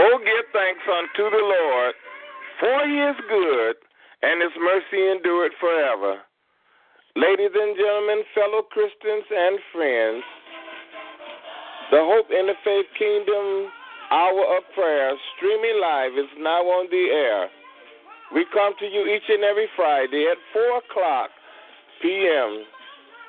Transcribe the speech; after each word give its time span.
Oh, 0.00 0.18
unto 0.88 1.30
the 1.30 1.42
Lord, 1.42 1.94
for 2.60 2.86
he 2.86 2.98
is 2.98 3.16
good, 3.28 3.76
and 4.22 4.42
his 4.42 4.52
mercy 4.60 5.10
endureth 5.10 5.52
forever. 5.60 6.22
Ladies 7.18 7.50
and 7.50 7.74
gentlemen, 7.74 8.22
fellow 8.30 8.62
Christians 8.70 9.26
and 9.26 9.58
friends, 9.74 10.22
the 11.90 11.98
Hope 11.98 12.30
Interfaith 12.30 12.86
Kingdom 12.94 13.74
Hour 14.14 14.54
of 14.54 14.62
Prayer 14.70 15.18
streaming 15.34 15.82
live 15.82 16.14
is 16.14 16.30
now 16.38 16.62
on 16.62 16.86
the 16.94 17.10
air. 17.10 17.50
We 18.30 18.46
come 18.54 18.78
to 18.78 18.86
you 18.86 19.10
each 19.10 19.26
and 19.26 19.42
every 19.42 19.66
Friday 19.74 20.30
at 20.30 20.38
4 20.54 20.78
o'clock 20.78 21.34
p.m. 22.00 22.62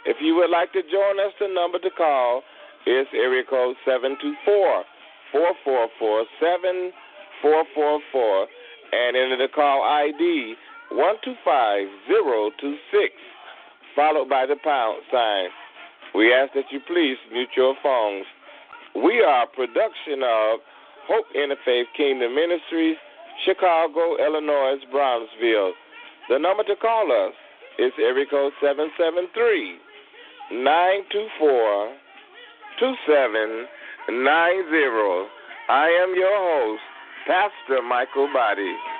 If 0.05 0.21
you 0.21 0.37
would 0.37 0.53
like 0.53 0.69
to 0.77 0.85
join 0.85 1.17
us, 1.17 1.33
the 1.41 1.49
number 1.49 1.81
to 1.81 1.89
call 1.89 2.45
is 2.85 3.09
area 3.17 3.41
code 3.41 3.73
724 3.89 4.85
444 5.33 6.29
7444 6.37 6.93
and 8.93 9.17
enter 9.17 9.41
the 9.41 9.49
call 9.49 9.81
ID 9.81 10.53
125026 10.93 13.17
followed 13.95 14.29
by 14.29 14.45
the 14.45 14.55
pound 14.63 15.01
sign. 15.11 15.49
We 16.15 16.33
ask 16.33 16.53
that 16.53 16.71
you 16.71 16.79
please 16.87 17.17
mute 17.31 17.49
your 17.55 17.75
phones. 17.83 18.25
We 18.95 19.21
are 19.21 19.43
a 19.43 19.47
production 19.47 20.23
of 20.23 20.59
Hope 21.07 21.25
Interfaith 21.35 21.85
Kingdom 21.95 22.33
Ministries, 22.35 22.97
Chicago, 23.45 24.17
Illinois, 24.17 24.77
Bronzeville. 24.93 25.71
The 26.29 26.39
number 26.39 26.63
to 26.63 26.75
call 26.75 27.11
us 27.11 27.33
is 27.77 27.91
area 27.99 28.25
code 28.29 28.53
773 28.61 29.77
924 30.51 31.93
2790. 32.79 35.29
I 35.69 35.87
am 36.01 36.15
your 36.15 36.33
host, 36.33 36.81
Pastor 37.27 37.81
Mikal 37.85 38.33
Boddie. 38.33 38.98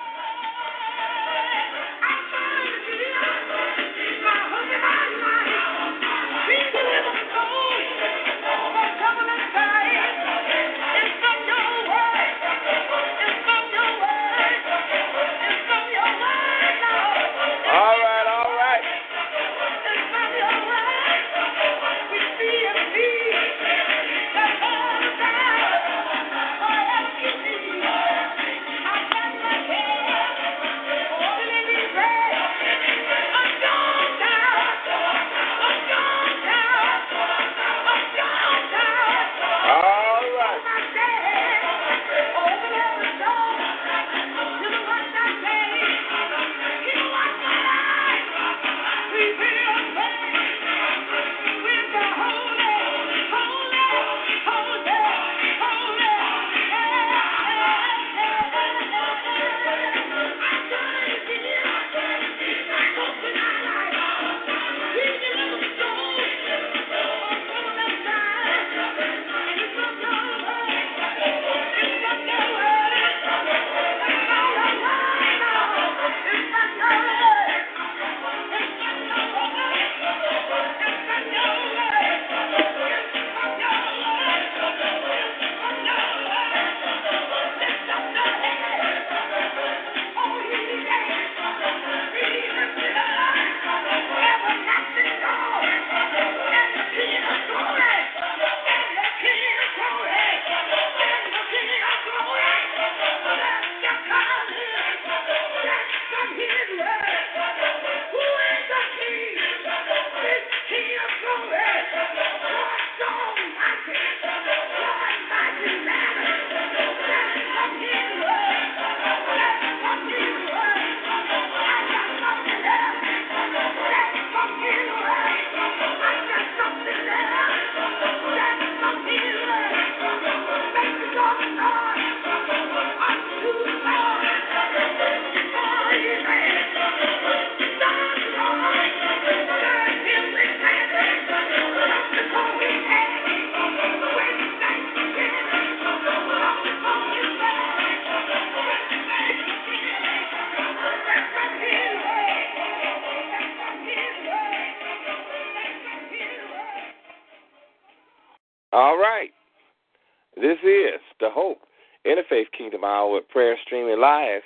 Live 163.99 164.43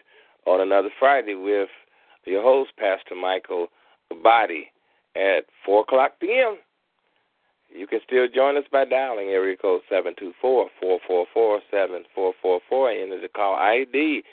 on 0.47 0.61
another 0.61 0.89
Friday 0.97 1.35
with 1.35 1.69
your 2.25 2.41
host, 2.41 2.71
Pastor 2.79 3.13
Mikal 3.13 3.67
Boddie, 4.23 4.71
at 5.15 5.45
4 5.63 5.81
o'clock 5.81 6.13
p.m. 6.19 6.57
You 7.69 7.85
can 7.85 7.99
still 8.03 8.27
join 8.33 8.57
us 8.57 8.63
by 8.71 8.85
dialing 8.85 9.27
area 9.27 9.55
code 9.55 9.81
724 9.89 10.69
444 10.79 11.61
7444 11.69 12.91
and 12.91 13.11
the 13.11 13.27
call 13.29 13.53
ID 13.55 14.23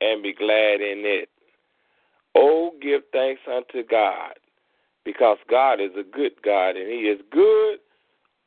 and 0.00 0.20
be 0.22 0.32
glad 0.32 0.80
in 0.80 1.04
it. 1.04 1.28
Oh, 2.34 2.72
give 2.80 3.02
thanks 3.12 3.42
unto 3.46 3.86
God, 3.86 4.34
because 5.04 5.38
God 5.50 5.80
is 5.80 5.90
a 5.98 6.02
good 6.02 6.32
God, 6.44 6.76
and 6.76 6.88
He 6.88 7.08
is 7.08 7.20
good 7.30 7.78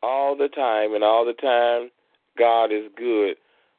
all 0.02 0.36
the 0.36 0.48
time, 0.48 0.94
and 0.94 1.04
all 1.04 1.26
the 1.26 1.34
time, 1.34 1.90
God 2.38 2.72
is 2.72 2.86
good. 2.98 3.36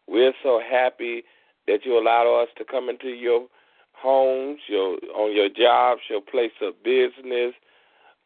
We're 0.06 0.32
so 0.42 0.60
happy 0.60 1.24
that 1.66 1.84
you 1.84 1.98
allow 1.98 2.40
us 2.42 2.48
to 2.58 2.64
come 2.64 2.88
into 2.88 3.08
your 3.08 3.46
homes, 3.92 4.60
your 4.68 4.98
on 5.14 5.34
your 5.34 5.48
jobs, 5.48 6.02
your 6.08 6.20
place 6.20 6.52
of 6.62 6.74
business, 6.84 7.54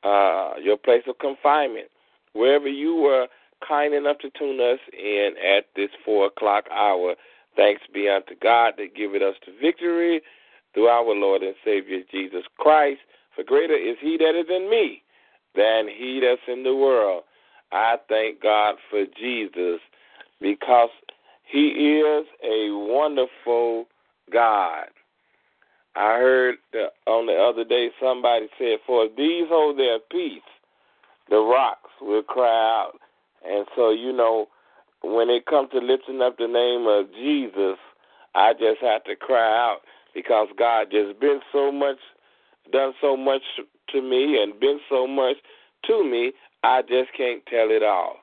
uh, 0.03 0.53
your 0.63 0.77
place 0.77 1.03
of 1.07 1.19
confinement, 1.19 1.89
wherever 2.33 2.69
you 2.69 2.97
were 2.97 3.29
kind 3.67 3.95
enough 3.95 4.19
to 4.19 4.31
tune 4.39 4.61
us 4.61 4.81
in 4.93 5.35
at 5.45 5.67
this 5.77 5.91
four 6.05 6.27
o'clock 6.27 6.65
hour. 6.71 7.15
Thanks 7.57 7.83
be 7.93 8.09
unto 8.09 8.35
God 8.43 8.75
that 8.79 8.95
giveth 8.95 9.23
us 9.23 9.35
the 9.47 9.53
victory 9.61 10.23
through 10.75 10.87
our 10.87 11.15
Lord 11.15 11.43
and 11.43 11.55
Savior 11.65 12.01
Jesus 12.11 12.45
Christ. 12.59 13.01
For 13.35 13.45
greater 13.45 13.77
is 13.77 13.97
He 14.01 14.17
that 14.19 14.39
is 14.39 14.47
in 14.49 14.71
me 14.71 15.03
than 15.55 15.89
He 15.89 16.21
that's 16.21 16.41
in 16.49 16.63
the 16.63 16.75
world. 16.75 17.25
I 17.73 17.97
thank 18.09 18.43
God 18.43 18.77
for 18.91 19.05
Jesus 19.19 19.81
because 20.41 20.91
He 21.45 22.01
is 22.03 22.27
a 22.43 22.71
wonderful 22.71 23.87
God. 24.33 24.87
I 25.97 26.19
heard 26.19 26.57
on 27.07 27.27
the 27.27 27.35
other 27.35 27.65
day 27.65 27.91
somebody 28.01 28.47
said, 28.59 28.79
For 28.87 29.09
these 29.17 29.47
hold 29.49 29.79
their 29.79 29.99
peace, 30.11 30.41
the 31.29 31.39
rocks 31.39 31.91
will 32.01 32.23
cry 32.23 32.49
out. 32.49 32.93
And 33.45 33.67
so, 33.75 33.91
you 33.91 34.13
know, 34.13 34.47
when 35.03 35.31
it 35.31 35.47
comes 35.47 35.71
to 35.71 35.79
lifting 35.79 36.21
up 36.21 36.37
the 36.39 36.47
name 36.47 36.87
of 36.87 37.13
Jesus, 37.15 37.79
I 38.35 38.53
just 38.53 38.81
have 38.83 39.03
to 39.05 39.17
cry 39.17 39.49
out 39.49 39.81
because 40.15 40.49
God 40.59 40.89
just 40.91 41.19
been 41.21 41.41
so 41.53 41.71
much, 41.73 41.99
done 42.73 42.93
so 43.01 43.17
much 43.17 43.43
to 43.91 44.03
me 44.03 44.41
and 44.43 44.59
been 44.61 44.81
so 44.89 45.07
much 45.07 45.37
to 45.87 46.05
me. 46.05 46.33
I 46.63 46.83
just 46.83 47.13
can't 47.17 47.45
tell 47.47 47.71
it 47.71 47.83
all. 47.83 48.17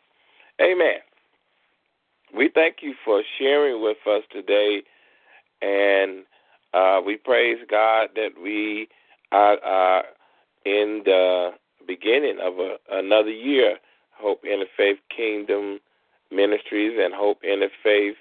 Amen. 0.61 0.99
We 2.35 2.49
thank 2.53 2.77
you 2.81 2.93
for 3.05 3.23
sharing 3.39 3.81
with 3.81 3.97
us 4.05 4.23
today, 4.31 4.81
and 5.61 6.23
uh, 6.73 6.99
we 7.05 7.17
praise 7.17 7.57
God 7.69 8.09
that 8.15 8.31
we 8.41 8.87
are, 9.31 9.57
are 9.63 10.03
in 10.65 11.01
the 11.05 11.51
beginning 11.87 12.37
of 12.41 12.59
a, 12.59 12.75
another 12.91 13.31
year. 13.31 13.77
Hope 14.11 14.43
Interfaith 14.43 14.97
Kingdom 15.15 15.79
Ministries 16.31 16.97
and 16.99 17.13
Hope 17.13 17.39
Interfaith 17.43 18.15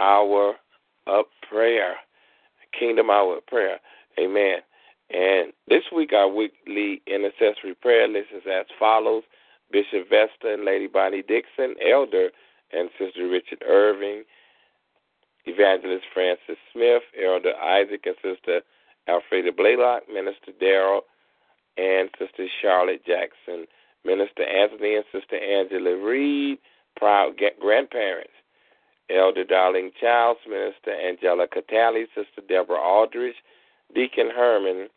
Hour 0.00 0.54
of 1.06 1.26
Prayer, 1.48 1.94
Kingdom 2.78 3.10
Hour 3.10 3.40
Prayer. 3.46 3.78
Amen. 4.18 4.58
And 5.10 5.52
this 5.68 5.84
week, 5.94 6.12
our 6.12 6.28
weekly 6.28 7.02
intercessory 7.06 7.74
prayer 7.80 8.08
list 8.08 8.28
is 8.34 8.42
as 8.50 8.66
follows 8.78 9.22
Bishop 9.70 10.08
Vesta 10.08 10.52
and 10.52 10.64
Lady 10.64 10.86
Bonnie 10.86 11.22
Dixon, 11.22 11.74
Elder 11.80 12.30
and 12.72 12.88
Sister 12.98 13.28
Richard 13.28 13.62
Irving, 13.66 14.24
Evangelist 15.46 16.04
Francis 16.12 16.56
Smith, 16.72 17.02
Elder 17.22 17.54
Isaac 17.56 18.06
and 18.06 18.16
Sister 18.22 18.62
Alfreda 19.08 19.54
Blaylock, 19.54 20.02
Minister 20.12 20.52
Darrell, 20.58 21.02
and 21.76 22.08
Sister 22.18 22.46
Charlotte 22.62 23.04
Jackson, 23.04 23.66
Minister 24.04 24.44
Anthony 24.44 24.96
and 24.96 25.04
Sister 25.12 25.36
Angela 25.36 25.96
Reed, 25.96 26.58
proud 26.96 27.38
grandparents, 27.60 28.32
Elder 29.10 29.44
Darling 29.44 29.90
Childs, 30.00 30.40
Minister 30.48 30.92
Angelica 30.92 31.60
Talley, 31.68 32.06
Sister 32.14 32.42
Deborah 32.48 32.80
Aldridge, 32.80 33.34
Deacon 33.94 34.30
Herman, 34.34 34.88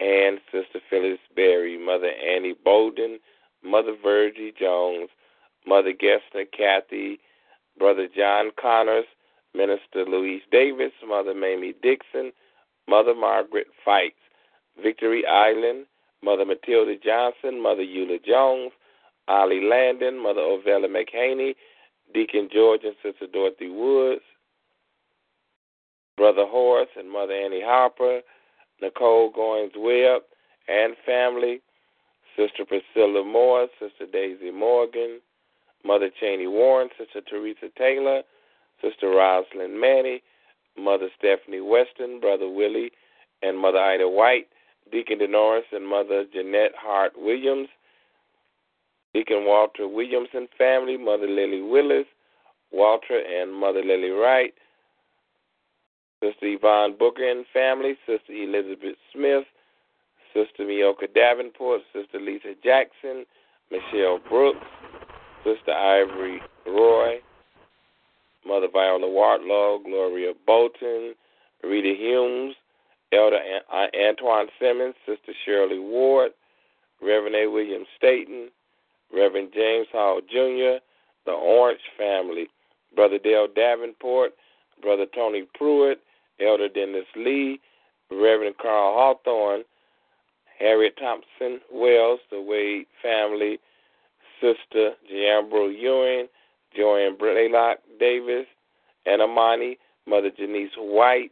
and 0.00 0.40
Sister 0.50 0.80
Phyllis 0.90 1.20
Berry, 1.36 1.78
Mother 1.78 2.10
Annie 2.10 2.56
Bolden, 2.64 3.18
Mother 3.62 3.94
Virgie 4.02 4.52
Jones, 4.58 5.08
Mother 5.66 5.92
Gessner 5.92 6.46
Kathy, 6.56 7.20
Brother 7.78 8.08
John 8.14 8.50
Connors, 8.60 9.04
Minister 9.54 10.04
Louise 10.06 10.42
Davis, 10.50 10.92
Mother 11.06 11.34
Mamie 11.34 11.74
Dixon, 11.82 12.32
Mother 12.88 13.14
Margaret 13.14 13.68
Fights, 13.84 14.16
Victory 14.82 15.24
Island, 15.26 15.86
Mother 16.22 16.44
Matilda 16.44 16.96
Johnson, 16.96 17.62
Mother 17.62 17.82
Eula 17.82 18.24
Jones, 18.24 18.72
Ollie 19.28 19.64
Landon, 19.64 20.20
Mother 20.20 20.40
Ovella 20.40 20.88
McHaney, 20.88 21.54
Deacon 22.12 22.48
George 22.52 22.82
and 22.84 22.94
Sister 23.02 23.26
Dorothy 23.32 23.70
Woods, 23.70 24.22
Brother 26.16 26.44
Horace 26.46 26.90
and 26.96 27.10
Mother 27.10 27.32
Annie 27.32 27.62
Harper, 27.64 28.20
Nicole 28.80 29.32
Goins 29.32 29.72
Webb 29.76 30.22
and 30.68 30.94
family, 31.06 31.60
Sister 32.36 32.64
Priscilla 32.64 33.24
Moore, 33.24 33.68
Sister 33.80 34.06
Daisy 34.10 34.50
Morgan, 34.50 35.20
Mother 35.84 36.10
Cheney 36.20 36.46
Warren, 36.46 36.88
Sister 36.98 37.20
Teresa 37.20 37.68
Taylor, 37.76 38.22
Sister 38.80 39.08
Rosalind 39.08 39.80
Manny, 39.80 40.22
Mother 40.76 41.08
Stephanie 41.18 41.60
Weston, 41.60 42.20
Brother 42.20 42.48
Willie, 42.48 42.90
and 43.42 43.58
Mother 43.58 43.78
Ida 43.78 44.08
White, 44.08 44.48
Deacon 44.90 45.18
Denoris 45.18 45.64
and 45.72 45.86
Mother 45.86 46.24
Jeanette 46.32 46.72
Hart 46.76 47.12
Williams, 47.16 47.68
Deacon 49.14 49.44
Walter 49.44 49.86
Williamson 49.88 50.48
family, 50.56 50.96
Mother 50.96 51.28
Lily 51.28 51.60
Willis, 51.60 52.06
Walter 52.70 53.18
and 53.18 53.52
Mother 53.52 53.82
Lily 53.84 54.10
Wright, 54.10 54.54
Sister 56.22 56.46
Yvonne 56.46 56.96
Booker 56.98 57.28
and 57.28 57.44
family, 57.52 57.96
Sister 58.06 58.32
Elizabeth 58.32 58.96
Smith, 59.12 59.44
Sister 60.32 60.64
Mioka 60.64 61.12
Davenport, 61.14 61.82
Sister 61.92 62.18
Lisa 62.20 62.54
Jackson, 62.64 63.26
Michelle 63.70 64.18
Brooks, 64.28 64.66
Sister 65.44 65.72
Ivory 65.72 66.40
Roy, 66.66 67.20
Mother 68.46 68.68
Viola 68.72 69.06
Wartlaw, 69.06 69.84
Gloria 69.84 70.32
Bolton, 70.46 71.14
Rita 71.62 71.94
Humes, 71.98 72.54
Elder 73.12 73.38
Antoine 73.72 74.46
Simmons, 74.58 74.94
Sister 75.06 75.32
Shirley 75.44 75.78
Ward, 75.78 76.32
Reverend 77.02 77.36
A. 77.36 77.46
William 77.50 77.84
Staten, 77.96 78.48
Reverend 79.12 79.52
James 79.54 79.86
Hall 79.92 80.20
Jr., 80.20 80.82
the 81.26 81.32
Orange 81.32 81.80
family, 81.96 82.48
Brother 82.94 83.18
Dale 83.18 83.48
Davenport, 83.54 84.32
Brother 84.80 85.06
Tony 85.14 85.46
Pruitt, 85.54 86.00
Elder 86.40 86.68
Dennis 86.68 87.06
Lee, 87.16 87.60
Reverend 88.10 88.56
Carl 88.60 88.94
Hawthorne, 88.94 89.62
Harriet 90.58 90.96
Thompson 90.98 91.60
Wells, 91.72 92.20
the 92.30 92.40
Wade 92.40 92.86
family, 93.02 93.58
Sister 94.40 94.92
Giambro 95.10 95.68
Ewing, 95.68 96.26
Joanne 96.76 97.16
Blaylock 97.18 97.78
Davis, 97.98 98.46
and 99.06 99.22
Amani, 99.22 99.78
Mother 100.06 100.30
Janice 100.36 100.70
White, 100.76 101.30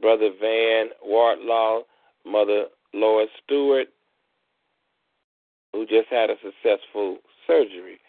Brother 0.00 0.30
Van 0.40 0.88
Wartlaw, 1.06 1.82
Mother 2.24 2.66
Lois 2.92 3.28
Stewart, 3.44 3.88
who 5.72 5.86
just 5.86 6.08
had 6.10 6.30
a 6.30 6.36
successful 6.42 7.18
surgery. 7.46 8.00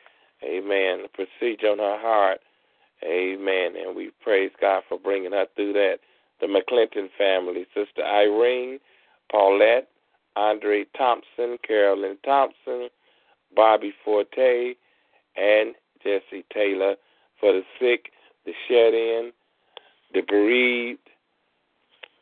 Amen. 0.43 1.03
The 1.03 1.09
procedure 1.13 1.69
on 1.69 1.77
her 1.77 1.99
heart 1.99 2.39
Amen. 3.03 3.73
And 3.75 3.95
we 3.95 4.11
praise 4.21 4.51
God 4.59 4.83
for 4.87 4.99
bringing 4.99 5.31
her 5.31 5.45
through 5.55 5.73
that. 5.73 5.97
The 6.39 6.47
McClinton 6.47 7.09
family, 7.17 7.65
Sister 7.73 8.03
Irene, 8.03 8.79
Paulette, 9.31 9.87
Andre 10.35 10.85
Thompson, 10.97 11.57
Carolyn 11.67 12.17
Thompson, 12.25 12.89
Bobby 13.55 13.93
Forte, 14.03 14.73
and 15.35 15.75
Jesse 16.03 16.45
Taylor, 16.53 16.95
for 17.39 17.53
the 17.53 17.61
sick, 17.79 18.11
the 18.45 18.53
shed 18.67 18.93
in, 18.93 19.31
the 20.13 20.21
bereaved, 20.27 20.99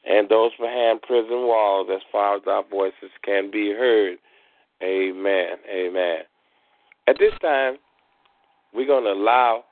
and 0.06 0.28
those 0.28 0.52
behind 0.60 1.02
prison 1.02 1.48
walls 1.48 1.88
as 1.94 2.02
far 2.12 2.36
as 2.36 2.42
our 2.48 2.64
voices 2.70 3.12
can 3.24 3.50
be 3.52 3.72
heard. 3.72 4.18
Amen. 4.84 5.58
Amen. 5.70 6.20
At 7.08 7.18
this 7.20 7.34
time, 7.42 7.76
we're 8.74 8.88
going 8.88 9.04
to 9.04 9.12
allow, 9.12 9.64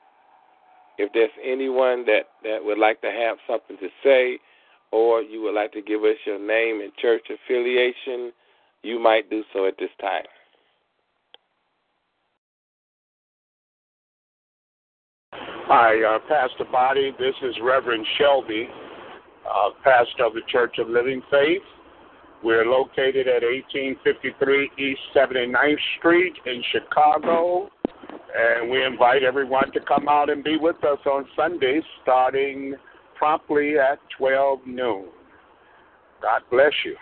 if 0.98 1.12
there's 1.12 1.30
anyone 1.44 2.04
that, 2.06 2.22
that 2.42 2.58
would 2.62 2.78
like 2.78 3.00
to 3.02 3.10
have 3.10 3.38
something 3.46 3.76
to 3.78 3.88
say, 4.02 4.38
or 4.90 5.22
you 5.22 5.42
would 5.42 5.54
like 5.54 5.72
to 5.72 5.82
give 5.82 6.02
us 6.02 6.16
your 6.26 6.38
name 6.38 6.80
and 6.80 6.92
church 6.96 7.26
affiliation, 7.30 8.32
you 8.82 8.98
might 8.98 9.30
do 9.30 9.42
so 9.52 9.66
at 9.66 9.74
this 9.78 9.90
time. 10.00 10.24
Hi, 15.32 16.02
uh, 16.02 16.18
Pastor 16.26 16.64
Boddie. 16.72 17.12
This 17.18 17.34
is 17.42 17.54
Reverend 17.62 18.06
Shelby, 18.16 18.68
uh, 19.48 19.70
pastor 19.84 20.24
of 20.24 20.32
the 20.32 20.40
Church 20.48 20.78
of 20.78 20.88
Living 20.88 21.22
Faith. 21.30 21.62
We're 22.42 22.66
located 22.66 23.26
at 23.26 23.42
1853 23.42 24.70
East 24.78 25.00
79th 25.14 25.76
Street 25.98 26.34
in 26.46 26.62
Chicago, 26.70 27.68
and 28.36 28.70
we 28.70 28.84
invite 28.84 29.24
everyone 29.24 29.72
to 29.72 29.80
come 29.80 30.08
out 30.08 30.30
and 30.30 30.44
be 30.44 30.56
with 30.56 30.76
us 30.84 30.98
on 31.04 31.26
Sundays 31.34 31.82
starting 32.02 32.74
promptly 33.16 33.78
at 33.78 33.98
12 34.16 34.60
noon. 34.66 35.06
God 36.22 36.42
bless 36.50 36.72
you. 36.84 36.96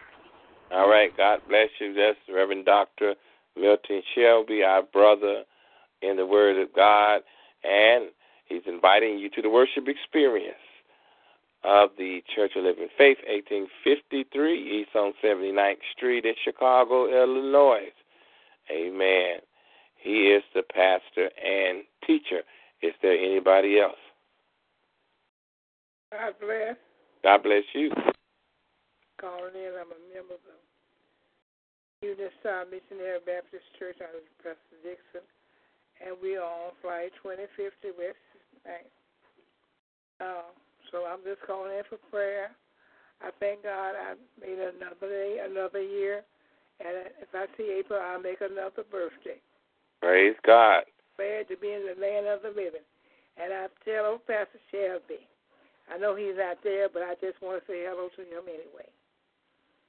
All 0.72 0.88
right, 0.88 1.14
God 1.16 1.40
bless 1.48 1.68
you. 1.80 1.92
That's 1.92 2.18
Reverend 2.34 2.64
Dr. 2.64 3.14
Milton 3.56 4.02
Shelby, 4.14 4.62
our 4.62 4.82
brother 4.82 5.42
in 6.00 6.16
the 6.16 6.26
Word 6.26 6.60
of 6.60 6.74
God, 6.74 7.20
and 7.62 8.06
he's 8.46 8.62
inviting 8.66 9.18
you 9.18 9.28
to 9.30 9.42
the 9.42 9.50
worship 9.50 9.84
experience 9.86 10.56
of 11.66 11.90
the 11.98 12.22
Church 12.34 12.52
of 12.54 12.62
Living 12.62 12.88
Faith, 12.96 13.18
1853 13.26 14.80
East 14.80 14.94
on 14.94 15.12
79th 15.22 15.82
Street 15.96 16.24
in 16.24 16.34
Chicago, 16.44 17.10
Illinois. 17.10 17.90
Amen. 18.70 19.42
He 19.98 20.30
is 20.30 20.44
the 20.54 20.62
pastor 20.62 21.28
and 21.42 21.82
teacher. 22.06 22.46
Is 22.82 22.92
there 23.02 23.18
anybody 23.18 23.80
else? 23.80 23.98
God 26.12 26.34
bless. 26.40 26.76
God 27.24 27.42
bless 27.42 27.64
you. 27.74 27.90
Calling 29.20 29.58
in, 29.58 29.74
I'm 29.74 29.90
a 29.90 29.98
member 30.14 30.38
of 30.38 30.44
the 30.46 32.06
United 32.06 32.30
Missionary 32.70 33.18
Baptist 33.26 33.66
Church 33.78 33.96
out 33.98 34.14
of 34.14 34.22
Preston 34.38 34.78
Dixon, 34.84 35.26
and 35.98 36.14
we 36.22 36.36
are 36.36 36.46
on 36.46 36.78
flight 36.80 37.10
2050 37.22 37.98
West. 37.98 38.22
Uh, 40.20 40.54
so 40.90 41.04
I'm 41.06 41.22
just 41.24 41.42
calling 41.46 41.72
in 41.72 41.84
for 41.88 41.98
prayer. 42.10 42.50
I 43.22 43.30
thank 43.40 43.62
God 43.62 43.94
I 43.96 44.14
made 44.40 44.58
another 44.58 45.08
day, 45.08 45.40
another 45.42 45.80
year, 45.80 46.22
and 46.80 47.08
if 47.20 47.28
I 47.32 47.46
see 47.56 47.76
April, 47.78 48.00
I'll 48.00 48.20
make 48.20 48.40
another 48.40 48.84
birthday. 48.90 49.40
Praise 50.02 50.36
God. 50.44 50.84
Glad 51.16 51.48
to 51.48 51.56
be 51.56 51.72
in 51.72 51.88
the 51.88 52.00
land 52.00 52.26
of 52.26 52.42
the 52.42 52.48
living. 52.48 52.84
And 53.36 53.52
I 53.52 53.66
tell 53.84 54.06
old 54.06 54.26
Pastor 54.26 54.60
Shelby, 54.70 55.24
I 55.92 55.98
know 55.98 56.14
he's 56.14 56.38
out 56.38 56.58
there, 56.62 56.88
but 56.92 57.02
I 57.02 57.14
just 57.20 57.40
want 57.40 57.62
to 57.62 57.66
say 57.66 57.84
hello 57.86 58.08
to 58.16 58.22
him 58.22 58.44
anyway. 58.48 58.88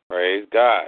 Praise 0.09 0.47
God. 0.51 0.87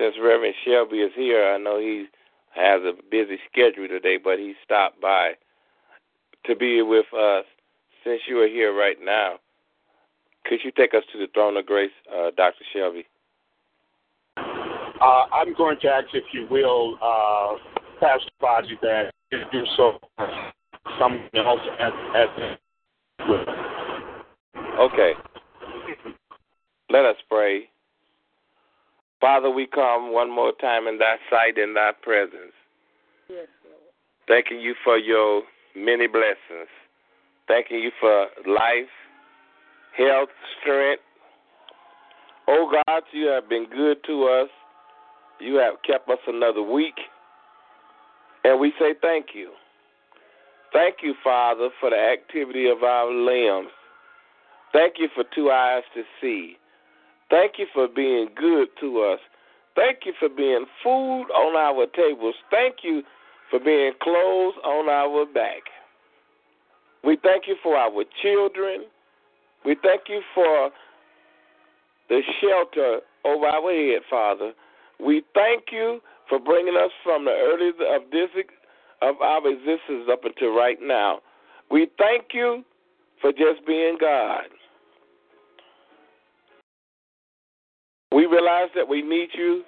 Since 0.00 0.14
Reverend 0.22 0.54
Shelby 0.64 0.98
is 0.98 1.12
here, 1.16 1.44
I 1.44 1.58
know 1.58 1.80
he 1.80 2.06
has 2.54 2.82
a 2.82 2.92
busy 3.10 3.38
schedule 3.50 3.88
today, 3.88 4.18
but 4.22 4.38
he 4.38 4.54
stopped 4.64 5.00
by 5.00 5.32
to 6.46 6.56
be 6.56 6.82
with 6.82 7.06
us. 7.14 7.44
Since 8.04 8.22
you 8.28 8.38
are 8.40 8.48
here 8.48 8.74
right 8.74 8.96
now, 9.02 9.34
could 10.46 10.60
you 10.64 10.70
take 10.76 10.94
us 10.94 11.02
to 11.12 11.18
the 11.18 11.26
throne 11.34 11.56
of 11.56 11.66
grace, 11.66 11.90
uh, 12.10 12.30
Dr. 12.36 12.64
Shelby? 12.72 13.04
Uh, 14.36 15.26
I'm 15.32 15.54
going 15.54 15.78
to 15.82 15.88
ask 15.88 16.06
if 16.14 16.24
you 16.32 16.46
will, 16.50 16.96
uh, 17.02 17.54
Pastor 18.00 18.30
Baji, 18.40 18.78
that 18.82 19.12
you 19.30 19.40
do 19.52 19.64
so 19.76 19.98
someone 20.98 21.28
else 21.34 21.60
at, 21.78 21.92
at 22.16 22.58
Okay. 24.80 25.12
Let 26.90 27.04
us 27.04 27.16
pray. 27.28 27.68
Father, 29.20 29.50
we 29.50 29.66
come 29.66 30.12
one 30.12 30.30
more 30.30 30.52
time 30.60 30.86
in 30.86 30.98
thy 30.98 31.16
sight, 31.28 31.58
in 31.58 31.74
thy 31.74 31.90
presence. 32.02 32.54
Yes, 33.28 33.48
Lord. 33.64 33.76
Thanking 34.28 34.60
you 34.60 34.74
for 34.84 34.96
your 34.96 35.42
many 35.76 36.06
blessings. 36.06 36.68
Thanking 37.46 37.78
you 37.78 37.90
for 38.00 38.26
life, 38.46 38.90
health, 39.96 40.28
strength. 40.60 41.02
Oh 42.46 42.70
God, 42.86 43.02
you 43.12 43.26
have 43.26 43.48
been 43.48 43.66
good 43.70 43.98
to 44.06 44.24
us. 44.24 44.48
You 45.40 45.56
have 45.56 45.74
kept 45.86 46.08
us 46.08 46.18
another 46.26 46.62
week. 46.62 46.94
And 48.44 48.60
we 48.60 48.72
say 48.78 48.94
thank 49.00 49.28
you. 49.34 49.52
Thank 50.72 50.96
you, 51.02 51.14
Father, 51.24 51.70
for 51.80 51.90
the 51.90 51.96
activity 51.96 52.68
of 52.68 52.82
our 52.82 53.10
limbs. 53.10 53.70
Thank 54.72 54.94
you 54.98 55.08
for 55.14 55.24
two 55.34 55.50
eyes 55.50 55.82
to 55.94 56.02
see. 56.20 56.56
Thank 57.30 57.54
you 57.58 57.66
for 57.72 57.88
being 57.88 58.28
good 58.36 58.68
to 58.80 59.00
us. 59.00 59.20
Thank 59.74 60.00
you 60.04 60.12
for 60.18 60.28
being 60.28 60.66
food 60.82 61.26
on 61.30 61.56
our 61.56 61.86
tables. 61.86 62.34
Thank 62.50 62.76
you 62.82 63.02
for 63.50 63.58
being 63.60 63.92
clothes 64.02 64.54
on 64.64 64.88
our 64.88 65.26
back. 65.26 65.62
We 67.04 67.16
thank 67.22 67.44
you 67.46 67.56
for 67.62 67.76
our 67.76 68.04
children. 68.22 68.86
We 69.64 69.76
thank 69.82 70.02
you 70.08 70.20
for 70.34 70.70
the 72.08 72.20
shelter 72.40 73.00
over 73.24 73.46
our 73.46 73.72
head, 73.72 74.02
Father. 74.08 74.52
We 75.00 75.22
thank 75.34 75.64
you 75.70 76.00
for 76.28 76.38
bringing 76.38 76.76
us 76.76 76.90
from 77.04 77.24
the 77.24 77.30
early 77.30 77.68
of 77.68 78.10
this 78.10 78.28
of 79.00 79.20
our 79.20 79.46
existence 79.48 80.08
up 80.10 80.24
until 80.24 80.54
right 80.54 80.78
now. 80.82 81.20
We 81.70 81.88
thank 81.98 82.26
you 82.32 82.64
for 83.20 83.30
just 83.32 83.66
being 83.66 83.96
God. 84.00 84.44
We 88.12 88.26
realize 88.26 88.68
that 88.74 88.88
we 88.88 89.02
need 89.02 89.28
you 89.34 89.62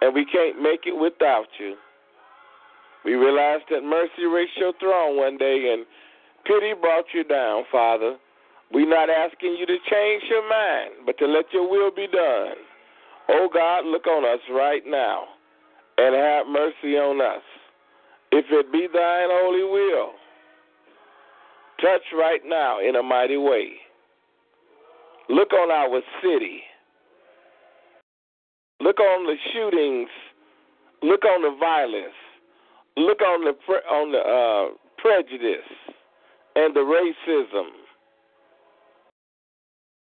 and 0.00 0.14
we 0.14 0.24
can't 0.24 0.60
make 0.60 0.80
it 0.86 0.98
without 0.98 1.46
you. 1.60 1.76
We 3.04 3.14
realize 3.14 3.60
that 3.70 3.82
mercy 3.82 4.26
reached 4.26 4.56
your 4.56 4.72
throne 4.78 5.16
one 5.16 5.36
day 5.38 5.74
and 5.74 5.86
pity 6.46 6.72
brought 6.80 7.06
you 7.14 7.24
down, 7.24 7.64
Father. 7.70 8.16
We're 8.72 8.88
not 8.88 9.10
asking 9.10 9.56
you 9.58 9.66
to 9.66 9.76
change 9.90 10.22
your 10.30 10.48
mind, 10.48 11.04
but 11.06 11.18
to 11.18 11.26
let 11.26 11.46
your 11.52 11.68
will 11.68 11.90
be 11.94 12.06
done. 12.06 12.56
Oh 13.28 13.48
God, 13.52 13.84
look 13.84 14.06
on 14.06 14.24
us 14.24 14.40
right 14.50 14.82
now 14.86 15.24
and 15.98 16.14
have 16.14 16.46
mercy 16.46 16.96
on 16.96 17.20
us. 17.20 17.42
If 18.30 18.46
it 18.50 18.72
be 18.72 18.88
thine 18.92 19.28
holy 19.30 19.64
will, 19.64 20.12
touch 21.80 22.02
right 22.16 22.40
now 22.46 22.80
in 22.80 22.96
a 22.96 23.02
mighty 23.02 23.36
way. 23.36 23.72
Look 25.28 25.52
on 25.52 25.70
our 25.70 26.00
city. 26.22 26.60
Look 28.80 28.98
on 28.98 29.26
the 29.26 29.36
shootings. 29.52 30.08
Look 31.02 31.24
on 31.24 31.42
the 31.42 31.56
violence. 31.58 32.14
Look 32.96 33.20
on 33.22 33.44
the 33.44 33.72
on 33.88 34.12
the 34.12 34.18
uh, 34.18 34.76
prejudice 34.98 35.68
and 36.56 36.74
the 36.74 36.80
racism. 36.80 37.68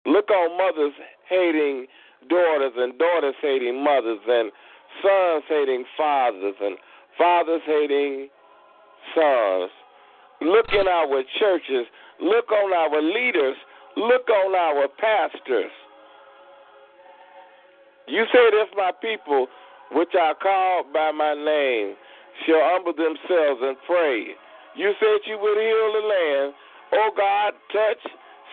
Look 0.07 0.31
on 0.31 0.57
mothers 0.57 0.95
hating 1.29 1.87
daughters 2.29 2.73
and 2.77 2.99
daughters 2.99 3.35
hating 3.43 3.83
mothers 3.83 4.21
and 4.29 4.53
sons 5.03 5.45
hating 5.49 5.85
fathers 5.97 6.55
and 6.61 6.77
fathers 7.19 7.63
hating 7.67 8.29
sons. 9.15 9.71
Look 10.41 10.67
in 10.73 10.87
our 10.87 11.23
churches. 11.39 11.87
Look 12.21 12.51
on 12.53 12.73
our 12.73 13.03
leaders. 13.03 13.57
Look 13.97 14.29
on 14.29 14.55
our 14.55 14.89
pastors. 14.89 15.73
You 18.07 18.25
said, 18.33 18.55
if 18.55 18.69
my 18.77 18.93
people, 19.03 19.49
which 19.93 20.15
are 20.21 20.35
called 20.35 20.93
by 20.93 21.11
my 21.11 21.35
name, 21.35 21.97
shall 22.45 22.61
humble 22.63 22.93
themselves 22.93 23.61
and 23.63 23.77
pray, 23.87 24.37
you 24.77 24.93
said 25.01 25.25
you 25.25 25.39
would 25.41 25.57
heal 25.57 25.89
the 25.97 26.05
land. 26.05 26.55
Oh 26.93 27.11
God, 27.17 27.55
touch, 27.73 28.03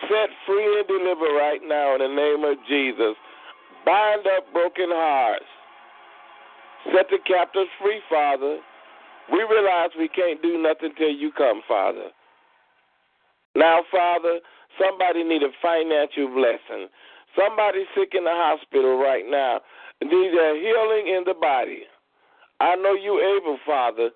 set 0.08 0.30
free, 0.46 0.78
and 0.80 0.88
deliver 0.88 1.34
right 1.36 1.60
now 1.62 1.94
in 1.94 2.00
the 2.00 2.08
name 2.08 2.44
of 2.44 2.56
Jesus. 2.68 3.14
Bind 3.84 4.26
up 4.26 4.50
broken 4.52 4.88
hearts. 4.88 5.44
Set 6.92 7.06
the 7.10 7.18
captives 7.26 7.70
free, 7.80 8.00
Father. 8.08 8.58
We 9.32 9.40
realize 9.44 9.90
we 9.98 10.08
can't 10.08 10.42
do 10.42 10.60
nothing 10.60 10.92
till 10.96 11.12
you 11.12 11.32
come, 11.32 11.62
Father. 11.68 12.08
Now, 13.54 13.80
Father, 13.90 14.40
somebody 14.80 15.24
need 15.24 15.42
a 15.42 15.52
financial 15.62 16.28
blessing. 16.34 16.88
Somebody 17.36 17.84
sick 17.96 18.12
in 18.14 18.24
the 18.24 18.34
hospital 18.34 18.98
right 18.98 19.24
now 19.26 19.60
needs 20.02 20.34
a 20.36 20.60
healing 20.60 21.08
in 21.08 21.22
the 21.26 21.34
body. 21.34 21.84
I 22.60 22.76
know 22.76 22.94
you 22.94 23.20
able, 23.38 23.58
Father. 23.66 24.10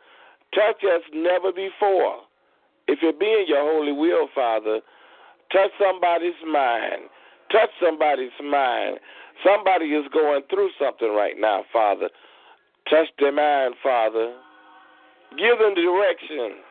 Touch 0.54 0.82
us 0.84 1.02
never 1.12 1.52
before. 1.52 2.20
If 2.86 3.00
it 3.02 3.20
be 3.20 3.26
in 3.26 3.44
your 3.46 3.60
holy 3.60 3.92
will, 3.92 4.28
Father, 4.34 4.80
touch 5.52 5.70
somebody's 5.78 6.40
mind. 6.46 7.10
Touch 7.52 7.70
somebody's 7.82 8.36
mind. 8.42 8.98
Somebody 9.44 9.86
is 9.86 10.06
going 10.12 10.42
through 10.50 10.70
something 10.80 11.14
right 11.14 11.34
now, 11.38 11.64
Father. 11.72 12.08
Touch 12.88 13.08
their 13.18 13.32
mind, 13.32 13.74
Father. 13.82 14.34
Give 15.36 15.58
them 15.58 15.74
direction. 15.74 16.64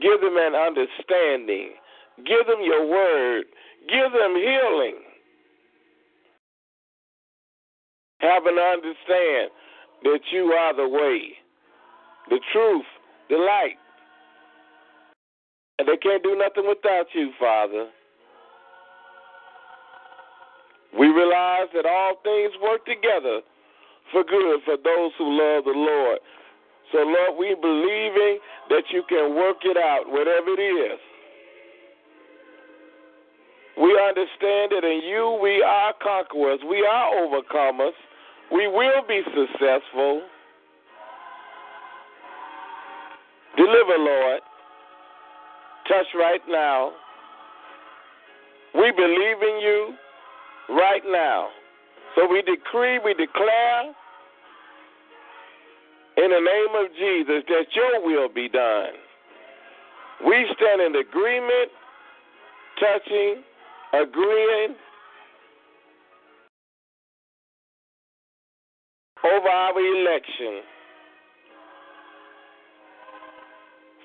Give 0.00 0.20
them 0.20 0.36
an 0.36 0.54
understanding. 0.54 1.70
Give 2.18 2.46
them 2.46 2.60
your 2.62 2.86
word. 2.86 3.44
Give 3.88 4.12
them 4.12 4.36
healing. 4.36 5.00
Have 8.20 8.44
them 8.44 8.58
understand 8.58 9.50
that 10.02 10.20
you 10.32 10.52
are 10.52 10.74
the 10.74 10.88
way, 10.88 11.32
the 12.28 12.40
truth, 12.52 12.86
the 13.28 13.36
light. 13.36 13.76
And 15.78 15.86
they 15.86 15.96
can't 15.96 16.22
do 16.22 16.36
nothing 16.36 16.68
without 16.68 17.06
you, 17.14 17.30
Father. 17.38 17.88
We 20.98 21.06
realize 21.06 21.68
that 21.74 21.86
all 21.86 22.16
things 22.24 22.52
work 22.62 22.84
together 22.86 23.40
for 24.10 24.24
good 24.24 24.60
for 24.64 24.76
those 24.76 25.12
who 25.18 25.28
love 25.36 25.64
the 25.64 25.76
Lord. 25.76 26.18
So, 26.92 26.98
Lord, 26.98 27.38
we 27.38 27.54
believing 27.54 28.38
that 28.70 28.84
you 28.90 29.02
can 29.08 29.36
work 29.36 29.58
it 29.62 29.76
out, 29.76 30.04
whatever 30.08 30.56
it 30.56 30.62
is. 30.62 30.98
We 33.76 33.94
understand 33.94 34.72
that 34.74 34.82
in 34.82 35.02
you 35.06 35.38
we 35.40 35.62
are 35.62 35.94
conquerors, 36.02 36.58
we 36.68 36.82
are 36.82 37.12
overcomers, 37.14 37.94
we 38.52 38.66
will 38.68 39.02
be 39.06 39.22
successful. 39.24 40.22
Deliver, 43.56 43.98
Lord. 43.98 44.40
Touch 45.88 46.06
right 46.14 46.40
now. 46.48 46.92
We 48.74 48.92
believe 48.92 49.42
in 49.42 49.60
you 49.60 49.94
right 50.68 51.02
now. 51.06 51.48
So 52.14 52.26
we 52.26 52.42
decree, 52.42 52.98
we 53.04 53.14
declare 53.14 53.94
in 56.16 56.30
the 56.30 56.40
name 56.40 56.84
of 56.84 56.90
Jesus 56.98 57.44
that 57.48 57.66
your 57.74 58.04
will 58.04 58.28
be 58.28 58.48
done. 58.48 58.92
We 60.26 60.46
stand 60.56 60.82
in 60.82 60.96
agreement, 60.96 61.70
touching, 62.80 63.42
agreeing 63.92 64.74
over 69.24 69.48
our 69.48 69.78
election. 69.78 70.62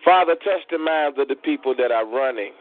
Father, 0.03 0.36
touch 0.36 0.62
the 0.70 0.77
minds 0.77 1.17
of 1.20 1.27
the 1.27 1.36
people 1.36 1.74
that 1.77 1.91
are 1.91 2.05
running 2.05 2.51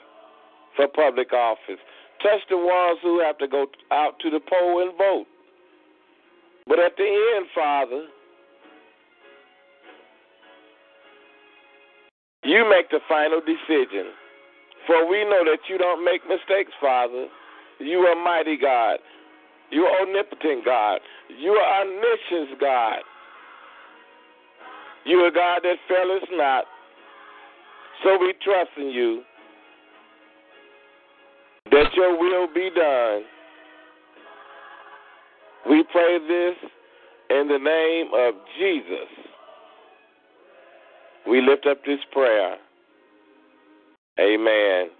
for 0.76 0.86
public 0.88 1.32
office. 1.32 1.80
Touch 2.22 2.40
the 2.48 2.56
ones 2.56 2.98
who 3.02 3.20
have 3.20 3.36
to 3.38 3.48
go 3.48 3.66
out 3.90 4.18
to 4.20 4.30
the 4.30 4.38
poll 4.38 4.82
and 4.82 4.96
vote. 4.96 5.26
But 6.66 6.78
at 6.78 6.96
the 6.96 7.34
end, 7.36 7.46
Father, 7.54 8.06
you 12.44 12.68
make 12.68 12.90
the 12.90 13.00
final 13.08 13.40
decision. 13.40 14.12
For 14.86 15.08
we 15.08 15.24
know 15.24 15.42
that 15.44 15.58
you 15.68 15.78
don't 15.78 16.04
make 16.04 16.22
mistakes, 16.28 16.72
Father. 16.80 17.26
You 17.78 17.98
are 18.00 18.16
mighty 18.16 18.56
God. 18.56 18.98
You 19.72 19.84
are 19.84 20.02
omnipotent 20.02 20.64
God. 20.64 21.00
You 21.40 21.52
are 21.52 21.82
omniscient 21.82 22.60
God. 22.60 22.98
You 25.06 25.18
are 25.20 25.30
God 25.30 25.60
that 25.62 25.76
faileth 25.88 26.28
not. 26.32 26.64
So 28.04 28.18
we 28.20 28.34
trust 28.44 28.70
in 28.76 28.90
you 28.90 29.22
that 31.70 31.86
your 31.94 32.18
will 32.18 32.48
be 32.52 32.68
done. 32.74 33.22
We 35.70 35.84
pray 35.90 36.18
this 36.18 36.70
in 37.30 37.48
the 37.48 37.58
name 37.58 38.08
of 38.14 38.34
Jesus. 38.58 39.08
We 41.26 41.40
lift 41.40 41.66
up 41.66 41.78
this 41.86 42.00
prayer. 42.12 42.56
Amen. 44.20 44.90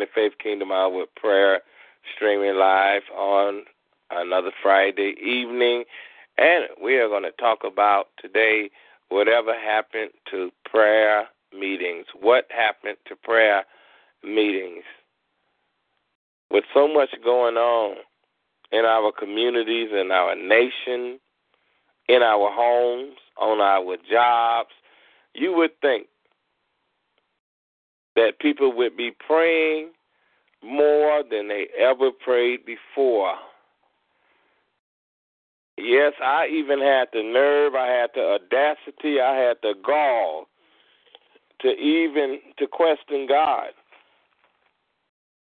The 0.00 0.06
Faith 0.14 0.32
Kingdom 0.42 0.72
Hour 0.72 0.90
with 0.90 1.14
prayer 1.16 1.60
streaming 2.14 2.56
live 2.56 3.02
on 3.16 3.62
another 4.10 4.50
Friday 4.62 5.14
evening. 5.22 5.84
And 6.38 6.64
we 6.82 6.96
are 6.96 7.08
going 7.08 7.24
to 7.24 7.32
talk 7.32 7.60
about 7.64 8.06
today 8.20 8.70
whatever 9.08 9.54
happened 9.54 10.10
to 10.30 10.50
prayer 10.64 11.24
meetings. 11.52 12.06
What 12.18 12.46
happened 12.50 12.96
to 13.08 13.16
prayer 13.16 13.64
meetings? 14.24 14.84
With 16.50 16.64
so 16.74 16.86
much 16.86 17.10
going 17.24 17.56
on 17.56 17.96
in 18.70 18.84
our 18.84 19.12
communities, 19.12 19.88
in 19.92 20.10
our 20.10 20.34
nation, 20.34 21.18
in 22.08 22.22
our 22.22 22.50
homes, 22.52 23.16
on 23.38 23.60
our 23.60 23.96
jobs, 24.10 24.70
you 25.34 25.54
would 25.54 25.78
think 25.80 26.06
that 28.16 28.38
people 28.40 28.76
would 28.76 28.96
be 28.96 29.10
praying 29.26 29.90
more 30.62 31.22
than 31.28 31.48
they 31.48 31.66
ever 31.78 32.10
prayed 32.24 32.60
before. 32.64 33.34
Yes, 35.78 36.12
I 36.22 36.46
even 36.48 36.80
had 36.80 37.08
the 37.12 37.22
nerve, 37.22 37.74
I 37.74 37.86
had 37.88 38.10
the 38.14 38.38
audacity, 38.38 39.20
I 39.20 39.34
had 39.34 39.56
the 39.62 39.74
gall 39.84 40.46
to 41.62 41.68
even 41.68 42.38
to 42.58 42.66
question 42.66 43.26
God. 43.28 43.68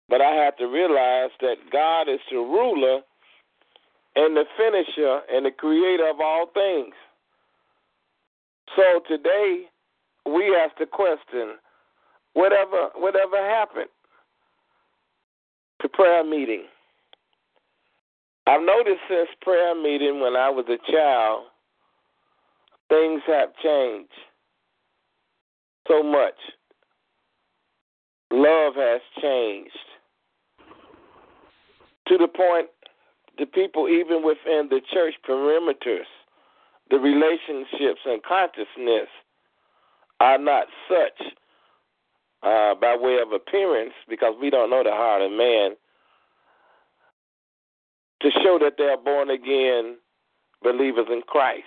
But 0.08 0.20
I 0.20 0.32
had 0.32 0.56
to 0.58 0.66
realize 0.66 1.30
that 1.40 1.56
God 1.70 2.08
is 2.08 2.20
the 2.30 2.38
ruler 2.38 3.00
and 4.16 4.36
the 4.36 4.44
finisher 4.56 5.20
and 5.30 5.46
the 5.46 5.50
creator 5.50 6.08
of 6.08 6.20
all 6.20 6.46
things. 6.52 6.94
So 8.74 9.00
today 9.06 9.64
we 10.26 10.56
ask 10.56 10.76
the 10.78 10.86
question 10.86 11.56
whatever 12.38 12.90
whatever 12.94 13.36
happened 13.36 13.90
to 15.82 15.88
prayer 15.88 16.22
meeting. 16.22 16.62
I've 18.46 18.62
noticed 18.62 19.00
since 19.08 19.28
prayer 19.42 19.74
meeting 19.74 20.20
when 20.20 20.36
I 20.36 20.48
was 20.48 20.64
a 20.68 20.78
child, 20.90 21.46
things 22.88 23.20
have 23.26 23.48
changed 23.62 24.12
so 25.88 26.02
much. 26.02 26.34
Love 28.30 28.74
has 28.76 29.00
changed 29.20 29.72
to 32.06 32.18
the 32.18 32.28
point 32.28 32.68
the 33.38 33.46
people, 33.46 33.88
even 33.88 34.22
within 34.24 34.68
the 34.70 34.80
church 34.92 35.14
perimeters, 35.28 36.06
the 36.90 36.98
relationships 36.98 38.00
and 38.06 38.22
consciousness 38.22 39.08
are 40.20 40.38
not 40.38 40.66
such 40.88 41.32
uh, 42.42 42.74
by 42.74 42.96
way 42.96 43.18
of 43.20 43.32
appearance, 43.32 43.92
because 44.08 44.34
we 44.40 44.50
don't 44.50 44.70
know 44.70 44.82
the 44.82 44.90
heart 44.90 45.22
of 45.22 45.30
man, 45.30 45.76
to 48.22 48.30
show 48.42 48.58
that 48.60 48.74
they 48.78 48.84
are 48.84 48.96
born 48.96 49.30
again 49.30 49.96
believers 50.62 51.06
in 51.10 51.22
Christ. 51.22 51.66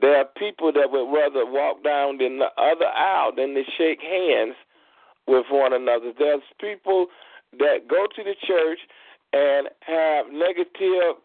There 0.00 0.16
are 0.16 0.26
people 0.36 0.72
that 0.72 0.90
would 0.90 1.12
rather 1.12 1.44
walk 1.44 1.82
down 1.82 2.18
the 2.18 2.46
other 2.56 2.86
aisle 2.86 3.32
than 3.36 3.54
to 3.54 3.62
shake 3.76 4.00
hands 4.00 4.54
with 5.26 5.46
one 5.50 5.72
another. 5.72 6.12
There's 6.16 6.42
people 6.60 7.06
that 7.58 7.88
go 7.88 8.06
to 8.14 8.22
the 8.22 8.34
church 8.46 8.78
and 9.32 9.68
have 9.80 10.26
negative 10.32 11.16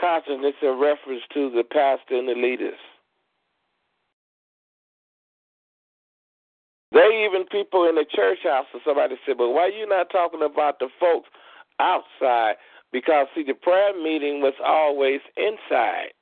consciousness 0.00 0.54
in 0.62 0.78
reference 0.80 1.22
to 1.34 1.50
the 1.50 1.62
pastor 1.62 2.16
and 2.16 2.28
the 2.28 2.34
leaders. 2.34 2.78
They 6.92 7.24
even 7.24 7.44
people 7.50 7.88
in 7.88 7.94
the 7.94 8.04
church 8.04 8.38
house, 8.42 8.66
or 8.74 8.80
somebody 8.84 9.16
said, 9.24 9.38
"But 9.38 9.50
why 9.50 9.62
are 9.62 9.68
you 9.68 9.86
not 9.86 10.10
talking 10.10 10.42
about 10.42 10.78
the 10.78 10.88
folks 10.98 11.28
outside?" 11.78 12.56
Because 12.92 13.28
see, 13.34 13.44
the 13.44 13.54
prayer 13.54 13.94
meeting 13.94 14.40
was 14.40 14.54
always 14.64 15.20
inside. 15.36 16.12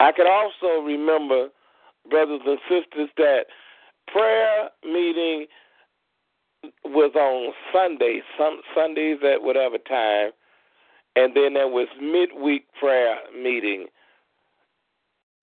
I 0.00 0.12
can 0.12 0.26
also 0.26 0.80
remember, 0.80 1.50
brothers 2.08 2.40
and 2.46 2.58
sisters, 2.68 3.10
that 3.18 3.46
prayer 4.06 4.70
meeting 4.82 5.46
was 6.84 7.14
on 7.14 7.52
Sundays, 7.72 8.22
some 8.38 8.62
Sundays 8.74 9.18
at 9.22 9.42
whatever 9.42 9.76
time, 9.76 10.32
and 11.16 11.34
then 11.34 11.52
there 11.52 11.68
was 11.68 11.88
midweek 12.00 12.72
prayer 12.78 13.18
meeting 13.34 13.86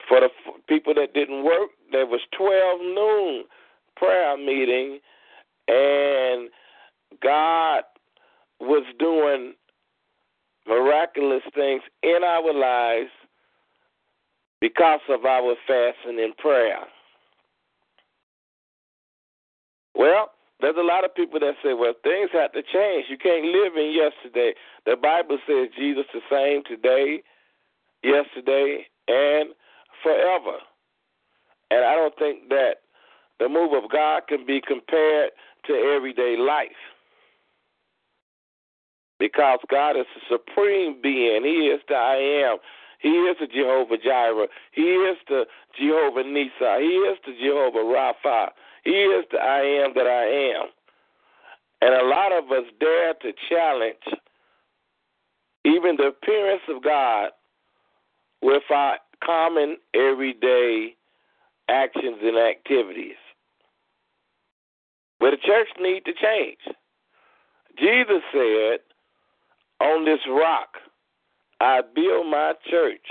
for 0.08 0.22
the 0.22 0.30
people 0.68 0.96
that 0.96 1.14
didn't 1.14 1.44
work. 1.44 1.70
There 1.92 2.08
was 2.08 2.22
twelve 2.32 2.82
noon 2.82 3.46
prayer 3.98 4.38
meeting, 4.38 5.00
and 5.68 6.50
God 7.22 7.84
was 8.60 8.84
doing 9.00 9.54
miraculous 10.68 11.44
things 11.54 11.82
in 12.04 12.20
our 12.26 12.54
lives 12.54 13.10
because 14.60 15.02
of 15.10 15.26
our 15.26 15.56
fasting 15.68 16.20
and 16.20 16.36
prayer. 16.38 16.80
Well, 19.96 20.32
there's 20.60 20.76
a 20.78 20.84
lot 20.84 21.06
of 21.06 21.14
people 21.16 21.40
that 21.40 21.54
say, 21.64 21.74
well, 21.74 21.94
things 22.04 22.30
have 22.34 22.52
to 22.54 22.62
change. 22.62 23.06
You 23.10 23.18
can't 23.18 23.46
live 23.46 23.74
in 23.78 23.94
yesterday. 23.94 24.54
The 24.86 24.96
Bible 24.96 25.38
says 25.48 25.70
Jesus 25.78 26.06
the 26.14 26.22
same 26.32 26.64
today, 26.66 27.22
yesterday, 28.04 28.88
and 29.08 29.50
forever. 30.04 30.58
And 31.70 31.86
I 31.86 31.96
don't 31.96 32.18
think 32.18 32.50
that 32.50 32.82
the 33.40 33.50
move 33.50 33.74
of 33.74 33.90
God 33.92 34.24
can 34.28 34.46
be 34.46 34.62
compared 34.66 35.32
to 35.66 35.74
everyday 35.74 36.38
life. 36.38 36.70
Because 39.20 39.60
God 39.70 39.92
is 39.98 40.06
the 40.16 40.38
supreme 40.38 41.00
being. 41.02 41.44
He 41.44 41.68
is 41.68 41.82
the 41.88 41.96
I 41.96 42.50
am. 42.50 42.58
He 43.00 43.10
is 43.10 43.38
the 43.40 43.48
Jehovah 43.48 43.98
Jireh. 43.98 44.48
He 44.72 44.82
is 44.82 45.18
the 45.28 45.46
Jehovah 45.80 46.24
Nissi. 46.24 46.80
He 46.80 46.96
is 47.10 47.18
the 47.26 47.34
Jehovah 47.34 47.80
Rapha. 47.80 48.50
He 48.84 48.92
is 48.92 49.26
the 49.32 49.38
I 49.40 49.62
am 49.84 49.94
that 49.96 50.08
I 50.08 50.60
am. 50.60 50.68
And 51.82 51.94
a 51.94 52.08
lot 52.08 52.32
of 52.32 52.52
us 52.52 52.66
dare 52.80 53.14
to 53.14 53.32
challenge 53.50 54.20
even 55.66 55.98
the 55.98 56.08
appearance 56.08 56.62
of 56.70 56.84
God 56.84 57.30
with 58.42 58.64
our 58.72 58.98
common 59.24 59.78
everyday 59.94 60.96
actions 61.70 62.18
and 62.22 62.38
activities. 62.38 63.18
But 65.20 65.32
the 65.32 65.38
church 65.38 65.68
need 65.80 66.06
to 66.06 66.14
change. 66.14 66.60
Jesus 67.80 68.24
said, 68.32 68.80
On 69.82 70.06
this 70.06 70.20
rock 70.30 70.78
I 71.60 71.82
build 71.96 72.28
my 72.28 72.54
church, 72.70 73.06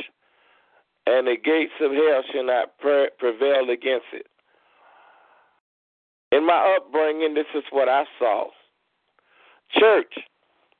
and 1.06 1.26
the 1.26 1.36
gates 1.36 1.72
of 1.80 1.92
hell 1.92 2.22
shall 2.32 2.46
not 2.46 2.78
prevail 2.78 3.70
against 3.70 4.06
it. 4.12 4.26
In 6.32 6.46
my 6.46 6.76
upbringing, 6.76 7.34
this 7.34 7.46
is 7.54 7.64
what 7.70 7.88
I 7.88 8.04
saw. 8.18 8.46
Church 9.78 10.14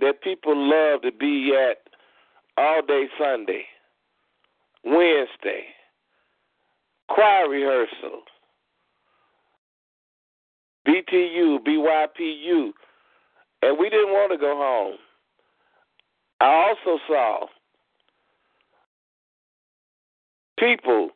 that 0.01 0.23
people 0.23 0.55
love 0.57 1.03
to 1.03 1.13
be 1.13 1.55
at 1.55 1.79
all 2.57 2.83
day 2.87 3.07
Sunday, 3.19 3.65
Wednesday, 4.85 5.65
choir 7.09 7.49
rehearsal, 7.49 8.23
BTU, 10.87 11.59
BYPU, 11.67 12.71
and 13.63 13.79
we 13.79 13.91
didn't 13.91 14.13
want 14.13 14.33
to 14.33 14.39
go 14.39 14.57
home. 14.57 14.97
I 16.41 16.75
also 16.87 17.01
saw 17.09 17.47
people 20.59 21.11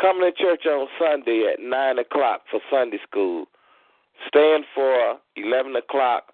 coming 0.00 0.30
to 0.30 0.42
church 0.42 0.66
on 0.66 0.86
Sunday 0.98 1.52
at 1.52 1.60
9 1.60 1.98
o'clock 1.98 2.42
for 2.50 2.60
Sunday 2.70 2.98
school, 3.08 3.46
staying 4.28 4.64
for 4.74 5.18
11 5.36 5.76
o'clock 5.76 6.24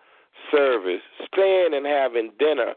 service, 0.50 1.02
staying 1.32 1.74
and 1.74 1.86
having 1.86 2.30
dinner, 2.38 2.74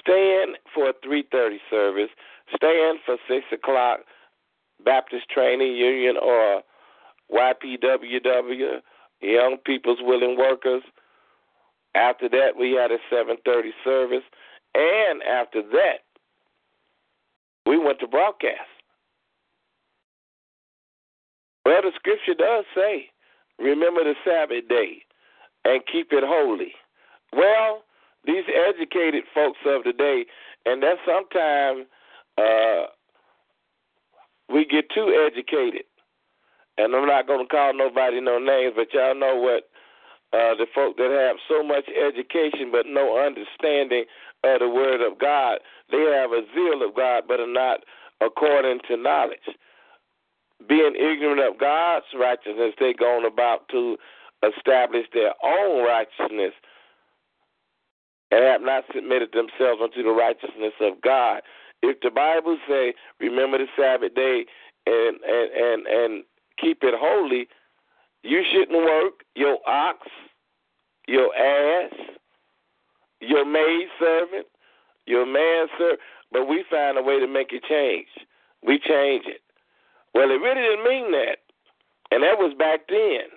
staying 0.00 0.54
for 0.74 0.90
a 0.90 0.94
3.30 1.06 1.56
service, 1.70 2.10
staying 2.54 2.98
for 3.04 3.16
6 3.28 3.44
o'clock 3.52 4.00
Baptist 4.84 5.28
Training 5.30 5.74
Union 5.74 6.16
or 6.20 6.62
YPWW, 7.32 8.80
Young 9.20 9.56
People's 9.64 9.98
Willing 10.02 10.36
Workers. 10.36 10.82
After 11.94 12.28
that, 12.28 12.56
we 12.58 12.72
had 12.72 12.90
a 12.90 12.98
7:30 13.10 13.72
service, 13.82 14.24
and 14.74 15.22
after 15.22 15.62
that, 15.62 16.04
we 17.64 17.78
went 17.78 17.98
to 18.00 18.06
broadcast. 18.06 18.68
Well, 21.64 21.82
the 21.82 21.92
scripture 21.96 22.34
does 22.34 22.64
say, 22.76 23.10
remember 23.58 24.04
the 24.04 24.14
Sabbath 24.24 24.68
day 24.68 25.02
and 25.64 25.82
keep 25.90 26.12
it 26.12 26.22
holy. 26.24 26.72
Well, 27.32 27.82
these 28.24 28.44
educated 28.48 29.24
folks 29.34 29.58
of 29.66 29.82
the 29.84 29.92
day, 29.92 30.26
and 30.64 30.82
that 30.82 30.98
sometimes 31.04 31.86
uh, 32.38 32.86
we 34.48 34.64
get 34.64 34.90
too 34.94 35.26
educated. 35.26 35.82
And 36.78 36.94
I'm 36.94 37.06
not 37.06 37.26
going 37.26 37.46
to 37.46 37.48
call 37.48 37.72
nobody 37.74 38.20
no 38.20 38.38
names, 38.38 38.74
but 38.76 38.92
y'all 38.92 39.18
know 39.18 39.36
what 39.36 39.64
uh, 40.32 40.54
the 40.54 40.66
folk 40.74 40.96
that 40.96 41.10
have 41.10 41.36
so 41.48 41.62
much 41.62 41.84
education 41.88 42.70
but 42.70 42.86
no 42.86 43.18
understanding 43.24 44.04
of 44.44 44.60
the 44.60 44.68
Word 44.68 45.00
of 45.00 45.18
God, 45.18 45.58
they 45.90 46.02
have 46.12 46.32
a 46.32 46.42
zeal 46.54 46.86
of 46.86 46.94
God 46.94 47.24
but 47.28 47.40
are 47.40 47.46
not 47.46 47.80
according 48.20 48.80
to 48.88 48.96
knowledge. 48.96 49.48
Being 50.68 50.94
ignorant 50.96 51.40
of 51.40 51.60
God's 51.60 52.06
righteousness, 52.18 52.74
they 52.80 52.92
go 52.92 53.18
on 53.18 53.24
about 53.24 53.68
to 53.70 53.96
establish 54.42 55.06
their 55.12 55.32
own 55.44 55.84
righteousness 55.84 56.52
and 58.30 58.44
have 58.44 58.62
not 58.62 58.84
submitted 58.94 59.30
themselves 59.32 59.80
unto 59.82 60.02
the 60.02 60.10
righteousness 60.10 60.74
of 60.80 61.00
God. 61.02 61.42
If 61.82 62.00
the 62.00 62.10
Bible 62.10 62.58
say, 62.68 62.94
remember 63.20 63.58
the 63.58 63.66
Sabbath 63.78 64.14
day 64.14 64.44
and 64.86 65.16
and 65.22 65.50
and 65.52 65.86
and 65.86 66.24
keep 66.60 66.78
it 66.82 66.94
holy, 66.96 67.48
you 68.22 68.42
shouldn't 68.52 68.76
work 68.76 69.24
your 69.34 69.58
ox, 69.68 69.98
your 71.06 71.34
ass, 71.34 71.92
your 73.20 73.44
maid 73.44 73.86
servant, 73.98 74.46
your 75.06 75.26
man 75.26 75.68
servant. 75.78 76.00
But 76.32 76.48
we 76.48 76.64
find 76.70 76.98
a 76.98 77.02
way 77.02 77.20
to 77.20 77.26
make 77.26 77.52
it 77.52 77.62
change. 77.68 78.08
We 78.62 78.78
change 78.78 79.24
it. 79.26 79.40
Well, 80.14 80.30
it 80.30 80.40
really 80.40 80.62
didn't 80.62 80.84
mean 80.84 81.10
that, 81.12 81.38
and 82.10 82.22
that 82.22 82.38
was 82.38 82.54
back 82.58 82.88
then. 82.88 83.28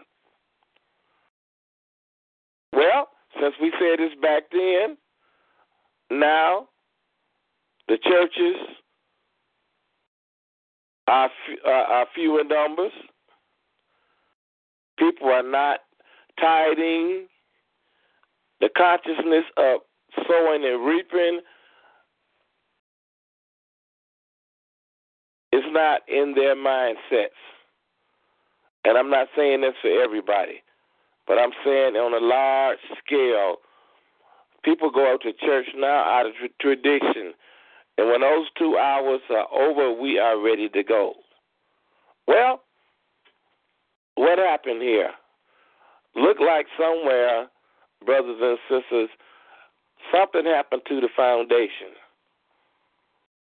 Well, 2.74 3.10
since 3.40 3.54
we 3.62 3.72
said 3.80 4.00
this 4.00 4.18
back 4.22 4.44
then, 4.52 4.98
now 6.10 6.70
the 7.88 7.98
churches 7.98 8.56
are, 11.08 11.30
uh, 11.66 11.70
are 11.70 12.06
few 12.16 12.40
in 12.40 12.48
numbers. 12.48 12.92
People 15.00 15.30
are 15.30 15.44
not 15.44 15.80
tithing. 16.40 17.28
The 18.62 18.70
consciousness 18.76 19.46
of 19.58 19.80
sowing 20.28 20.66
and 20.66 20.86
reaping 20.86 21.40
is 25.54 25.64
not 25.72 26.02
in 26.08 26.34
their 26.36 26.56
mindsets. 26.56 27.30
And 28.86 28.98
I'm 28.98 29.10
not 29.10 29.28
saying 29.36 29.62
this 29.62 29.74
for 29.82 30.02
everybody, 30.02 30.62
but 31.28 31.38
I'm 31.38 31.52
saying 31.66 31.96
on 31.96 32.14
a 32.14 32.26
large 32.26 32.80
scale, 33.06 33.58
people 34.64 34.92
go 34.92 35.14
out 35.14 35.22
to 35.22 35.34
church 35.34 35.68
now 35.76 36.04
out 36.04 36.26
of 36.26 36.34
tradition. 36.62 37.34
And 37.98 38.08
when 38.08 38.22
those 38.22 38.48
two 38.58 38.78
hours 38.78 39.22
are 39.30 39.48
over, 39.54 39.92
we 39.92 40.20
are 40.20 40.42
ready 40.42 40.70
to 40.70 40.84
go. 40.84 41.14
Well, 42.28 42.62
what 44.20 44.38
happened 44.38 44.82
here? 44.82 45.12
Look 46.14 46.42
like 46.42 46.66
somewhere, 46.78 47.48
brothers 48.06 48.36
and 48.42 48.58
sisters, 48.68 49.10
something 50.12 50.44
happened 50.44 50.82
to 50.90 51.00
the 51.00 51.08
foundation. 51.16 51.96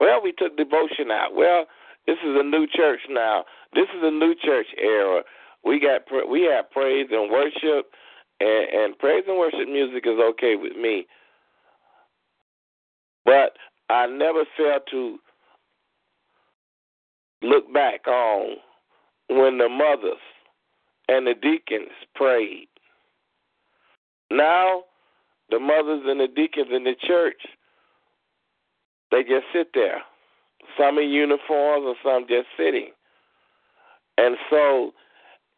Well, 0.00 0.22
we 0.24 0.32
took 0.32 0.56
devotion 0.56 1.10
out. 1.10 1.34
Well, 1.36 1.66
this 2.06 2.16
is 2.24 2.34
a 2.40 2.42
new 2.42 2.66
church 2.66 3.00
now. 3.10 3.44
This 3.74 3.86
is 3.94 4.00
a 4.02 4.10
new 4.10 4.34
church 4.42 4.68
era. 4.78 5.22
We 5.62 5.78
got 5.78 6.08
we 6.30 6.48
have 6.50 6.70
praise 6.70 7.08
and 7.12 7.30
worship, 7.30 7.92
and, 8.40 8.68
and 8.72 8.98
praise 8.98 9.24
and 9.28 9.38
worship 9.38 9.68
music 9.68 10.04
is 10.06 10.18
okay 10.30 10.56
with 10.56 10.74
me. 10.74 11.06
But 13.26 13.58
I 13.90 14.06
never 14.06 14.44
fail 14.56 14.78
to 14.90 15.18
look 17.42 17.70
back 17.74 18.06
on 18.08 18.56
when 19.28 19.58
the 19.58 19.68
mothers 19.68 20.18
and 21.12 21.26
the 21.26 21.34
deacons 21.34 21.92
prayed. 22.14 22.68
Now, 24.30 24.84
the 25.50 25.58
mothers 25.58 26.02
and 26.06 26.18
the 26.18 26.28
deacons 26.28 26.68
in 26.72 26.84
the 26.84 26.94
church, 27.06 27.40
they 29.10 29.22
just 29.22 29.44
sit 29.52 29.68
there. 29.74 30.00
Some 30.78 30.98
in 30.98 31.10
uniforms 31.10 31.84
and 31.86 31.96
some 32.02 32.26
just 32.28 32.48
sitting. 32.56 32.90
And 34.16 34.36
so 34.48 34.92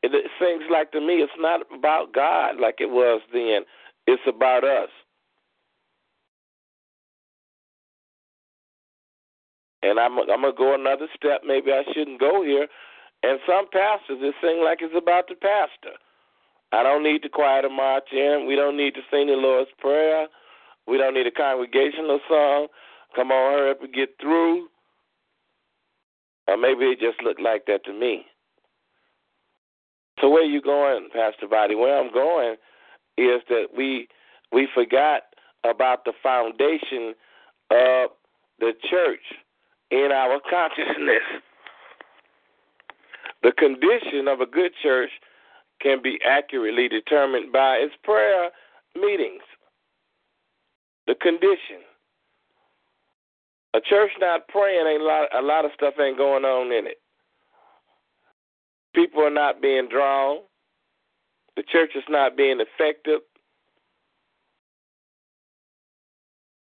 it, 0.02 0.30
seems 0.40 0.64
like 0.70 0.90
to 0.92 1.00
me 1.00 1.14
it's 1.14 1.32
not 1.38 1.60
about 1.72 2.12
God 2.12 2.56
like 2.60 2.76
it 2.80 2.90
was 2.90 3.20
then. 3.32 3.62
It's 4.06 4.22
about 4.26 4.64
us. 4.64 4.88
And 9.82 10.00
I'm 10.00 10.18
I'm 10.18 10.26
gonna 10.26 10.52
go 10.56 10.74
another 10.74 11.06
step. 11.14 11.42
Maybe 11.46 11.70
I 11.70 11.82
shouldn't 11.92 12.18
go 12.18 12.42
here. 12.42 12.66
And 13.24 13.40
some 13.48 13.64
pastors, 13.72 14.20
it 14.20 14.34
seems 14.42 14.60
like 14.62 14.80
it's 14.82 14.92
about 14.94 15.28
the 15.28 15.34
pastor. 15.34 15.96
I 16.72 16.82
don't 16.82 17.02
need 17.02 17.22
the 17.22 17.30
choir 17.30 17.62
to 17.62 17.70
march 17.70 18.12
in. 18.12 18.44
We 18.46 18.54
don't 18.54 18.76
need 18.76 18.92
to 18.94 19.00
sing 19.10 19.28
the 19.28 19.32
Lord's 19.32 19.70
Prayer. 19.78 20.26
We 20.86 20.98
don't 20.98 21.14
need 21.14 21.26
a 21.26 21.30
congregational 21.30 22.20
song. 22.28 22.66
Come 23.16 23.30
on, 23.30 23.58
hurry 23.58 23.70
up 23.70 23.82
and 23.82 23.94
get 23.94 24.10
through. 24.20 24.68
Or 26.48 26.58
maybe 26.58 26.84
it 26.84 27.00
just 27.00 27.22
looked 27.22 27.40
like 27.40 27.64
that 27.64 27.86
to 27.86 27.94
me. 27.94 28.26
So 30.20 30.28
where 30.28 30.44
you 30.44 30.60
going, 30.60 31.08
Pastor 31.10 31.48
Boddie? 31.48 31.76
Where 31.76 31.98
I'm 31.98 32.12
going 32.12 32.56
is 33.16 33.40
that 33.48 33.68
we 33.74 34.08
we 34.52 34.68
forgot 34.74 35.22
about 35.64 36.04
the 36.04 36.12
foundation 36.22 37.14
of 37.70 38.10
the 38.60 38.72
church 38.90 39.24
in 39.90 40.10
our 40.12 40.40
consciousness. 40.50 41.24
The 43.44 43.52
condition 43.52 44.26
of 44.26 44.40
a 44.40 44.46
good 44.46 44.72
church 44.82 45.10
can 45.80 46.00
be 46.02 46.18
accurately 46.26 46.88
determined 46.88 47.52
by 47.52 47.76
its 47.76 47.94
prayer 48.02 48.48
meetings. 48.96 49.42
The 51.06 51.14
condition. 51.16 51.84
A 53.74 53.80
church 53.82 54.12
not 54.18 54.48
praying 54.48 54.86
ain't 54.86 55.02
a 55.02 55.04
lot 55.04 55.28
a 55.34 55.42
lot 55.42 55.64
of 55.66 55.72
stuff 55.74 55.94
ain't 56.00 56.16
going 56.16 56.44
on 56.44 56.72
in 56.72 56.86
it. 56.86 56.96
People 58.94 59.22
are 59.22 59.30
not 59.30 59.60
being 59.60 59.88
drawn. 59.90 60.38
The 61.56 61.64
church 61.70 61.90
is 61.94 62.04
not 62.08 62.36
being 62.36 62.60
effective. 62.60 63.20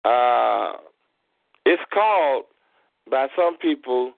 Uh, 0.05 0.73
it's 1.65 1.83
called 1.93 2.45
by 3.09 3.27
some 3.35 3.57
people 3.57 4.13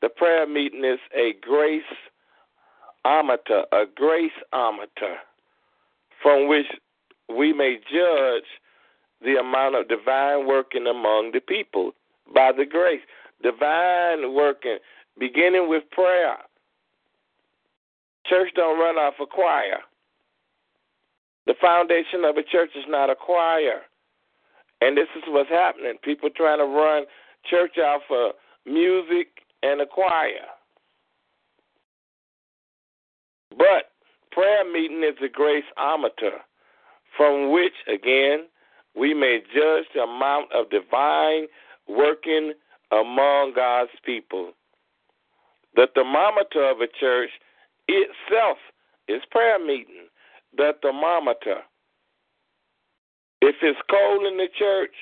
the 0.00 0.08
prayer 0.08 0.46
meeting 0.46 0.84
is 0.84 1.00
a 1.14 1.34
grace 1.40 1.82
ometer, 3.04 3.64
a 3.72 3.84
grace 3.94 4.30
ometer, 4.52 5.16
from 6.22 6.48
which 6.48 6.66
we 7.28 7.52
may 7.52 7.78
judge 7.92 8.44
the 9.22 9.36
amount 9.36 9.74
of 9.74 9.88
divine 9.88 10.46
working 10.46 10.86
among 10.86 11.32
the 11.32 11.40
people 11.40 11.92
by 12.34 12.52
the 12.56 12.64
grace. 12.64 13.00
Divine 13.42 14.34
working, 14.34 14.78
beginning 15.18 15.68
with 15.68 15.84
prayer. 15.90 16.36
Church 18.26 18.48
don't 18.54 18.78
run 18.78 18.96
off 18.96 19.14
a 19.20 19.26
choir. 19.26 19.78
The 21.46 21.54
foundation 21.60 22.24
of 22.24 22.36
a 22.36 22.42
church 22.42 22.70
is 22.76 22.84
not 22.88 23.10
a 23.10 23.14
choir. 23.14 23.82
And 24.80 24.96
this 24.96 25.08
is 25.16 25.22
what's 25.28 25.48
happening. 25.48 25.94
People 26.02 26.30
trying 26.30 26.58
to 26.58 26.64
run 26.64 27.04
church 27.48 27.78
off 27.78 28.02
of 28.10 28.32
music 28.66 29.28
and 29.62 29.80
a 29.80 29.86
choir. 29.86 30.46
But 33.50 33.90
prayer 34.30 34.70
meeting 34.70 35.02
is 35.02 35.16
a 35.22 35.28
graceometer 35.28 36.38
from 37.16 37.52
which, 37.52 37.72
again, 37.92 38.46
we 38.94 39.14
may 39.14 39.40
judge 39.54 39.84
the 39.94 40.02
amount 40.02 40.52
of 40.52 40.70
divine 40.70 41.46
working 41.88 42.52
among 42.92 43.52
God's 43.54 43.90
people. 44.04 44.52
The 45.74 45.88
thermometer 45.94 46.68
of 46.70 46.80
a 46.80 46.88
church 47.00 47.30
itself 47.88 48.58
is 49.08 49.22
prayer 49.30 49.58
meeting. 49.58 50.08
The 50.56 50.72
thermometer. 50.82 51.62
If 53.40 53.56
it's 53.62 53.78
cold 53.90 54.26
in 54.26 54.36
the 54.36 54.48
church, 54.58 54.94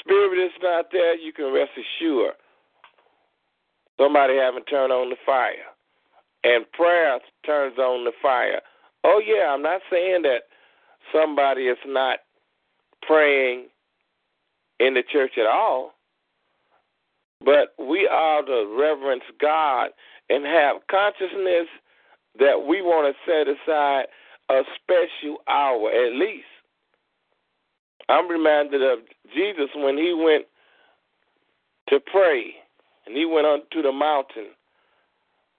spirit 0.00 0.44
is 0.44 0.52
not 0.62 0.86
there, 0.92 1.16
you 1.16 1.32
can 1.32 1.52
rest 1.52 1.72
assured 1.76 2.34
somebody 4.00 4.36
haven't 4.36 4.64
turned 4.64 4.92
on 4.92 5.10
the 5.10 5.16
fire. 5.26 5.68
And 6.42 6.64
prayer 6.72 7.18
turns 7.44 7.78
on 7.78 8.04
the 8.04 8.12
fire. 8.22 8.60
Oh, 9.04 9.20
yeah, 9.24 9.52
I'm 9.52 9.62
not 9.62 9.82
saying 9.90 10.22
that 10.22 10.44
somebody 11.12 11.64
is 11.64 11.78
not 11.86 12.20
praying 13.02 13.66
in 14.78 14.94
the 14.94 15.02
church 15.12 15.32
at 15.36 15.46
all, 15.46 15.92
but 17.44 17.74
we 17.78 18.08
are 18.10 18.42
to 18.42 18.76
reverence 18.78 19.24
God 19.40 19.90
and 20.30 20.46
have 20.46 20.76
consciousness 20.90 21.68
that 22.38 22.64
we 22.66 22.80
want 22.80 23.14
to 23.14 23.30
set 23.30 23.48
aside 23.48 24.06
a 24.48 24.62
special 24.76 25.38
hour 25.48 25.90
at 25.90 26.14
least. 26.14 26.44
I'm 28.10 28.28
reminded 28.28 28.82
of 28.82 28.98
Jesus 29.34 29.68
when 29.74 29.96
he 29.96 30.12
went 30.12 30.46
to 31.88 32.00
pray 32.12 32.54
and 33.06 33.16
he 33.16 33.24
went 33.24 33.46
unto 33.46 33.82
the 33.82 33.92
mountain. 33.92 34.48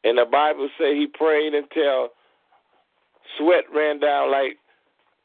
And 0.03 0.17
the 0.17 0.25
Bible 0.25 0.69
say 0.77 0.95
he 0.95 1.07
prayed 1.07 1.53
until 1.53 2.09
sweat 3.37 3.63
ran 3.73 3.99
down 3.99 4.31
like 4.31 4.57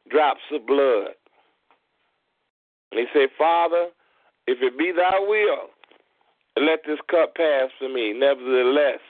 drops 0.08 0.40
of 0.52 0.66
blood. 0.66 1.08
And 2.92 3.00
he 3.00 3.06
said, 3.12 3.28
Father, 3.36 3.88
if 4.46 4.58
it 4.62 4.78
be 4.78 4.92
thy 4.96 5.18
will, 5.18 5.70
let 6.64 6.80
this 6.86 7.00
cup 7.10 7.34
pass 7.34 7.70
from 7.78 7.94
me. 7.94 8.12
Nevertheless, 8.12 9.00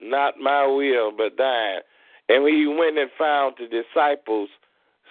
not 0.00 0.38
my 0.38 0.66
will, 0.66 1.12
but 1.16 1.36
thine. 1.36 1.80
And 2.28 2.42
when 2.42 2.54
he 2.54 2.66
went 2.66 2.98
and 2.98 3.10
found 3.16 3.54
the 3.58 3.66
disciples 3.66 4.48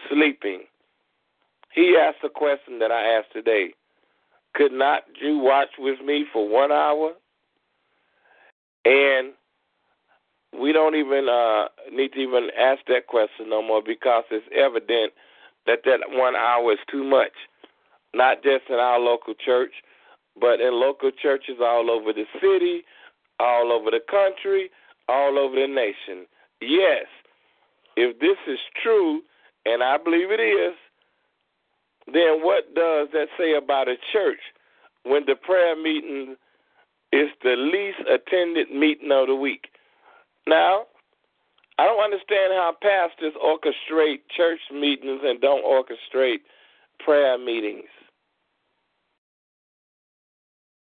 sleeping, 0.10 0.64
he 1.78 1.96
asked 1.96 2.24
a 2.24 2.30
question 2.30 2.80
that 2.80 2.92
I 2.92 3.04
asked 3.04 3.32
today. 3.32 3.70
Could 4.56 4.72
not 4.72 5.04
you 5.22 5.38
watch 5.38 5.70
with 5.78 6.02
me 6.04 6.26
for 6.34 6.50
one 6.50 6.72
hour? 6.72 7.12
And 8.84 9.34
we 10.60 10.74
don't 10.74 10.96
even 10.96 11.30
uh, 11.30 11.68
need 11.94 12.14
to 12.14 12.20
even 12.20 12.50
ask 12.58 12.80
that 12.88 13.06
question 13.06 13.50
no 13.50 13.62
more 13.62 13.84
because 13.86 14.24
it's 14.32 14.48
evident 14.56 15.14
that 15.68 15.82
that 15.86 16.00
one 16.10 16.36
hour 16.36 16.72
is 16.72 16.80
too 16.90 17.04
much. 17.04 17.34
Not 18.16 18.42
just 18.42 18.64
in 18.70 18.78
our 18.78 19.00
local 19.00 19.36
church, 19.36 19.74
but 20.42 20.60
in 20.60 20.74
local 20.74 21.12
churches 21.12 21.58
all 21.62 21.92
over 21.92 22.12
the 22.12 22.26
city, 22.42 22.86
all 23.40 23.72
over 23.72 23.92
the 23.92 24.02
country, 24.10 24.72
all 25.08 25.38
over 25.38 25.54
the 25.54 25.68
nation. 25.68 26.26
Yes, 26.60 27.06
if 27.96 28.20
this 28.20 28.38
is 28.48 28.58
true, 28.82 29.22
and 29.66 29.84
I 29.84 29.98
believe 30.04 30.32
it 30.32 30.42
is, 30.42 30.74
then 32.14 32.44
what 32.44 32.74
does 32.74 33.10
that 33.14 33.28
say 33.38 33.56
about 33.56 33.88
a 33.88 33.96
church 34.14 34.40
when 35.04 35.24
the 35.26 35.36
prayer 35.36 35.76
meeting 35.76 36.36
is 37.12 37.30
the 37.44 37.56
least 37.56 38.00
attended 38.10 38.72
meeting 38.72 39.12
of 39.12 39.28
the 39.28 39.36
week? 39.36 39.68
Now, 40.48 40.86
I 41.78 41.86
don't 41.86 42.04
understand 42.04 42.54
how 42.54 42.74
pastors 42.82 43.34
orchestrate 43.44 44.22
church 44.36 44.60
meetings 44.74 45.22
and 45.24 45.40
don't 45.42 45.64
orchestrate 45.64 46.40
prayer 47.04 47.38
meetings. 47.38 47.86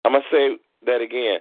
I'm 0.05 0.11
going 0.11 0.23
to 0.29 0.35
say 0.35 0.57
that 0.85 1.01
again. 1.01 1.39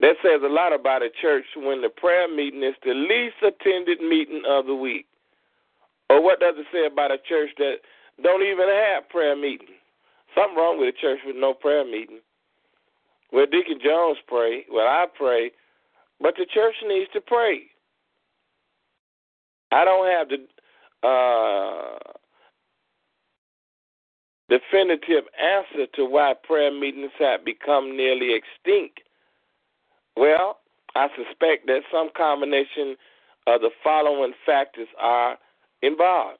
That 0.00 0.16
says 0.22 0.40
a 0.44 0.48
lot 0.48 0.72
about 0.72 1.02
a 1.02 1.10
church 1.20 1.44
when 1.56 1.82
the 1.82 1.88
prayer 1.88 2.28
meeting 2.28 2.62
is 2.62 2.74
the 2.84 2.94
least 2.94 3.36
attended 3.42 4.00
meeting 4.00 4.42
of 4.48 4.66
the 4.66 4.74
week. 4.74 5.06
Or 6.12 6.22
what 6.22 6.40
does 6.40 6.54
it 6.58 6.66
say 6.70 6.84
about 6.84 7.10
a 7.10 7.16
church 7.26 7.48
that 7.56 7.76
don't 8.22 8.42
even 8.42 8.68
have 8.68 9.08
prayer 9.08 9.34
meeting? 9.34 9.68
Something 10.34 10.58
wrong 10.58 10.78
with 10.78 10.94
a 10.94 11.00
church 11.00 11.20
with 11.24 11.36
no 11.36 11.54
prayer 11.54 11.86
meeting. 11.86 12.20
Well, 13.32 13.46
Deacon 13.50 13.78
Jones 13.82 14.18
pray, 14.28 14.66
well, 14.70 14.86
I 14.86 15.06
pray, 15.16 15.52
but 16.20 16.34
the 16.36 16.44
church 16.52 16.74
needs 16.86 17.10
to 17.14 17.22
pray. 17.22 17.62
I 19.72 19.86
don't 19.86 20.06
have 20.06 20.28
the 20.28 21.08
uh, 21.08 21.98
definitive 24.50 25.24
answer 25.40 25.86
to 25.94 26.04
why 26.04 26.34
prayer 26.44 26.70
meetings 26.78 27.12
have 27.20 27.42
become 27.42 27.96
nearly 27.96 28.34
extinct. 28.34 29.00
Well, 30.14 30.58
I 30.94 31.08
suspect 31.16 31.68
that 31.68 31.80
some 31.90 32.10
combination 32.14 32.96
of 33.46 33.62
the 33.62 33.70
following 33.82 34.34
factors 34.44 34.88
are 35.00 35.38
involved. 35.82 36.38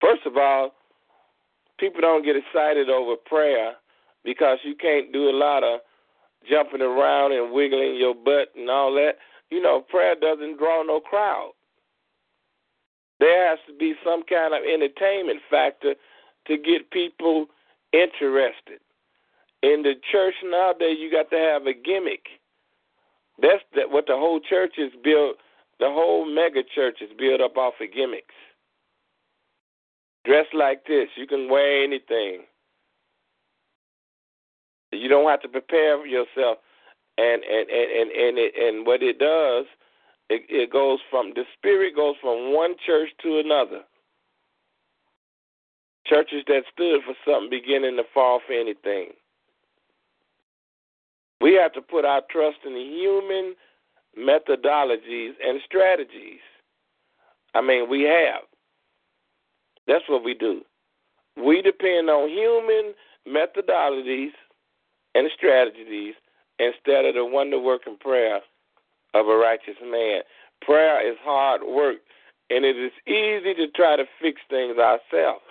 First 0.00 0.26
of 0.26 0.36
all, 0.36 0.70
people 1.78 2.00
don't 2.00 2.24
get 2.24 2.36
excited 2.36 2.88
over 2.88 3.16
prayer 3.16 3.74
because 4.24 4.58
you 4.62 4.74
can't 4.74 5.12
do 5.12 5.28
a 5.28 5.36
lot 5.36 5.64
of 5.64 5.80
jumping 6.48 6.82
around 6.82 7.32
and 7.32 7.52
wiggling 7.52 7.96
your 7.96 8.14
butt 8.14 8.52
and 8.56 8.70
all 8.70 8.92
that. 8.94 9.12
You 9.50 9.62
know, 9.62 9.80
prayer 9.80 10.14
doesn't 10.20 10.58
draw 10.58 10.82
no 10.82 11.00
crowd. 11.00 11.52
There 13.20 13.48
has 13.48 13.58
to 13.66 13.74
be 13.76 13.94
some 14.04 14.22
kind 14.28 14.54
of 14.54 14.60
entertainment 14.64 15.40
factor 15.50 15.94
to 16.46 16.56
get 16.56 16.90
people 16.90 17.46
interested. 17.92 18.80
In 19.62 19.82
the 19.82 19.94
church 20.12 20.34
nowadays, 20.44 20.98
you 21.00 21.10
got 21.10 21.30
to 21.30 21.38
have 21.38 21.66
a 21.66 21.72
gimmick. 21.72 22.26
That's 23.40 23.62
that 23.74 23.90
what 23.90 24.06
the 24.06 24.14
whole 24.16 24.40
church 24.40 24.74
is 24.78 24.92
built. 25.02 25.36
The 25.80 25.86
whole 25.88 26.24
mega 26.24 26.62
church 26.74 26.98
is 27.00 27.10
built 27.18 27.40
up 27.40 27.56
off 27.56 27.74
of 27.80 27.92
gimmicks. 27.92 28.34
Dress 30.24 30.46
like 30.54 30.86
this, 30.86 31.08
you 31.16 31.26
can 31.26 31.50
wear 31.50 31.84
anything. 31.84 32.42
You 34.92 35.08
don't 35.08 35.28
have 35.28 35.42
to 35.42 35.48
prepare 35.48 36.06
yourself, 36.06 36.58
and 37.18 37.42
and 37.42 37.68
and 37.68 37.90
and 37.90 38.10
and, 38.10 38.38
it, 38.38 38.52
and 38.56 38.86
what 38.86 39.02
it 39.02 39.18
does, 39.18 39.66
it, 40.30 40.42
it 40.48 40.72
goes 40.72 41.00
from 41.10 41.32
the 41.34 41.44
spirit 41.58 41.96
goes 41.96 42.14
from 42.22 42.54
one 42.54 42.74
church 42.86 43.10
to 43.22 43.38
another. 43.38 43.80
Churches 46.06 46.44
that 46.46 46.62
stood 46.72 47.00
for 47.04 47.14
something 47.24 47.50
beginning 47.50 47.96
to 47.96 48.04
fall 48.12 48.40
for 48.46 48.52
anything. 48.52 49.10
We 51.40 51.54
have 51.54 51.72
to 51.72 51.82
put 51.82 52.04
our 52.04 52.22
trust 52.30 52.58
in 52.64 52.74
the 52.74 52.80
human 52.80 53.54
methodologies 54.18 55.32
and 55.44 55.60
strategies. 55.64 56.40
I 57.54 57.60
mean, 57.60 57.88
we 57.88 58.02
have. 58.02 58.42
That's 59.86 60.04
what 60.08 60.24
we 60.24 60.34
do. 60.34 60.62
We 61.36 61.62
depend 61.62 62.08
on 62.08 62.28
human 62.28 62.94
methodologies 63.26 64.32
and 65.14 65.28
strategies 65.36 66.14
instead 66.58 67.04
of 67.04 67.14
the 67.14 67.24
wonder 67.24 67.58
working 67.58 67.96
prayer 67.98 68.40
of 69.14 69.28
a 69.28 69.36
righteous 69.36 69.76
man. 69.82 70.22
Prayer 70.62 71.06
is 71.08 71.16
hard 71.22 71.62
work, 71.62 71.98
and 72.50 72.64
it 72.64 72.76
is 72.76 72.92
easy 73.06 73.54
to 73.54 73.68
try 73.74 73.96
to 73.96 74.04
fix 74.20 74.40
things 74.48 74.76
ourselves. 74.78 75.42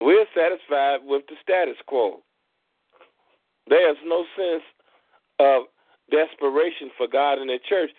We're 0.00 0.26
satisfied 0.34 1.00
with 1.04 1.22
the 1.28 1.34
status 1.42 1.76
quo. 1.86 2.22
There's 3.68 3.98
no 4.04 4.24
sense 4.36 4.62
of 5.38 5.64
desperation 6.10 6.90
for 6.96 7.06
God 7.06 7.38
in 7.38 7.48
the 7.48 7.58
church. 7.68 7.90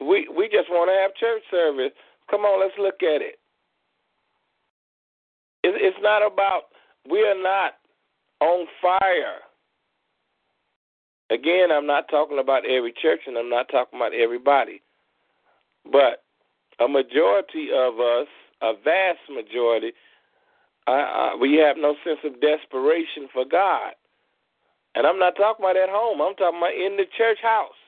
We 0.00 0.28
we 0.28 0.48
just 0.48 0.70
want 0.70 0.90
to 0.90 0.96
have 1.00 1.14
church 1.14 1.42
service. 1.50 1.92
Come 2.30 2.42
on, 2.42 2.60
let's 2.60 2.78
look 2.78 3.02
at 3.02 3.22
it. 3.22 3.38
it 5.62 5.74
it's 5.76 5.98
not 6.00 6.26
about 6.26 6.72
we 7.10 7.22
are 7.22 7.40
not 7.40 7.74
on 8.40 8.66
fire. 8.80 9.40
Again, 11.30 11.70
I'm 11.70 11.86
not 11.86 12.08
talking 12.08 12.40
about 12.40 12.66
every 12.66 12.92
church 13.00 13.20
and 13.26 13.36
I'm 13.38 13.50
not 13.50 13.68
talking 13.70 13.98
about 13.98 14.14
everybody. 14.14 14.82
But 15.84 16.24
a 16.80 16.88
majority 16.88 17.68
of 17.72 18.00
us, 18.00 18.26
a 18.62 18.72
vast 18.82 19.20
majority, 19.32 19.92
uh, 20.88 20.90
uh, 20.90 21.30
we 21.40 21.54
have 21.54 21.76
no 21.76 21.94
sense 22.04 22.18
of 22.24 22.40
desperation 22.40 23.28
for 23.32 23.44
God. 23.44 23.92
And 24.94 25.06
I'm 25.06 25.18
not 25.18 25.36
talking 25.36 25.64
about 25.64 25.76
at 25.76 25.88
home, 25.88 26.20
I'm 26.20 26.34
talking 26.34 26.58
about 26.58 26.74
in 26.74 26.96
the 26.96 27.06
church 27.16 27.38
house. 27.42 27.78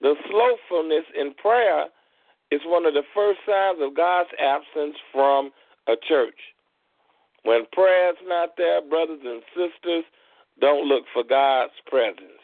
The 0.00 0.14
slowfulness 0.28 1.04
in 1.14 1.34
prayer 1.34 1.86
is 2.50 2.60
one 2.66 2.86
of 2.86 2.94
the 2.94 3.06
first 3.14 3.38
signs 3.46 3.78
of 3.80 3.96
God's 3.96 4.30
absence 4.38 4.96
from 5.12 5.50
a 5.86 5.94
church. 6.08 6.38
When 7.44 7.66
prayer's 7.72 8.16
not 8.24 8.50
there, 8.56 8.82
brothers 8.82 9.20
and 9.24 9.42
sisters, 9.54 10.04
don't 10.60 10.86
look 10.86 11.04
for 11.12 11.24
God's 11.24 11.72
presence. 11.86 12.42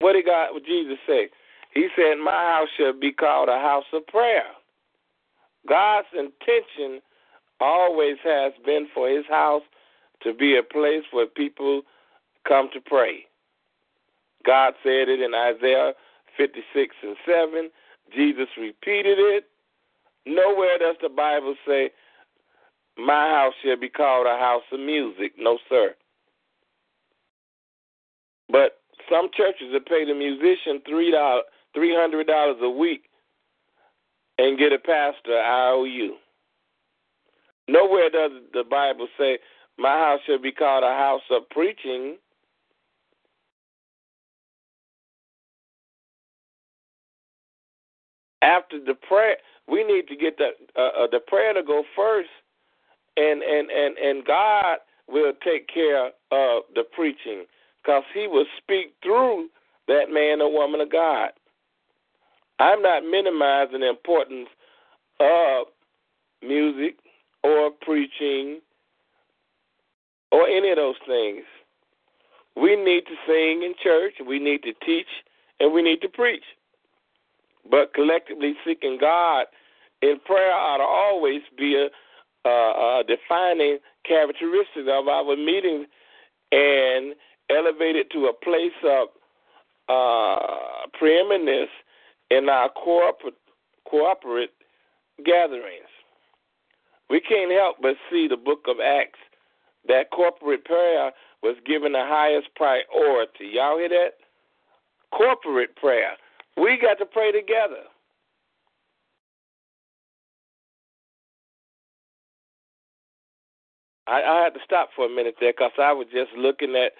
What 0.00 0.12
did 0.12 0.26
God, 0.26 0.52
what 0.52 0.64
Jesus 0.64 0.98
say? 1.06 1.30
He 1.72 1.88
said, 1.96 2.18
"My 2.18 2.30
house 2.30 2.68
shall 2.76 2.92
be 2.92 3.12
called 3.12 3.48
a 3.48 3.58
house 3.58 3.86
of 3.92 4.06
prayer." 4.06 4.46
God's 5.66 6.12
intention 6.12 7.00
always 7.60 8.18
has 8.22 8.52
been 8.64 8.86
for 8.94 9.08
His 9.08 9.26
house 9.26 9.62
to 10.24 10.34
be 10.34 10.56
a 10.56 10.62
place 10.62 11.04
where 11.12 11.26
people 11.26 11.82
come 12.46 12.68
to 12.72 12.80
pray. 12.80 13.26
God 14.44 14.74
said 14.82 15.08
it 15.08 15.20
in 15.20 15.34
Isaiah 15.34 15.92
56 16.36 16.94
and 17.02 17.16
7. 17.26 17.70
Jesus 18.14 18.48
repeated 18.58 19.18
it. 19.18 19.44
Nowhere 20.26 20.78
does 20.78 20.96
the 21.02 21.08
Bible 21.08 21.54
say 21.66 21.90
my 22.96 23.30
house 23.30 23.54
shall 23.62 23.78
be 23.78 23.88
called 23.88 24.26
a 24.26 24.38
house 24.38 24.62
of 24.72 24.80
music. 24.80 25.32
No, 25.38 25.58
sir. 25.68 25.94
But 28.48 28.78
some 29.10 29.28
churches 29.36 29.68
that 29.72 29.86
pay 29.86 30.04
the 30.04 30.14
musician 30.14 30.80
three 30.88 31.10
dollars, 31.10 31.44
three 31.74 31.94
hundred 31.94 32.26
dollars 32.26 32.56
a 32.62 32.70
week, 32.70 33.04
and 34.38 34.58
get 34.58 34.72
a 34.72 34.78
pastor 34.78 35.38
IOU. 35.38 36.14
Nowhere 37.68 38.10
does 38.10 38.30
the 38.52 38.64
Bible 38.68 39.08
say 39.18 39.38
my 39.78 39.90
house 39.90 40.20
shall 40.26 40.38
be 40.38 40.52
called 40.52 40.84
a 40.84 40.96
house 40.96 41.22
of 41.30 41.48
preaching. 41.50 42.16
After 48.42 48.78
the 48.78 48.94
prayer, 48.94 49.36
we 49.68 49.84
need 49.84 50.06
to 50.08 50.16
get 50.16 50.36
the 50.38 50.50
uh, 50.76 51.04
uh, 51.04 51.06
the 51.10 51.20
prayer 51.26 51.54
to 51.54 51.62
go 51.62 51.82
first 51.96 52.28
and 53.16 53.42
and 53.42 53.70
and 53.70 53.98
and 53.98 54.24
God 54.24 54.78
will 55.08 55.32
take 55.44 55.68
care 55.68 56.06
of 56.30 56.62
the 56.74 56.84
preaching 56.94 57.44
because 57.82 58.04
He 58.12 58.26
will 58.26 58.46
speak 58.58 58.94
through 59.02 59.48
that 59.88 60.10
man 60.10 60.40
or 60.40 60.52
woman 60.52 60.80
of 60.80 60.90
God. 60.90 61.30
I'm 62.58 62.82
not 62.82 63.02
minimizing 63.02 63.80
the 63.80 63.88
importance 63.88 64.48
of 65.20 65.66
music 66.42 66.96
or 67.42 67.70
preaching 67.82 68.60
or 70.34 70.48
any 70.48 70.70
of 70.70 70.76
those 70.76 70.96
things. 71.06 71.44
We 72.56 72.74
need 72.74 73.04
to 73.06 73.14
sing 73.24 73.62
in 73.62 73.74
church, 73.80 74.14
we 74.26 74.40
need 74.40 74.64
to 74.64 74.72
teach, 74.84 75.06
and 75.60 75.72
we 75.72 75.80
need 75.80 76.02
to 76.02 76.08
preach. 76.08 76.42
But 77.70 77.94
collectively 77.94 78.54
seeking 78.66 78.98
God 79.00 79.46
in 80.02 80.16
prayer 80.26 80.52
ought 80.52 80.78
to 80.78 80.82
always 80.82 81.42
be 81.56 81.76
a 81.76 81.86
uh, 82.48 83.04
defining 83.04 83.78
characteristic 84.06 84.86
of 84.88 85.06
our 85.06 85.36
meetings 85.36 85.86
and 86.50 87.14
elevate 87.48 87.94
it 87.94 88.10
to 88.10 88.26
a 88.26 88.32
place 88.32 88.78
of 88.84 89.08
uh, 89.88 90.86
preeminence 90.98 91.70
in 92.30 92.48
our 92.48 92.70
corporate, 92.70 93.34
corporate 93.88 94.50
gatherings. 95.24 95.88
We 97.08 97.20
can't 97.20 97.52
help 97.52 97.76
but 97.80 97.94
see 98.10 98.26
the 98.28 98.36
book 98.36 98.64
of 98.66 98.76
Acts 98.80 99.18
that 99.88 100.10
corporate 100.10 100.64
prayer 100.64 101.12
was 101.42 101.56
given 101.66 101.92
the 101.92 102.04
highest 102.04 102.48
priority. 102.56 103.52
Y'all 103.52 103.78
hear 103.78 103.88
that? 103.88 104.14
Corporate 105.12 105.76
prayer. 105.76 106.12
We 106.56 106.78
got 106.80 106.98
to 106.98 107.06
pray 107.06 107.32
together. 107.32 107.84
I, 114.06 114.22
I 114.22 114.44
had 114.44 114.54
to 114.54 114.60
stop 114.64 114.90
for 114.94 115.06
a 115.06 115.14
minute 115.14 115.36
there 115.40 115.52
because 115.52 115.72
I 115.78 115.92
was 115.92 116.06
just 116.12 116.32
looking 116.36 116.76
at 116.76 116.92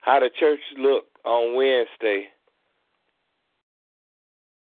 how 0.00 0.20
the 0.20 0.30
church 0.38 0.60
looked 0.78 1.16
on 1.24 1.56
Wednesday. 1.56 2.28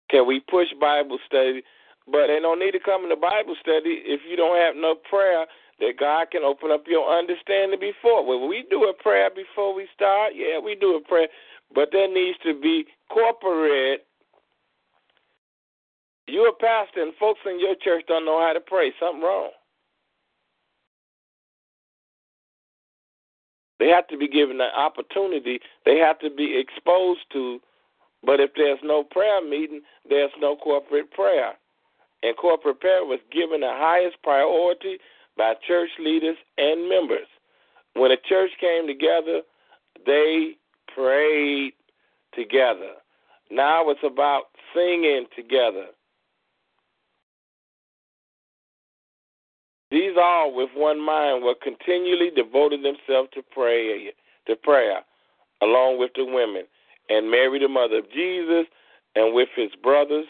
Can 0.10 0.28
we 0.28 0.41
push 0.49 0.68
Bible 0.80 1.20
study? 1.26 1.64
But 2.06 2.28
they 2.28 2.39
don't 2.41 2.60
need 2.60 2.72
to 2.72 2.80
come 2.80 3.03
in 3.03 3.10
the 3.10 3.16
Bible 3.16 3.56
study 3.62 4.01
if 4.03 4.22
you 4.30 4.36
don't 4.36 4.58
have 4.58 4.76
no 4.76 4.95
prayer 4.95 5.45
that 5.82 5.98
God 6.00 6.30
can 6.32 6.44
open 6.44 6.72
up 6.72 6.84
your 6.88 7.10
understanding 7.10 7.80
before. 7.80 8.26
Well, 8.26 8.48
we 8.48 8.64
do 8.70 8.86
a 8.86 8.94
prayer 8.94 9.30
before 9.36 9.74
we 9.74 9.88
start. 9.94 10.34
Yeah, 10.36 10.60
we 10.60 10.76
do 10.76 10.96
a 10.96 11.02
prayer, 11.02 11.28
but 11.74 11.90
there 11.92 12.08
needs 12.08 12.38
to 12.46 12.54
be 12.54 12.86
corporate. 13.10 14.06
You're 16.28 16.50
a 16.50 16.54
pastor, 16.54 17.02
and 17.02 17.14
folks 17.20 17.42
in 17.46 17.60
your 17.60 17.76
church 17.84 18.06
don't 18.08 18.26
know 18.26 18.40
how 18.40 18.54
to 18.54 18.62
pray. 18.62 18.94
Something 19.00 19.24
wrong. 19.24 19.50
They 23.80 23.88
have 23.88 24.08
to 24.10 24.18
be 24.18 24.28
given 24.28 24.60
the 24.60 24.70
opportunity. 24.78 25.60
They 25.86 25.98
have 25.98 26.20
to 26.20 26.30
be 26.30 26.62
exposed 26.62 27.22
to. 27.34 27.60
But 28.24 28.40
if 28.40 28.52
there's 28.56 28.78
no 28.84 29.04
prayer 29.04 29.42
meeting, 29.44 29.82
there's 30.08 30.32
no 30.40 30.56
corporate 30.56 31.10
prayer. 31.12 31.54
And 32.22 32.38
corporate 32.38 32.80
prayer 32.80 33.04
was 33.04 33.20
given 33.32 33.62
the 33.62 33.74
highest 33.74 34.18
priority 34.22 35.00
by 35.38 35.54
church 35.68 35.90
leaders 36.00 36.38
and 36.58 36.90
members. 36.90 37.28
When 37.94 38.12
a 38.12 38.18
church 38.28 38.52
came 38.60 38.88
together, 38.88 39.42
they 40.06 40.56
prayed 40.94 41.74
together. 42.34 42.94
Now 43.50 43.90
it's 43.90 44.00
about 44.04 44.44
singing 44.74 45.26
together. 45.36 45.88
These 49.92 50.14
all, 50.18 50.56
with 50.56 50.70
one 50.74 51.02
mind, 51.06 51.44
were 51.44 51.56
continually 51.62 52.32
devoting 52.34 52.82
themselves 52.82 53.30
to 53.34 53.42
prayer, 53.42 54.12
to 54.48 54.56
prayer, 54.56 55.02
along 55.62 56.00
with 56.00 56.12
the 56.16 56.24
women, 56.24 56.64
and 57.10 57.30
Mary, 57.30 57.60
the 57.60 57.68
mother 57.68 57.98
of 57.98 58.10
Jesus, 58.10 58.68
and 59.16 59.36
with 59.36 59.50
his 59.54 59.72
brothers. 59.84 60.28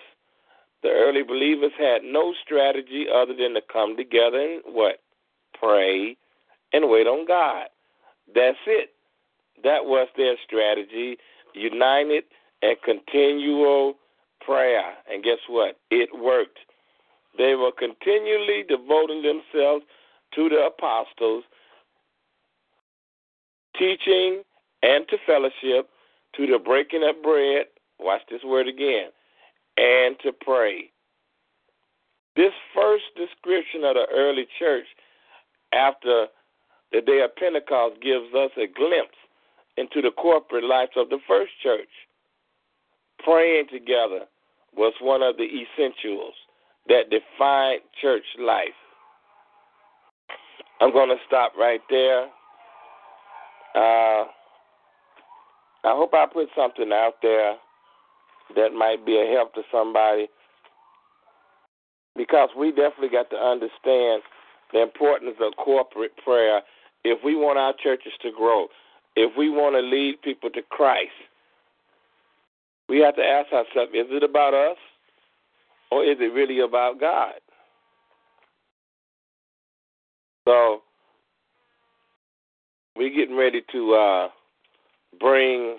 The 0.84 0.90
early 0.90 1.24
believers 1.24 1.72
had 1.78 2.04
no 2.04 2.34
strategy 2.44 3.06
other 3.14 3.36
than 3.36 3.54
to 3.54 3.62
come 3.72 3.96
together 3.96 4.40
and 4.40 4.62
what? 4.66 5.00
Pray 5.54 6.18
and 6.74 6.90
wait 6.90 7.08
on 7.08 7.28
God. 7.28 7.68
That's 8.34 8.58
it. 8.66 8.90
That 9.64 9.86
was 9.86 10.08
their 10.18 10.36
strategy. 10.46 11.18
United 11.54 12.24
and 12.62 12.78
continual 12.84 13.96
prayer. 14.44 14.94
And 15.12 15.24
guess 15.24 15.38
what? 15.48 15.78
It 15.92 16.10
worked. 16.18 16.60
They 17.38 17.56
were 17.56 17.72
continually 17.72 18.64
devoting 18.68 19.22
themselves 19.22 19.86
to 20.36 20.50
the 20.50 20.66
apostles, 20.66 21.44
teaching 23.78 24.44
and 24.82 25.08
to 25.10 25.18
fellowship, 25.26 25.90
to 26.36 26.48
the 26.48 26.58
breaking 26.58 27.04
of 27.08 27.22
bread. 27.22 27.66
Watch 28.00 28.22
this 28.30 28.44
word 28.44 28.68
again. 28.68 29.10
And 29.82 30.16
to 30.24 30.32
pray. 30.32 30.92
This 32.36 32.54
first 32.76 33.06
description 33.18 33.84
of 33.84 33.96
the 33.96 34.06
early 34.14 34.46
church 34.60 34.86
after 35.74 36.28
the 36.92 37.02
day 37.02 37.22
of 37.22 37.36
Pentecost 37.36 38.00
gives 38.02 38.32
us 38.36 38.52
a 38.58 38.68
glimpse 38.68 39.18
into 39.78 40.02
the 40.02 40.12
corporate 40.12 40.64
life 40.64 40.90
of 40.96 41.10
the 41.10 41.18
first 41.28 41.52
church. 41.64 41.90
Praying 43.24 43.66
together 43.72 44.26
was 44.76 44.94
one 45.02 45.24
of 45.24 45.38
the 45.38 45.46
essentials 45.46 46.34
that 46.88 47.10
defined 47.10 47.82
church 48.02 48.26
life. 48.40 48.78
I'm 50.80 50.92
going 50.92 51.10
to 51.10 51.18
stop 51.28 51.54
right 51.58 51.82
there. 51.90 52.26
Uh, 53.76 54.26
I 55.84 55.96
hope 55.96 56.14
I 56.14 56.26
put 56.32 56.50
something 56.56 56.92
out 56.94 57.16
there 57.24 57.56
that 58.56 58.74
might 58.74 59.06
be 59.06 59.18
a 59.18 59.34
help 59.34 59.54
to 59.54 59.62
somebody 59.72 60.28
because 62.16 62.50
we 62.58 62.70
definitely 62.70 63.10
got 63.10 63.30
to 63.30 63.36
understand 63.36 64.22
the 64.74 64.82
importance 64.82 65.36
of 65.42 65.54
corporate 65.58 66.12
prayer 66.24 66.62
if 67.04 67.20
we 67.24 67.36
want 67.36 67.58
our 67.58 67.74
churches 67.82 68.14
to 68.22 68.32
grow, 68.36 68.68
if 69.16 69.32
we 69.38 69.50
want 69.50 69.76
to 69.76 69.82
lead 69.82 70.22
people 70.22 70.50
to 70.52 70.62
Christ. 70.70 71.10
We 72.90 73.00
have 73.00 73.16
to 73.16 73.24
ask 73.24 73.52
ourselves 73.54 73.92
is 73.94 74.08
it 74.10 74.24
about 74.24 74.54
us 74.54 74.78
or 75.92 76.04
is 76.04 76.18
it 76.20 76.34
really 76.34 76.60
about 76.60 77.00
God? 77.00 77.34
So, 80.48 80.82
we're 82.96 83.16
getting 83.16 83.38
ready 83.38 83.62
to 83.72 83.94
uh, 83.94 84.28
bring 85.20 85.78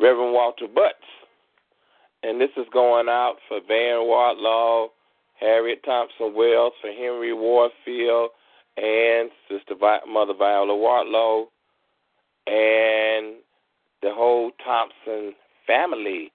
Reverend 0.00 0.32
Walter 0.32 0.66
Butts. 0.72 0.94
And 2.22 2.40
this 2.40 2.50
is 2.56 2.66
going 2.72 3.08
out 3.08 3.36
for 3.48 3.60
Van 3.66 3.98
Wartlaw, 3.98 4.88
Harriet 5.40 5.82
Thompson 5.84 6.34
Wells, 6.34 6.72
for 6.80 6.90
Henry 6.90 7.32
Warfield, 7.32 8.30
and 8.76 9.30
Sister 9.48 9.74
Vi- 9.74 10.00
Mother 10.08 10.34
Viola 10.34 10.72
Wartlaw, 10.72 11.46
and 12.46 13.36
the 14.02 14.12
whole 14.12 14.52
Thompson 14.64 15.34
family. 15.66 16.32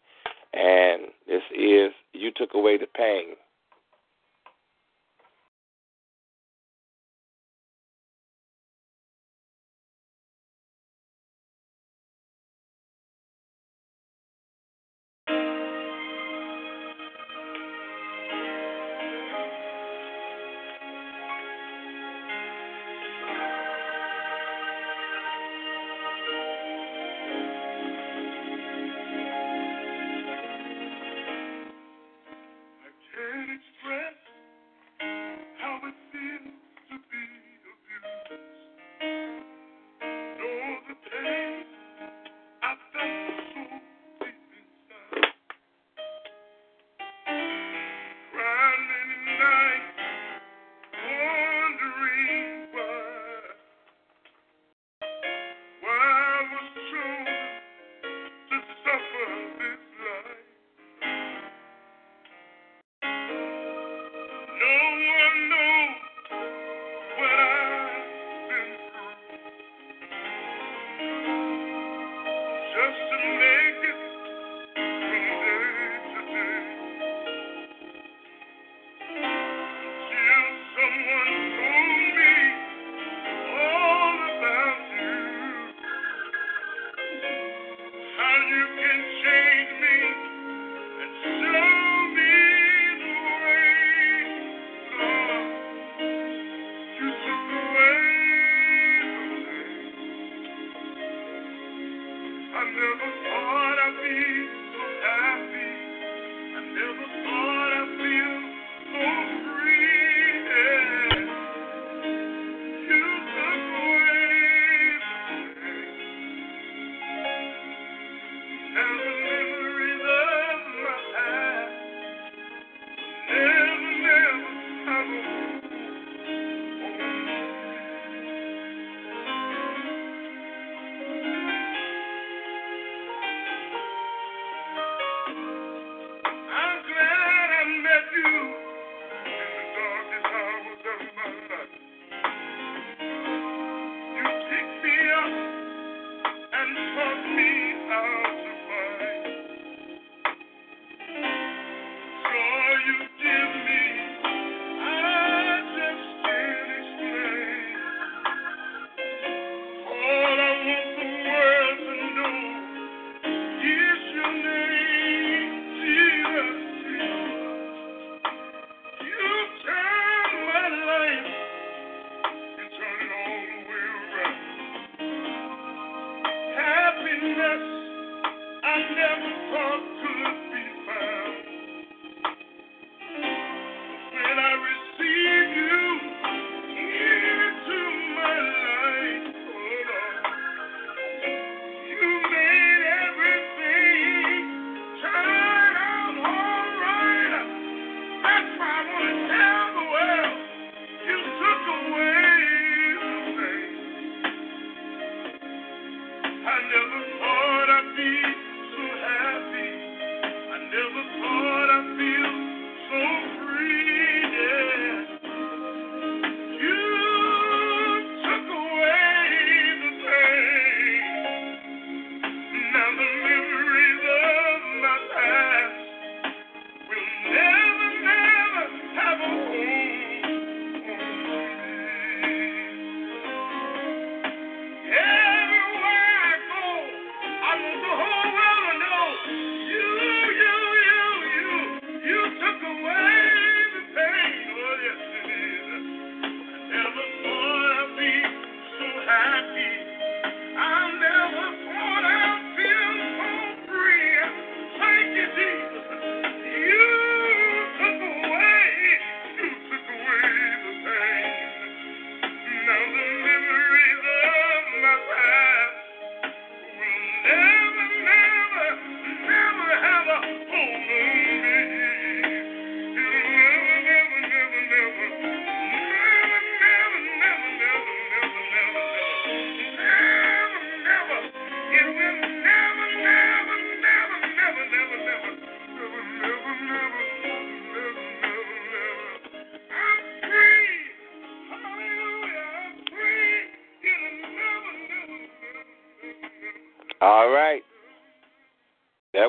And 0.53 1.03
this 1.27 1.43
is 1.51 1.91
You 2.13 2.31
Took 2.35 2.53
Away 2.53 2.77
the 2.77 2.88
Pain. 2.88 3.35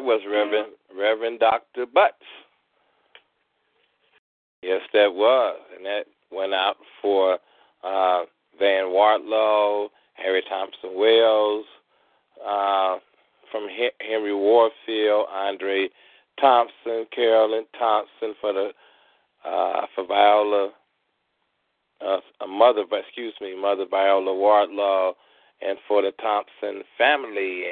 Was 0.08 0.22
Reverend 0.26 0.72
Reverend 0.98 1.38
Dr. 1.38 1.84
Butts. 1.84 2.14
Yes, 4.62 4.80
that 4.94 5.12
was. 5.12 5.60
And 5.76 5.84
that 5.84 6.06
went 6.32 6.54
out 6.54 6.76
for 7.02 7.34
uh, 7.84 8.22
Van 8.58 8.84
Wartlow, 8.86 9.88
Harry 10.14 10.42
Thompson 10.48 10.96
Wells, 10.96 11.66
uh, 12.40 12.96
from 13.52 13.68
Henry 14.00 14.34
Warfield, 14.34 15.26
Andre 15.30 15.90
Thompson, 16.40 17.04
Carolyn 17.14 17.66
Thompson 17.78 18.34
for 18.40 18.54
the 18.54 18.70
uh, 19.44 19.82
for 19.94 20.06
Viola, 20.06 20.70
uh, 22.00 22.20
a 22.40 22.46
mother, 22.46 22.84
excuse 22.90 23.34
me, 23.42 23.54
Mother 23.54 23.84
Viola 23.88 24.32
Wartlaw, 24.32 25.12
and 25.60 25.76
for 25.86 26.00
the 26.00 26.12
Thompson 26.12 26.82
family. 26.96 27.64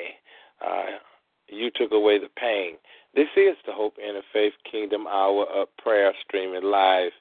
Took 1.86 1.92
away 1.92 2.18
the 2.18 2.28
pain. 2.36 2.74
This 3.14 3.28
is 3.36 3.54
the 3.64 3.72
Hope 3.72 3.94
Interfaith 3.96 4.54
Kingdom 4.68 5.06
Hour 5.06 5.46
of 5.54 5.68
Prayer 5.76 6.12
streaming 6.26 6.64
live 6.64 7.12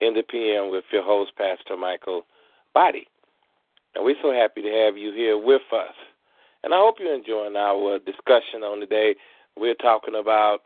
in 0.00 0.14
the 0.14 0.22
PM 0.22 0.70
with 0.70 0.84
your 0.90 1.02
host, 1.02 1.32
Pastor 1.36 1.76
Mikal 1.76 2.22
Boddie. 2.72 3.08
And 3.94 4.06
we're 4.06 4.16
so 4.22 4.32
happy 4.32 4.62
to 4.62 4.70
have 4.70 4.96
you 4.96 5.12
here 5.12 5.36
with 5.36 5.60
us. 5.70 5.92
And 6.64 6.72
I 6.72 6.78
hope 6.78 6.94
you're 6.98 7.14
enjoying 7.14 7.56
our 7.56 7.98
discussion 7.98 8.62
on 8.62 8.80
the 8.80 8.86
day. 8.86 9.16
We're 9.54 9.74
talking 9.74 10.14
about, 10.18 10.60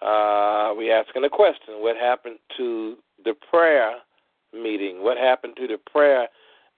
uh, 0.00 0.72
we're 0.76 0.96
asking 0.96 1.24
a 1.24 1.28
question 1.28 1.82
what 1.82 1.96
happened 1.96 2.38
to 2.58 2.98
the 3.24 3.34
prayer 3.50 3.94
meeting? 4.52 5.02
What 5.02 5.16
happened 5.16 5.54
to 5.56 5.66
the 5.66 5.78
prayer 5.90 6.28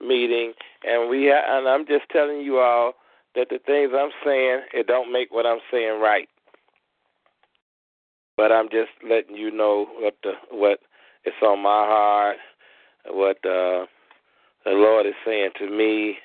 meeting? 0.00 0.54
And 0.88 1.10
we, 1.10 1.30
and 1.30 1.68
I'm 1.68 1.86
just 1.86 2.08
telling 2.10 2.40
you 2.40 2.60
all 2.60 2.94
things 3.66 3.90
I'm 3.96 4.10
saying, 4.24 4.60
it 4.72 4.86
don't 4.86 5.12
make 5.12 5.32
what 5.32 5.46
I'm 5.46 5.60
saying 5.70 6.00
right. 6.00 6.28
But 8.36 8.50
I'm 8.50 8.68
just 8.68 8.90
letting 9.08 9.36
you 9.36 9.50
know 9.50 9.86
what 9.98 10.16
the 10.22 10.32
what 10.50 10.80
is 11.24 11.34
on 11.42 11.62
my 11.62 11.86
heart, 11.86 12.36
what 13.08 13.36
uh, 13.38 13.86
the 14.64 14.72
Lord 14.72 15.06
is 15.06 15.14
saying 15.24 15.50
to 15.58 15.70
me. 15.70 16.16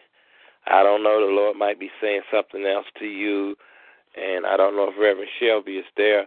I 0.65 0.83
don't 0.83 1.03
know. 1.03 1.25
The 1.25 1.33
Lord 1.33 1.57
might 1.57 1.79
be 1.79 1.89
saying 2.01 2.21
something 2.33 2.65
else 2.65 2.85
to 2.99 3.05
you, 3.05 3.55
and 4.15 4.45
I 4.45 4.57
don't 4.57 4.75
know 4.75 4.89
if 4.89 4.95
Reverend 4.99 5.29
Shelby 5.39 5.73
is 5.73 5.85
there, 5.97 6.25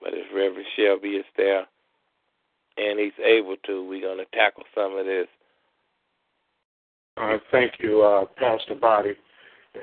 but 0.00 0.10
if 0.14 0.26
Reverend 0.34 0.66
Shelby 0.76 1.10
is 1.10 1.24
there, 1.36 1.66
and 2.76 2.98
he's 2.98 3.18
able 3.24 3.56
to, 3.66 3.86
we're 3.88 4.00
going 4.00 4.18
to 4.18 4.36
tackle 4.36 4.64
some 4.74 4.96
of 4.96 5.06
this. 5.06 5.26
Uh, 7.16 7.38
thank 7.50 7.74
you, 7.78 8.02
uh, 8.02 8.24
Pastor 8.36 8.74
Boddie. 8.74 9.16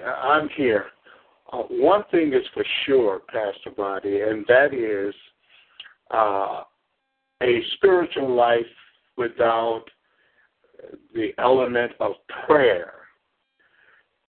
I'm 0.06 0.50
here. 0.56 0.86
Uh, 1.52 1.64
one 1.70 2.04
thing 2.12 2.34
is 2.34 2.44
for 2.54 2.66
sure, 2.86 3.22
Pastor 3.28 3.72
Boddie, 3.76 4.22
and 4.22 4.46
that 4.48 4.74
is 4.74 5.14
uh, 6.12 6.64
a 7.42 7.62
spiritual 7.76 8.36
life 8.36 8.66
without 9.18 9.84
the 11.14 11.32
element 11.38 11.92
of 12.00 12.14
prayer 12.46 12.94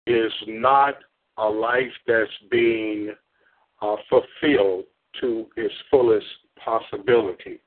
is 0.07 0.33
not 0.47 0.95
a 1.39 1.49
life 1.49 1.93
that's 2.07 2.31
being 2.51 3.15
uh, 3.81 3.97
fulfilled 4.09 4.85
to 5.21 5.47
its 5.57 5.75
fullest 5.91 6.27
possibility. 6.63 7.61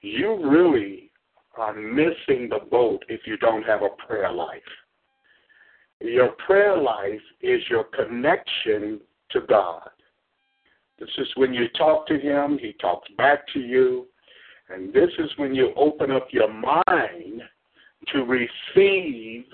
You 0.00 0.48
really 0.48 1.10
are 1.56 1.74
missing 1.74 2.48
the 2.48 2.60
boat 2.70 3.04
if 3.08 3.22
you 3.26 3.36
don't 3.38 3.64
have 3.64 3.82
a 3.82 3.90
prayer 4.06 4.32
life. 4.32 4.60
Your 6.00 6.30
prayer 6.46 6.76
life 6.76 7.20
is 7.42 7.60
your 7.68 7.84
connection 7.84 9.00
to 9.32 9.40
God. 9.48 9.90
This 10.98 11.10
is 11.18 11.28
when 11.36 11.52
you 11.52 11.68
talk 11.76 12.06
to 12.08 12.18
Him, 12.18 12.58
He 12.60 12.74
talks 12.80 13.08
back 13.16 13.46
to 13.54 13.60
you. 13.60 14.06
And 14.68 14.92
this 14.92 15.10
is 15.18 15.30
when 15.36 15.54
you 15.54 15.72
open 15.76 16.10
up 16.10 16.28
your 16.30 16.52
mind 16.52 17.42
to 18.12 18.24
receive 18.24 19.44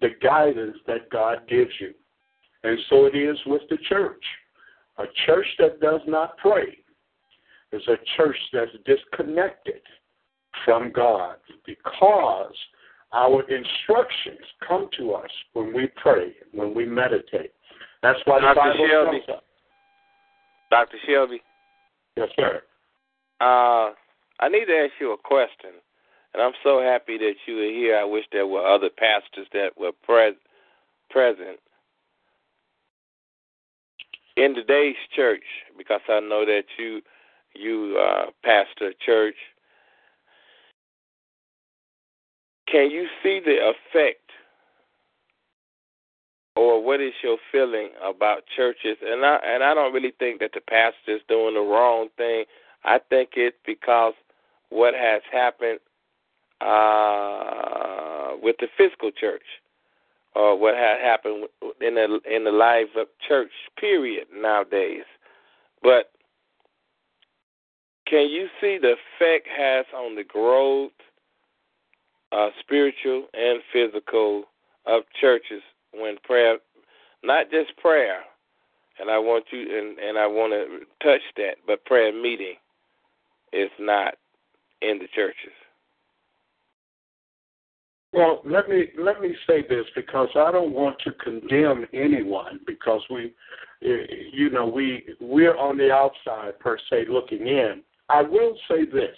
the 0.00 0.08
guidance 0.22 0.76
that 0.86 1.08
God 1.10 1.38
gives 1.48 1.70
you. 1.80 1.92
And 2.62 2.78
so 2.90 3.06
it 3.06 3.16
is 3.16 3.38
with 3.46 3.62
the 3.70 3.78
church. 3.88 4.22
A 4.98 5.04
church 5.26 5.46
that 5.58 5.80
does 5.80 6.00
not 6.06 6.36
pray 6.38 6.78
is 7.72 7.82
a 7.88 7.96
church 8.16 8.36
that's 8.52 8.70
disconnected 8.84 9.80
from 10.64 10.90
God 10.92 11.36
because 11.64 12.54
our 13.12 13.42
instructions 13.42 14.44
come 14.66 14.88
to 14.98 15.12
us 15.12 15.30
when 15.52 15.72
we 15.72 15.88
pray, 15.96 16.34
when 16.52 16.74
we 16.74 16.84
meditate. 16.84 17.52
That's 18.02 18.18
why 18.24 18.40
the 18.40 18.46
Dr. 18.46 18.56
Bible 18.56 18.88
Shelby. 18.88 19.20
tells 19.26 19.38
us. 19.38 19.44
Dr. 20.70 20.96
Shelby. 21.06 21.40
Yes, 22.16 22.28
sir. 22.36 22.62
Uh, 23.40 23.92
I 24.40 24.48
need 24.50 24.66
to 24.66 24.76
ask 24.76 24.92
you 25.00 25.12
a 25.12 25.16
question, 25.16 25.70
and 26.34 26.42
I'm 26.42 26.52
so 26.62 26.80
happy 26.80 27.18
that 27.18 27.34
you 27.46 27.58
are 27.60 27.70
here. 27.70 27.96
I 27.96 28.04
wish 28.04 28.24
there 28.32 28.46
were 28.46 28.66
other 28.66 28.90
pastors 28.90 29.46
that 29.52 29.70
were 29.78 29.92
pres- 30.02 30.34
present 31.10 31.58
in 34.36 34.54
today's 34.54 34.96
church, 35.14 35.44
because 35.78 36.00
I 36.08 36.20
know 36.20 36.44
that 36.44 36.64
you 36.78 37.00
you 37.54 37.98
uh, 37.98 38.26
pastor 38.44 38.88
a 38.88 39.04
church 39.04 39.36
Can 42.70 42.90
you 42.90 43.06
see 43.22 43.40
the 43.44 43.72
effect, 43.72 44.30
or 46.56 46.82
what 46.82 47.00
is 47.00 47.12
your 47.22 47.38
feeling 47.52 47.90
about 48.04 48.42
churches? 48.56 48.96
And 49.02 49.24
I 49.24 49.38
and 49.44 49.62
I 49.62 49.72
don't 49.74 49.92
really 49.92 50.12
think 50.18 50.40
that 50.40 50.50
the 50.52 50.60
pastor 50.60 51.16
is 51.16 51.20
doing 51.28 51.54
the 51.54 51.60
wrong 51.60 52.08
thing. 52.16 52.44
I 52.84 52.98
think 53.08 53.30
it's 53.36 53.56
because 53.64 54.14
what 54.70 54.94
has 54.94 55.22
happened 55.32 55.78
uh, 56.60 58.36
with 58.42 58.56
the 58.58 58.68
physical 58.76 59.10
church, 59.12 59.44
or 60.34 60.58
what 60.58 60.74
has 60.74 60.98
happened 61.00 61.46
in 61.80 61.94
the 61.94 62.20
in 62.28 62.44
the 62.44 62.50
life 62.50 62.88
of 62.96 63.06
church. 63.28 63.52
Period. 63.78 64.26
Nowadays, 64.34 65.04
but 65.82 66.10
can 68.08 68.28
you 68.28 68.48
see 68.60 68.78
the 68.80 68.94
effect 68.94 69.46
has 69.56 69.86
on 69.94 70.14
the 70.16 70.24
growth 70.24 70.92
uh, 72.32 72.48
spiritual 72.60 73.26
and 73.34 73.60
physical 73.72 74.44
of 74.86 75.02
churches 75.20 75.62
when 75.92 76.16
prayer, 76.24 76.58
not 77.22 77.50
just 77.50 77.76
prayer, 77.78 78.20
and 78.98 79.10
I 79.10 79.18
want 79.18 79.44
you 79.50 79.60
and, 79.60 79.98
and 79.98 80.18
I 80.18 80.26
want 80.26 80.52
to 80.52 80.86
touch 81.04 81.22
that, 81.36 81.56
but 81.66 81.84
prayer 81.84 82.12
meeting 82.12 82.54
is 83.52 83.70
not 83.78 84.14
in 84.82 84.98
the 84.98 85.08
churches. 85.14 85.52
Well, 88.12 88.40
let 88.46 88.68
me 88.68 88.86
let 88.98 89.20
me 89.20 89.34
say 89.46 89.62
this 89.68 89.84
because 89.94 90.28
I 90.36 90.50
don't 90.50 90.72
want 90.72 90.96
to 91.00 91.12
condemn 91.12 91.86
anyone 91.92 92.60
because 92.66 93.02
we, 93.10 93.34
you 93.82 94.48
know, 94.50 94.66
we 94.66 95.04
we're 95.20 95.56
on 95.56 95.76
the 95.76 95.92
outside 95.92 96.58
per 96.58 96.78
se 96.88 97.06
looking 97.10 97.46
in. 97.46 97.82
I 98.08 98.22
will 98.22 98.56
say 98.70 98.86
this: 98.86 99.16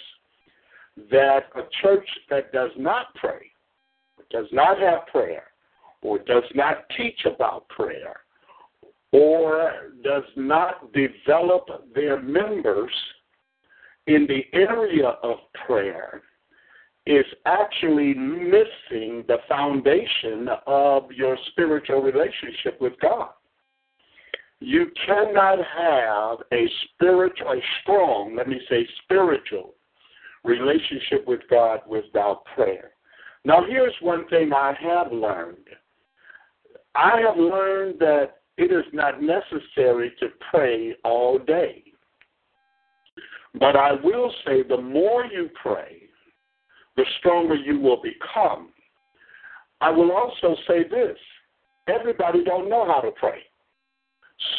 that 1.11 1.45
a 1.55 1.63
church 1.83 2.09
that 2.31 2.53
does 2.53 2.71
not 2.77 3.15
pray, 3.15 3.51
does 4.31 4.47
not 4.53 4.79
have 4.79 5.07
prayer, 5.07 5.45
or 6.03 6.19
does 6.19 6.45
not 6.55 6.85
teach 6.97 7.25
about 7.25 7.69
prayer, 7.69 8.21
or 9.13 9.91
does 10.05 10.25
not 10.37 10.93
develop 10.93 11.69
their 11.95 12.21
members 12.21 12.93
in 14.07 14.27
the 14.27 14.43
area 14.53 15.17
of 15.23 15.39
prayer 15.67 16.23
is 17.07 17.25
actually 17.47 18.13
missing 18.13 19.25
the 19.29 19.39
foundation 19.49 20.49
of 20.67 21.11
your 21.11 21.39
spiritual 21.51 22.03
relationship 22.03 22.79
with 22.81 22.93
God. 23.01 23.31
You 24.61 24.87
cannot 25.07 25.59
have 25.59 26.39
a 26.53 26.69
spiritual, 26.85 27.53
a 27.53 27.61
strong, 27.81 28.35
let 28.37 28.49
me 28.49 28.61
say 28.69 28.87
spiritual 29.05 29.75
relationship 30.49 31.27
with 31.27 31.41
God 31.51 31.81
without 31.87 32.45
prayer. 32.55 32.93
Now, 33.45 33.65
here's 33.69 33.95
one 34.01 34.27
thing 34.29 34.53
I 34.53 34.75
have 34.81 35.13
learned 35.13 35.69
I 36.95 37.21
have 37.21 37.37
learned 37.37 38.01
that 38.01 38.39
it 38.57 38.73
is 38.73 38.85
not 38.93 39.23
necessary 39.23 40.13
to 40.19 40.29
pray 40.51 40.97
all 41.05 41.39
day. 41.39 41.85
But 43.55 43.77
I 43.77 43.93
will 44.03 44.33
say 44.45 44.63
the 44.63 44.81
more 44.81 45.25
you 45.25 45.49
pray, 45.63 46.03
the 46.97 47.05
stronger 47.19 47.55
you 47.55 47.79
will 47.79 48.03
become. 48.03 48.71
I 49.81 49.91
will 49.91 50.11
also 50.11 50.57
say 50.67 50.89
this 50.89 51.17
everybody 51.89 52.43
don't 52.43 52.69
know 52.69 52.85
how 52.87 53.01
to 53.01 53.13
pray. 53.13 53.43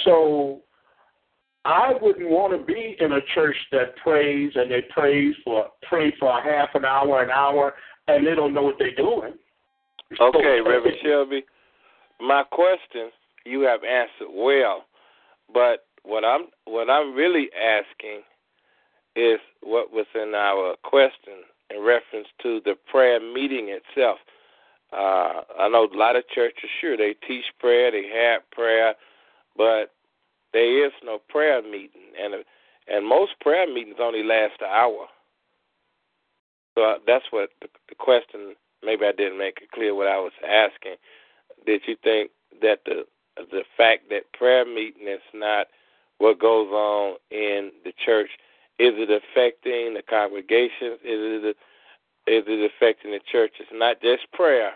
So 0.06 0.62
I 1.70 1.93
wouldn't 2.01 2.30
want 2.30 2.59
to 2.59 2.65
be 2.65 2.95
in 2.99 3.11
a 3.11 3.22
church 3.36 3.55
that 3.72 3.95
prays 3.97 4.51
and 4.55 4.72
they 4.72 4.82
praise 4.89 5.36
for 5.43 5.67
pray 5.88 6.11
for 6.20 6.39
a 6.39 6.43
half 6.43 6.70
an 6.74 6.84
hour, 6.84 7.22
an 7.22 7.30
hour, 7.30 7.76
and 8.07 8.26
they 8.26 8.34
don't 8.34 8.55
know 8.55 8.63
what 8.63 8.76
they're 8.80 8.95
doing. 8.95 9.34
Okay, 10.20 10.59
Reverend 10.65 10.97
Shelby. 11.03 11.43
My 12.20 12.43
question 12.43 13.11
you 13.45 13.61
have 13.61 13.82
answered 13.84 14.34
well. 14.34 14.86
But 15.53 15.86
what 16.03 16.26
I'm 16.26 16.47
what 16.65 16.89
I'm 16.89 17.13
really 17.13 17.49
asking 17.53 18.22
is 19.15 19.39
what 19.61 19.91
was 19.91 20.07
in 20.15 20.34
our 20.34 20.76
question 20.84 21.43
in 21.70 21.84
reference 21.84 22.28
to 22.41 22.61
the 22.65 22.74
prayer 22.91 23.20
meeting 23.20 23.70
itself. 23.70 24.17
Uh, 24.91 25.41
I 25.59 25.70
know 25.70 25.88
a 25.91 25.97
lot 25.97 26.15
of 26.15 26.28
churches, 26.30 26.70
sure, 26.82 26.97
they 26.97 27.15
teach 27.28 27.45
prayer, 27.59 27.91
they 27.91 28.07
have 28.07 28.49
prayer, 28.49 28.95
but 29.55 29.91
there 30.54 30.86
is 30.86 30.91
no 31.04 31.20
prayer 31.30 31.62
meeting, 31.62 32.14
and 32.22 32.34
and 32.88 33.08
most 33.08 33.34
prayer 33.41 33.68
meetings 33.68 33.97
only 34.00 34.24
last 34.24 34.54
an 34.62 34.68
hour. 34.72 35.08
So 36.76 36.84
uh, 36.84 36.93
that's 37.06 37.26
what 37.32 37.50
the, 37.62 37.68
the 37.89 37.95
question. 37.95 38.56
Maybe 38.84 39.06
I 39.06 39.12
didn't 39.12 39.38
make 39.38 39.60
it 39.62 39.72
clear 39.72 39.93
what 39.93 40.08
I 40.08 40.18
was 40.18 40.32
asking. 40.47 40.95
Did 41.66 41.82
you 41.88 41.95
think 42.04 42.32
that 42.62 42.80
the 42.86 43.06
the 43.52 43.64
fact 43.78 44.10
that 44.10 44.32
prayer 44.34 44.66
meeting 44.66 45.08
is 45.08 45.22
not 45.34 45.68
what 46.18 46.39
goes 46.39 46.68
on 46.70 47.16
in 47.32 47.72
the 47.86 47.93
church 48.06 48.30
is 48.80 48.93
it 48.95 49.12
affecting 49.12 49.93
the 49.93 50.02
congregation? 50.02 50.95
Is 51.04 51.43
it 51.43 51.58
is 52.28 52.43
it 52.47 52.72
affecting 52.72 53.12
the 53.12 53.20
church? 53.30 53.52
It's 53.60 53.70
not 53.74 54.02
just 54.02 54.32
prayer, 54.32 54.72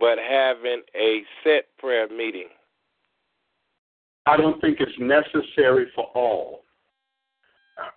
but 0.00 0.18
having 0.18 0.82
a 0.96 1.22
set 1.44 1.66
prayer 1.78 2.08
meeting. 2.08 2.48
I 4.26 4.36
don't 4.36 4.60
think 4.60 4.78
it's 4.80 4.92
necessary 4.98 5.86
for 5.94 6.04
all. 6.14 6.64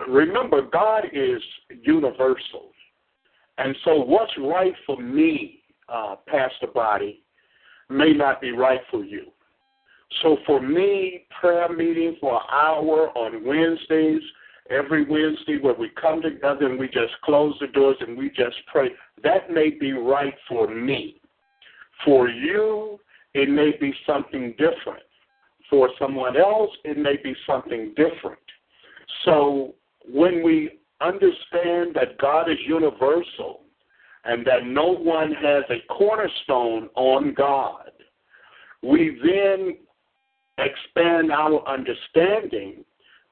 Remember, 0.07 0.61
God 0.61 1.05
is 1.11 1.41
universal. 1.84 2.71
And 3.57 3.76
so, 3.84 4.03
what's 4.03 4.32
right 4.39 4.74
for 4.86 4.97
me, 4.97 5.59
uh, 5.89 6.15
Pastor 6.28 6.67
Boddie, 6.74 7.24
may 7.89 8.13
not 8.13 8.41
be 8.41 8.51
right 8.51 8.82
for 8.89 9.03
you. 9.03 9.28
So, 10.21 10.38
for 10.45 10.61
me, 10.61 11.26
prayer 11.39 11.69
meeting 11.69 12.17
for 12.19 12.36
an 12.36 12.47
hour 12.51 13.09
on 13.17 13.45
Wednesdays, 13.45 14.21
every 14.69 15.05
Wednesday, 15.05 15.59
where 15.61 15.76
we 15.76 15.89
come 16.01 16.21
together 16.21 16.65
and 16.67 16.80
we 16.80 16.88
just 16.88 17.13
close 17.24 17.55
the 17.59 17.67
doors 17.67 17.97
and 17.99 18.17
we 18.17 18.30
just 18.30 18.55
pray, 18.71 18.89
that 19.24 19.51
may 19.51 19.71
be 19.71 19.91
right 19.91 20.36
for 20.47 20.67
me. 20.74 21.21
For 22.05 22.28
you, 22.30 22.99
it 23.34 23.49
may 23.49 23.71
be 23.80 23.93
something 24.07 24.51
different. 24.57 25.03
For 25.70 25.89
someone 25.99 26.38
else, 26.38 26.72
it 26.84 26.97
may 26.97 27.18
be 27.24 27.36
something 27.47 27.93
different. 27.95 28.39
So 29.26 29.74
when 30.11 30.43
we 30.43 30.80
understand 31.01 31.95
that 31.95 32.18
God 32.20 32.49
is 32.49 32.57
universal 32.66 33.61
and 34.26 34.45
that 34.45 34.66
no 34.66 34.88
one 34.88 35.34
has 35.34 35.64
a 35.70 35.82
cornerstone 35.93 36.89
on 36.95 37.34
God, 37.34 37.91
we 38.82 39.18
then 39.24 39.78
expand 40.57 41.32
our 41.32 41.68
understanding 41.68 42.84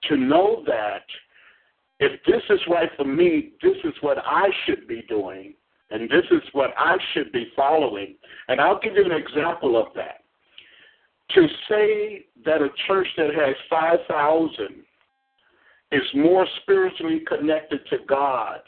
to 0.09 0.17
know 0.17 0.63
that 0.65 1.03
if 1.99 2.19
this 2.25 2.41
is 2.49 2.59
right 2.67 2.89
for 2.97 3.05
me, 3.05 3.51
this 3.61 3.77
is 3.83 3.93
what 4.01 4.17
I 4.25 4.47
should 4.65 4.87
be 4.87 5.03
doing, 5.07 5.53
and 5.91 6.09
this 6.09 6.25
is 6.31 6.41
what 6.53 6.71
I 6.77 6.97
should 7.13 7.31
be 7.31 7.51
following. 7.55 8.15
And 8.47 8.59
I'll 8.59 8.79
give 8.79 8.95
you 8.95 9.05
an 9.05 9.11
example 9.11 9.79
of 9.79 9.93
that. 9.95 10.20
To 11.35 11.47
say 11.69 12.25
that 12.45 12.61
a 12.61 12.69
church 12.87 13.07
that 13.15 13.33
has 13.33 13.55
5,000 13.69 14.83
is 15.91 16.01
more 16.13 16.45
spiritually 16.61 17.21
connected 17.27 17.79
to 17.89 17.97
God 18.07 18.59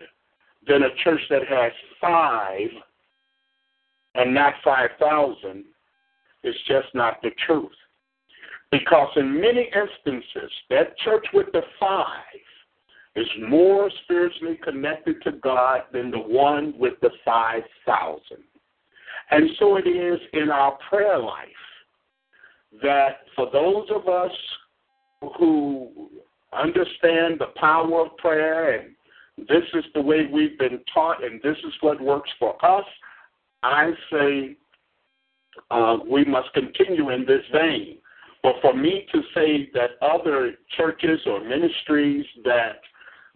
than 0.68 0.84
a 0.84 0.96
church 1.04 1.20
that 1.30 1.46
has 1.48 1.72
five 2.00 2.70
and 4.16 4.34
not 4.34 4.54
5,000 4.64 5.66
is 6.44 6.56
just 6.68 6.88
not 6.94 7.22
the 7.22 7.32
truth. 7.46 7.72
Because 8.72 9.10
in 9.18 9.40
many 9.40 9.70
instances, 9.76 10.52
that 10.70 10.98
church 11.00 11.26
with 11.34 11.48
the 11.52 11.62
five 11.80 12.06
is 13.16 13.28
more 13.48 13.92
spiritually 14.04 14.60
connected 14.64 15.22
to 15.24 15.34
God 15.34 15.82
than 15.92 16.12
the 16.12 16.20
one 16.20 16.74
with 16.78 16.94
the 17.02 17.12
5,000. 17.26 18.22
And 19.32 19.50
so 19.60 19.78
it 19.78 19.88
is 19.88 20.20
in 20.34 20.50
our 20.50 20.78
prayer 20.90 21.20
life 21.20 21.48
that 22.82 23.18
for 23.36 23.50
those 23.52 23.88
of 23.94 24.08
us 24.08 24.32
who 25.38 26.10
understand 26.52 27.40
the 27.40 27.52
power 27.56 28.06
of 28.06 28.18
prayer 28.18 28.80
and 28.80 29.48
this 29.48 29.64
is 29.74 29.84
the 29.96 30.02
way 30.02 30.28
we've 30.32 30.58
been 30.60 30.80
taught 30.94 31.24
and 31.24 31.42
this 31.42 31.58
is 31.66 31.74
what 31.82 32.00
works 32.00 32.30
for 32.40 32.54
us, 32.64 32.86
I 33.64 33.92
say 34.12 34.58
uh, 35.72 35.98
we 36.10 36.26
must 36.26 36.54
continue 36.54 37.10
in 37.10 37.26
this 37.26 37.42
vein. 37.52 37.98
But 38.44 38.56
for 38.62 38.74
me 38.74 39.08
to 39.12 39.22
say 39.34 39.70
that 39.74 39.92
other 40.02 40.54
churches 40.76 41.20
or 41.26 41.44
ministries 41.44 42.26
that 42.44 42.82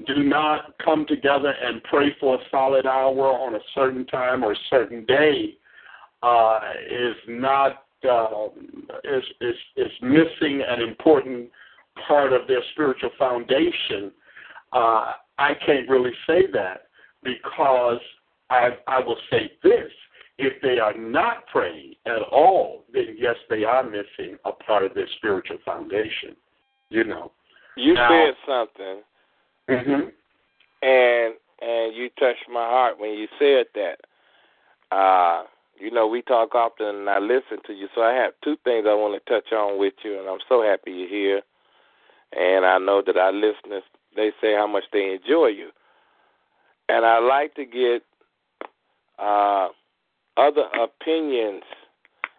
do 0.05 0.23
not 0.23 0.77
come 0.83 1.05
together 1.07 1.53
and 1.63 1.81
pray 1.83 2.15
for 2.19 2.35
a 2.35 2.39
solid 2.51 2.85
hour 2.85 3.31
on 3.31 3.55
a 3.55 3.59
certain 3.73 4.05
time 4.05 4.43
or 4.43 4.51
a 4.51 4.57
certain 4.69 5.05
day 5.05 5.55
uh, 6.21 6.59
is 6.89 7.15
not 7.27 7.86
uh, 8.08 8.47
is, 9.03 9.24
is 9.41 9.55
is 9.76 9.91
missing 10.01 10.64
an 10.68 10.82
important 10.82 11.49
part 12.08 12.34
of 12.34 12.47
their 12.47 12.62
spiritual 12.72 13.12
foundation. 13.18 14.12
Uh, 14.74 15.14
I 15.38 15.53
can't 15.66 15.89
really 15.89 16.14
say 16.26 16.43
that 16.53 16.88
because 17.24 18.01
I 18.49 18.70
I 18.88 18.99
will 18.99 19.18
say 19.30 19.51
this: 19.64 19.91
if 20.38 20.62
they 20.62 20.80
are 20.80 20.97
not 20.97 21.47
praying 21.47 21.95
at 22.05 22.22
all, 22.32 22.84
then 22.93 23.16
yes, 23.18 23.36
they 23.49 23.64
are 23.64 23.84
missing 23.84 24.38
a 24.45 24.51
part 24.51 24.84
of 24.84 24.93
their 24.93 25.08
spiritual 25.18 25.58
foundation. 25.66 26.36
You 26.89 27.03
know. 27.03 27.32
You 27.76 27.93
now, 27.93 28.10
said 28.10 28.34
something 28.47 29.03
Mm-hmm. 29.70 30.10
And 30.82 31.34
and 31.60 31.95
you 31.95 32.10
touched 32.20 32.47
my 32.51 32.64
heart 32.64 32.99
when 32.99 33.12
you 33.12 33.28
said 33.39 33.66
that. 33.76 34.95
Uh, 34.95 35.43
you 35.80 35.91
know, 35.91 36.07
we 36.07 36.21
talk 36.21 36.55
often 36.55 36.88
and 36.88 37.09
I 37.09 37.19
listen 37.19 37.59
to 37.65 37.73
you, 37.73 37.88
so 37.93 38.01
I 38.01 38.13
have 38.13 38.34
two 38.43 38.57
things 38.63 38.86
I 38.88 38.93
want 38.93 39.21
to 39.21 39.32
touch 39.32 39.51
on 39.51 39.80
with 39.80 39.93
you, 40.03 40.19
and 40.19 40.28
I'm 40.28 40.39
so 40.47 40.61
happy 40.61 40.91
you're 40.91 41.09
here. 41.09 41.41
And 42.36 42.65
I 42.65 42.78
know 42.78 43.01
that 43.05 43.17
our 43.17 43.32
listeners, 43.32 43.84
they 44.15 44.32
say 44.41 44.53
how 44.53 44.67
much 44.67 44.84
they 44.91 45.13
enjoy 45.13 45.47
you. 45.47 45.69
And 46.89 47.05
I 47.05 47.19
like 47.19 47.55
to 47.55 47.65
get 47.65 48.03
uh, 49.19 49.69
other 50.36 50.65
opinions 50.80 51.63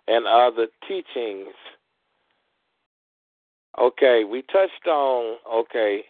and 0.07 0.27
other 0.27 0.67
teachings. 0.87 1.55
Okay, 3.79 4.25
we 4.25 4.43
touched 4.43 4.87
on, 4.87 5.37
okay, 5.53 6.05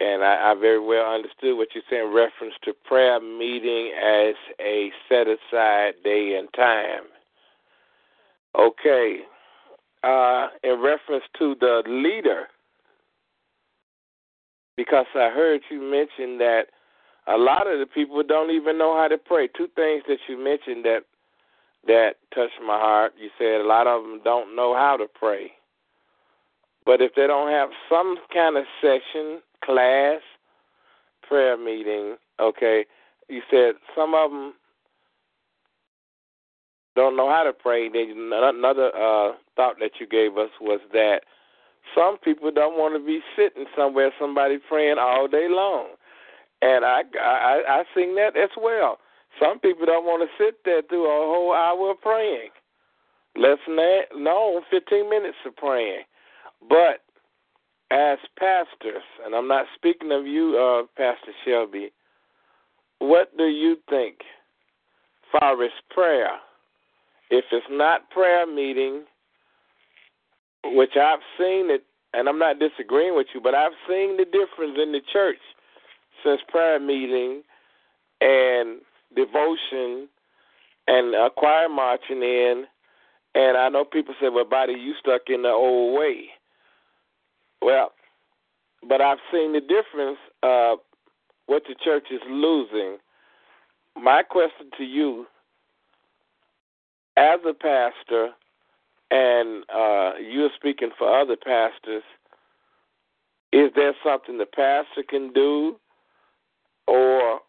and 0.00 0.24
I, 0.24 0.52
I 0.52 0.54
very 0.58 0.80
well 0.80 1.12
understood 1.12 1.56
what 1.56 1.68
you 1.74 1.82
said 1.88 2.00
in 2.00 2.14
reference 2.14 2.54
to 2.64 2.72
prayer 2.72 3.20
meeting 3.20 3.92
as 3.96 4.34
a 4.58 4.90
set 5.08 5.26
aside 5.28 5.92
day 6.02 6.36
and 6.38 6.48
time. 6.54 7.04
Okay. 8.58 9.20
Uh, 10.02 10.48
in 10.64 10.80
reference 10.80 11.24
to 11.38 11.54
the 11.60 11.82
leader, 11.86 12.46
because 14.76 15.04
I 15.14 15.28
heard 15.28 15.60
you 15.70 15.78
mention 15.78 16.38
that 16.38 16.62
a 17.26 17.36
lot 17.36 17.70
of 17.70 17.78
the 17.78 17.86
people 17.86 18.22
don't 18.22 18.50
even 18.50 18.78
know 18.78 18.96
how 18.96 19.08
to 19.08 19.18
pray. 19.18 19.46
Two 19.48 19.68
things 19.76 20.02
that 20.08 20.16
you 20.26 20.42
mentioned 20.42 20.84
that 20.86 21.00
that 21.86 22.12
touched 22.34 22.60
my 22.66 22.78
heart. 22.78 23.12
You 23.18 23.28
said 23.38 23.60
a 23.60 23.66
lot 23.66 23.86
of 23.86 24.02
them 24.02 24.20
don't 24.24 24.56
know 24.56 24.74
how 24.74 24.96
to 24.96 25.06
pray. 25.06 25.52
But 26.86 27.02
if 27.02 27.12
they 27.14 27.26
don't 27.26 27.50
have 27.50 27.68
some 27.90 28.16
kind 28.32 28.56
of 28.56 28.64
session 28.80 29.40
class, 29.64 30.20
prayer 31.26 31.56
meeting, 31.56 32.16
okay, 32.40 32.84
you 33.28 33.42
said 33.50 33.74
some 33.94 34.14
of 34.14 34.30
them 34.30 34.54
don't 36.96 37.16
know 37.16 37.30
how 37.30 37.44
to 37.44 37.52
pray. 37.52 37.88
Then 37.88 38.30
another 38.32 38.88
uh, 38.88 39.32
thought 39.56 39.76
that 39.80 39.92
you 40.00 40.06
gave 40.06 40.36
us 40.36 40.50
was 40.60 40.80
that 40.92 41.20
some 41.94 42.18
people 42.18 42.50
don't 42.50 42.76
want 42.76 42.94
to 42.94 43.04
be 43.04 43.20
sitting 43.36 43.66
somewhere, 43.76 44.10
somebody 44.18 44.58
praying 44.68 44.96
all 44.98 45.28
day 45.28 45.46
long, 45.48 45.88
and 46.62 46.84
I 46.84 47.02
I, 47.20 47.62
I 47.68 47.82
sing 47.94 48.14
that 48.16 48.36
as 48.36 48.50
well. 48.60 48.98
Some 49.40 49.60
people 49.60 49.86
don't 49.86 50.04
want 50.04 50.28
to 50.28 50.44
sit 50.44 50.56
there 50.64 50.82
through 50.82 51.06
a 51.06 51.26
whole 51.26 51.54
hour 51.54 51.92
of 51.92 52.00
praying. 52.00 52.50
Less 53.36 53.58
than 53.66 53.76
that, 53.76 54.02
no, 54.16 54.60
fifteen 54.70 55.08
minutes 55.08 55.38
of 55.46 55.56
praying. 55.56 56.02
But 56.68 57.00
as 57.90 58.18
pastors, 58.38 59.02
and 59.24 59.34
I'm 59.34 59.48
not 59.48 59.66
speaking 59.74 60.12
of 60.12 60.26
you, 60.26 60.56
uh, 60.56 60.86
Pastor 60.96 61.32
Shelby, 61.44 61.92
what 62.98 63.36
do 63.36 63.44
you 63.44 63.76
think 63.88 64.18
far 65.32 65.62
as 65.62 65.70
prayer? 65.90 66.38
If 67.30 67.44
it's 67.52 67.66
not 67.70 68.10
prayer 68.10 68.46
meeting, 68.46 69.04
which 70.64 70.96
I've 70.96 71.20
seen 71.38 71.70
it, 71.70 71.84
and 72.12 72.28
I'm 72.28 72.38
not 72.38 72.58
disagreeing 72.58 73.16
with 73.16 73.28
you, 73.34 73.40
but 73.40 73.54
I've 73.54 73.72
seen 73.88 74.16
the 74.16 74.24
difference 74.24 74.78
in 74.82 74.92
the 74.92 75.00
church 75.12 75.38
since 76.24 76.40
prayer 76.48 76.80
meeting 76.80 77.42
and 78.20 78.80
devotion 79.14 80.08
and 80.86 81.14
uh, 81.14 81.30
choir 81.36 81.68
marching 81.68 82.22
in 82.22 82.64
And 83.34 83.56
I 83.56 83.68
know 83.68 83.84
people 83.84 84.14
say, 84.20 84.28
"Well, 84.28 84.44
Boddie, 84.44 84.72
you 84.74 84.94
stuck 85.00 85.22
in 85.28 85.42
the 85.42 85.50
old 85.50 85.98
way." 85.98 86.30
Well, 87.62 87.92
but 88.88 89.00
I've 89.00 89.18
seen 89.32 89.52
the 89.52 89.60
difference. 89.60 90.18
Uh, 90.42 90.76
what 91.50 91.64
the 91.68 91.74
church 91.84 92.06
is 92.12 92.20
losing. 92.30 92.98
My 94.00 94.22
question 94.22 94.70
to 94.78 94.84
you, 94.84 95.26
as 97.16 97.40
a 97.44 97.52
pastor, 97.52 98.28
and 99.10 99.64
uh, 99.64 100.12
you're 100.24 100.50
speaking 100.54 100.90
for 100.96 101.20
other 101.20 101.34
pastors, 101.34 102.04
is 103.52 103.70
there 103.74 103.94
something 104.04 104.38
the 104.38 104.46
pastor 104.46 105.02
can 105.08 105.32
do, 105.32 105.74
or 106.86 107.40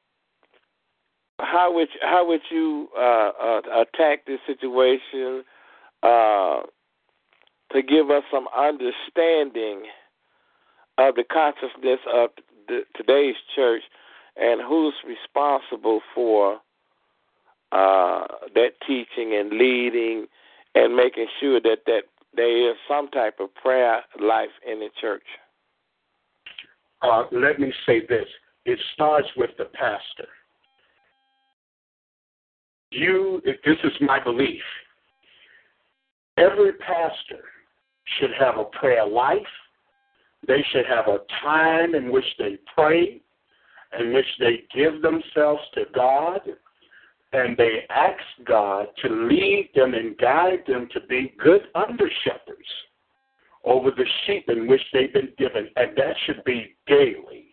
how 1.39 1.71
would 1.71 1.89
how 2.01 2.27
would 2.27 2.41
you 2.49 2.87
uh, 2.97 3.31
uh, 3.39 3.61
attack 3.83 4.25
this 4.25 4.39
situation 4.47 5.43
uh, 6.01 6.61
to 7.71 7.83
give 7.83 8.09
us 8.09 8.23
some 8.31 8.47
understanding 8.57 9.83
of 11.09 11.15
the 11.15 11.23
consciousness 11.23 11.99
of 12.13 12.29
the, 12.67 12.81
today's 12.95 13.35
church 13.55 13.81
and 14.37 14.61
who's 14.67 14.93
responsible 15.05 16.01
for 16.15 16.55
uh, 17.71 18.25
that 18.53 18.71
teaching 18.87 19.35
and 19.35 19.51
leading 19.51 20.27
and 20.75 20.95
making 20.95 21.27
sure 21.39 21.59
that 21.61 21.79
that 21.85 22.03
there 22.35 22.71
is 22.71 22.77
some 22.87 23.09
type 23.09 23.35
of 23.39 23.53
prayer 23.55 24.01
life 24.21 24.49
in 24.69 24.79
the 24.79 24.89
church? 24.99 25.23
Uh, 27.01 27.23
let 27.31 27.59
me 27.59 27.73
say 27.85 28.05
this: 28.07 28.27
it 28.65 28.79
starts 28.93 29.27
with 29.35 29.49
the 29.57 29.65
pastor. 29.65 30.27
You, 32.91 33.41
if 33.45 33.61
this 33.63 33.77
is 33.83 33.93
my 34.01 34.21
belief. 34.21 34.61
Every 36.37 36.73
pastor 36.73 37.43
should 38.19 38.31
have 38.39 38.57
a 38.57 38.65
prayer 38.65 39.05
life. 39.05 39.39
They 40.47 40.63
should 40.71 40.85
have 40.87 41.07
a 41.07 41.19
time 41.43 41.95
in 41.95 42.11
which 42.11 42.25
they 42.39 42.57
pray, 42.75 43.21
in 43.99 44.13
which 44.13 44.25
they 44.39 44.63
give 44.73 45.01
themselves 45.01 45.61
to 45.75 45.83
God, 45.93 46.41
and 47.33 47.55
they 47.55 47.85
ask 47.89 48.21
God 48.45 48.87
to 49.03 49.09
lead 49.09 49.69
them 49.75 49.93
and 49.93 50.17
guide 50.17 50.63
them 50.67 50.89
to 50.93 50.99
be 51.01 51.33
good 51.41 51.61
under 51.75 52.09
shepherds 52.23 52.67
over 53.63 53.91
the 53.91 54.05
sheep 54.25 54.49
in 54.49 54.67
which 54.67 54.81
they've 54.91 55.13
been 55.13 55.29
given. 55.37 55.69
And 55.75 55.95
that 55.95 56.15
should 56.25 56.43
be 56.43 56.75
daily. 56.87 57.45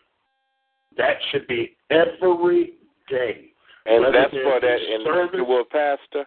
That 0.96 1.16
should 1.30 1.46
be 1.46 1.76
every 1.90 2.74
day. 3.08 3.52
And 3.86 4.04
Whether 4.04 4.18
that's 4.18 4.32
for 4.32 4.60
that 4.60 4.78
individual 4.94 5.64
pastor? 5.70 6.24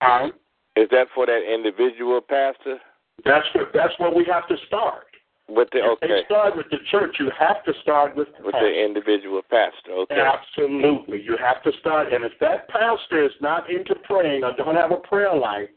Um, 0.00 0.32
Is 0.76 0.88
that 0.90 1.08
for 1.14 1.26
that 1.26 1.42
individual 1.42 2.20
pastor? 2.20 2.78
That's 3.24 3.46
what 3.54 3.70
that's 3.72 3.94
where 3.98 4.14
we 4.14 4.26
have 4.30 4.46
to 4.48 4.56
start. 4.66 5.06
With 5.48 5.68
the 5.72 5.80
okay. 5.80 6.06
If 6.20 6.26
start 6.26 6.56
with 6.56 6.66
the 6.70 6.78
church. 6.90 7.16
You 7.20 7.30
have 7.38 7.64
to 7.64 7.72
start 7.82 8.16
with 8.16 8.28
the 8.36 8.44
with 8.44 8.52
pastor. 8.52 8.68
the 8.68 8.84
individual 8.84 9.42
pastor. 9.42 9.92
Okay. 9.92 10.20
Absolutely, 10.20 11.22
you 11.22 11.36
have 11.36 11.62
to 11.62 11.72
start. 11.78 12.12
And 12.12 12.24
if 12.24 12.32
that 12.40 12.68
pastor 12.68 13.24
is 13.24 13.32
not 13.40 13.70
into 13.70 13.94
praying 14.04 14.42
or 14.42 14.52
don't 14.56 14.74
have 14.74 14.90
a 14.90 14.96
prayer 14.96 15.34
life, 15.34 15.68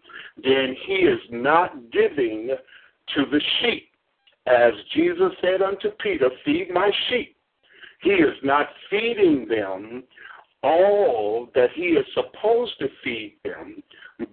then 0.44 0.76
he 0.86 0.94
is 0.94 1.20
not 1.30 1.92
giving 1.92 2.56
to 3.16 3.26
the 3.32 3.42
sheep. 3.62 3.90
As 4.48 4.74
Jesus 4.96 5.32
said 5.42 5.62
unto 5.62 5.90
Peter, 6.02 6.30
"Feed 6.44 6.72
my 6.72 6.92
sheep." 7.08 7.36
He 8.02 8.12
is 8.12 8.36
not 8.44 8.70
feeding 8.90 9.46
them 9.48 10.04
all 10.64 11.50
that 11.54 11.70
he 11.76 11.90
is 11.90 12.06
supposed 12.14 12.78
to 12.80 12.88
feed 13.04 13.36
them 13.44 13.84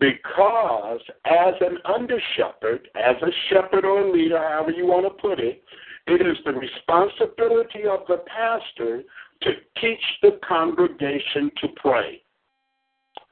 because 0.01 1.01
as 1.25 1.55
an 1.61 1.79
under 1.85 2.21
shepherd, 2.37 2.89
as 2.97 3.17
a 3.23 3.31
shepherd 3.49 3.85
or 3.85 4.01
a 4.01 4.13
leader, 4.13 4.39
however 4.39 4.73
you 4.73 4.87
want 4.87 5.07
to 5.07 5.23
put 5.23 5.39
it, 5.39 5.63
it 6.07 6.27
is 6.27 6.37
the 6.45 6.53
responsibility 6.53 7.85
of 7.89 8.01
the 8.09 8.23
pastor 8.27 9.03
to 9.43 9.51
teach 9.81 10.03
the 10.23 10.39
congregation 10.47 11.51
to 11.61 11.69
pray. 11.77 12.23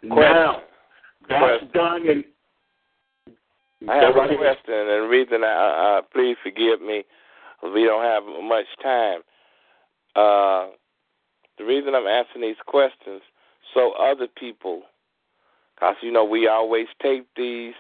Question. 0.01 0.19
Now, 0.19 0.63
that's 1.29 1.41
question. 1.41 1.71
done 1.73 2.09
in. 2.09 2.25
I 3.89 3.97
have 3.97 4.17
a 4.17 4.37
question, 4.37 4.75
and 4.75 4.89
the 4.89 5.09
reason 5.11 5.45
I, 5.45 5.99
uh, 5.99 6.03
please 6.13 6.37
forgive 6.43 6.81
me, 6.81 7.05
we 7.63 7.85
don't 7.85 8.03
have 8.03 8.23
much 8.43 8.65
time. 8.83 9.21
Uh, 10.17 10.69
the 11.59 11.65
reason 11.65 11.95
I'm 11.95 12.07
asking 12.07 12.43
these 12.43 12.57
questions 12.67 13.21
so 13.75 13.93
other 13.93 14.27
people 14.27 14.83
because, 15.75 15.97
you 16.03 16.13
know, 16.13 16.25
we 16.25 16.49
always 16.49 16.87
tape 17.03 17.27
these, 17.37 17.75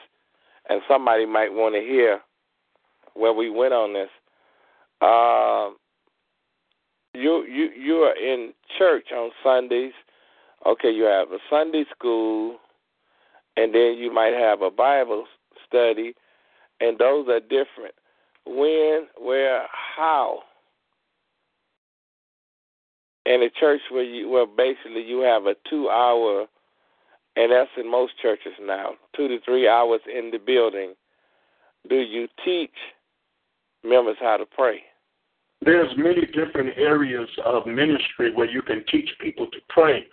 and 0.68 0.80
somebody 0.88 1.26
might 1.26 1.52
want 1.52 1.74
to 1.74 1.80
hear 1.80 2.20
where 3.14 3.32
we 3.32 3.50
went 3.50 3.72
on 3.72 3.92
this. 3.92 4.08
Uh, 5.00 5.70
you 7.14 7.44
you 7.46 7.70
you 7.78 7.94
are 7.98 8.16
in 8.16 8.52
church 8.78 9.06
on 9.14 9.30
Sundays. 9.42 9.92
Okay, 10.66 10.90
you 10.90 11.04
have 11.04 11.30
a 11.30 11.38
Sunday 11.50 11.84
school, 11.94 12.56
and 13.56 13.74
then 13.74 13.96
you 13.98 14.12
might 14.12 14.32
have 14.32 14.62
a 14.62 14.70
Bible 14.70 15.26
study, 15.66 16.14
and 16.80 16.98
those 16.98 17.28
are 17.28 17.40
different. 17.40 17.94
When, 18.46 19.06
where, 19.18 19.66
how? 19.96 20.40
In 23.26 23.42
a 23.42 23.50
church 23.50 23.80
where 23.90 24.02
you 24.02 24.28
where 24.28 24.46
basically 24.46 25.02
you 25.02 25.20
have 25.20 25.46
a 25.46 25.54
two 25.68 25.88
hour 25.88 26.46
and 27.36 27.50
that's 27.50 27.70
in 27.76 27.90
most 27.90 28.12
churches 28.20 28.52
now, 28.60 28.92
two 29.16 29.28
to 29.28 29.38
three 29.44 29.68
hours 29.68 30.00
in 30.06 30.30
the 30.30 30.38
building. 30.38 30.94
Do 31.88 31.96
you 31.96 32.28
teach 32.44 32.74
members 33.82 34.16
how 34.20 34.36
to 34.36 34.46
pray? 34.46 34.80
There's 35.64 35.90
many 35.96 36.26
different 36.26 36.76
areas 36.76 37.28
of 37.44 37.66
ministry 37.66 38.34
where 38.34 38.48
you 38.48 38.62
can 38.62 38.84
teach 38.90 39.08
people 39.20 39.46
to 39.46 39.58
pray, 39.68 40.04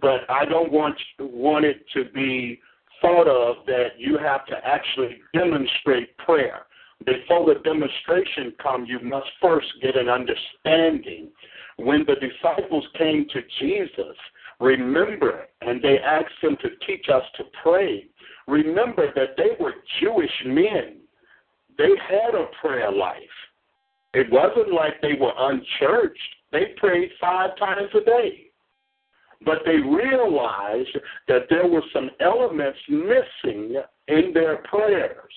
but 0.00 0.20
I 0.28 0.44
don't 0.44 0.72
want 0.72 0.96
want 1.18 1.64
it 1.64 1.84
to 1.94 2.04
be 2.14 2.60
thought 3.00 3.28
of 3.28 3.64
that 3.66 3.98
you 3.98 4.18
have 4.18 4.46
to 4.46 4.56
actually 4.64 5.18
demonstrate 5.34 6.16
prayer. 6.18 6.66
Before 7.04 7.46
the 7.46 7.60
demonstration 7.60 8.52
come, 8.62 8.84
you 8.84 9.00
must 9.00 9.26
first 9.40 9.66
get 9.82 9.96
an 9.96 10.08
understanding. 10.08 11.30
When 11.76 12.04
the 12.06 12.16
disciples 12.16 12.86
came 12.98 13.26
to 13.32 13.40
Jesus, 13.58 14.16
Remember, 14.60 15.46
and 15.62 15.82
they 15.82 15.98
asked 15.98 16.42
him 16.42 16.56
to 16.62 16.68
teach 16.86 17.06
us 17.12 17.22
to 17.38 17.44
pray. 17.62 18.06
Remember 18.46 19.12
that 19.14 19.36
they 19.36 19.56
were 19.58 19.74
Jewish 20.00 20.30
men. 20.46 20.98
They 21.78 21.90
had 22.08 22.34
a 22.34 22.46
prayer 22.60 22.92
life. 22.92 23.16
It 24.12 24.30
wasn't 24.30 24.72
like 24.72 25.00
they 25.00 25.14
were 25.18 25.32
unchurched. 25.36 26.18
They 26.52 26.74
prayed 26.76 27.10
five 27.20 27.56
times 27.58 27.88
a 27.94 28.04
day. 28.04 28.46
But 29.44 29.58
they 29.64 29.76
realized 29.76 30.98
that 31.28 31.46
there 31.48 31.66
were 31.66 31.84
some 31.94 32.10
elements 32.20 32.78
missing 32.88 33.80
in 34.08 34.32
their 34.34 34.58
prayers 34.68 35.32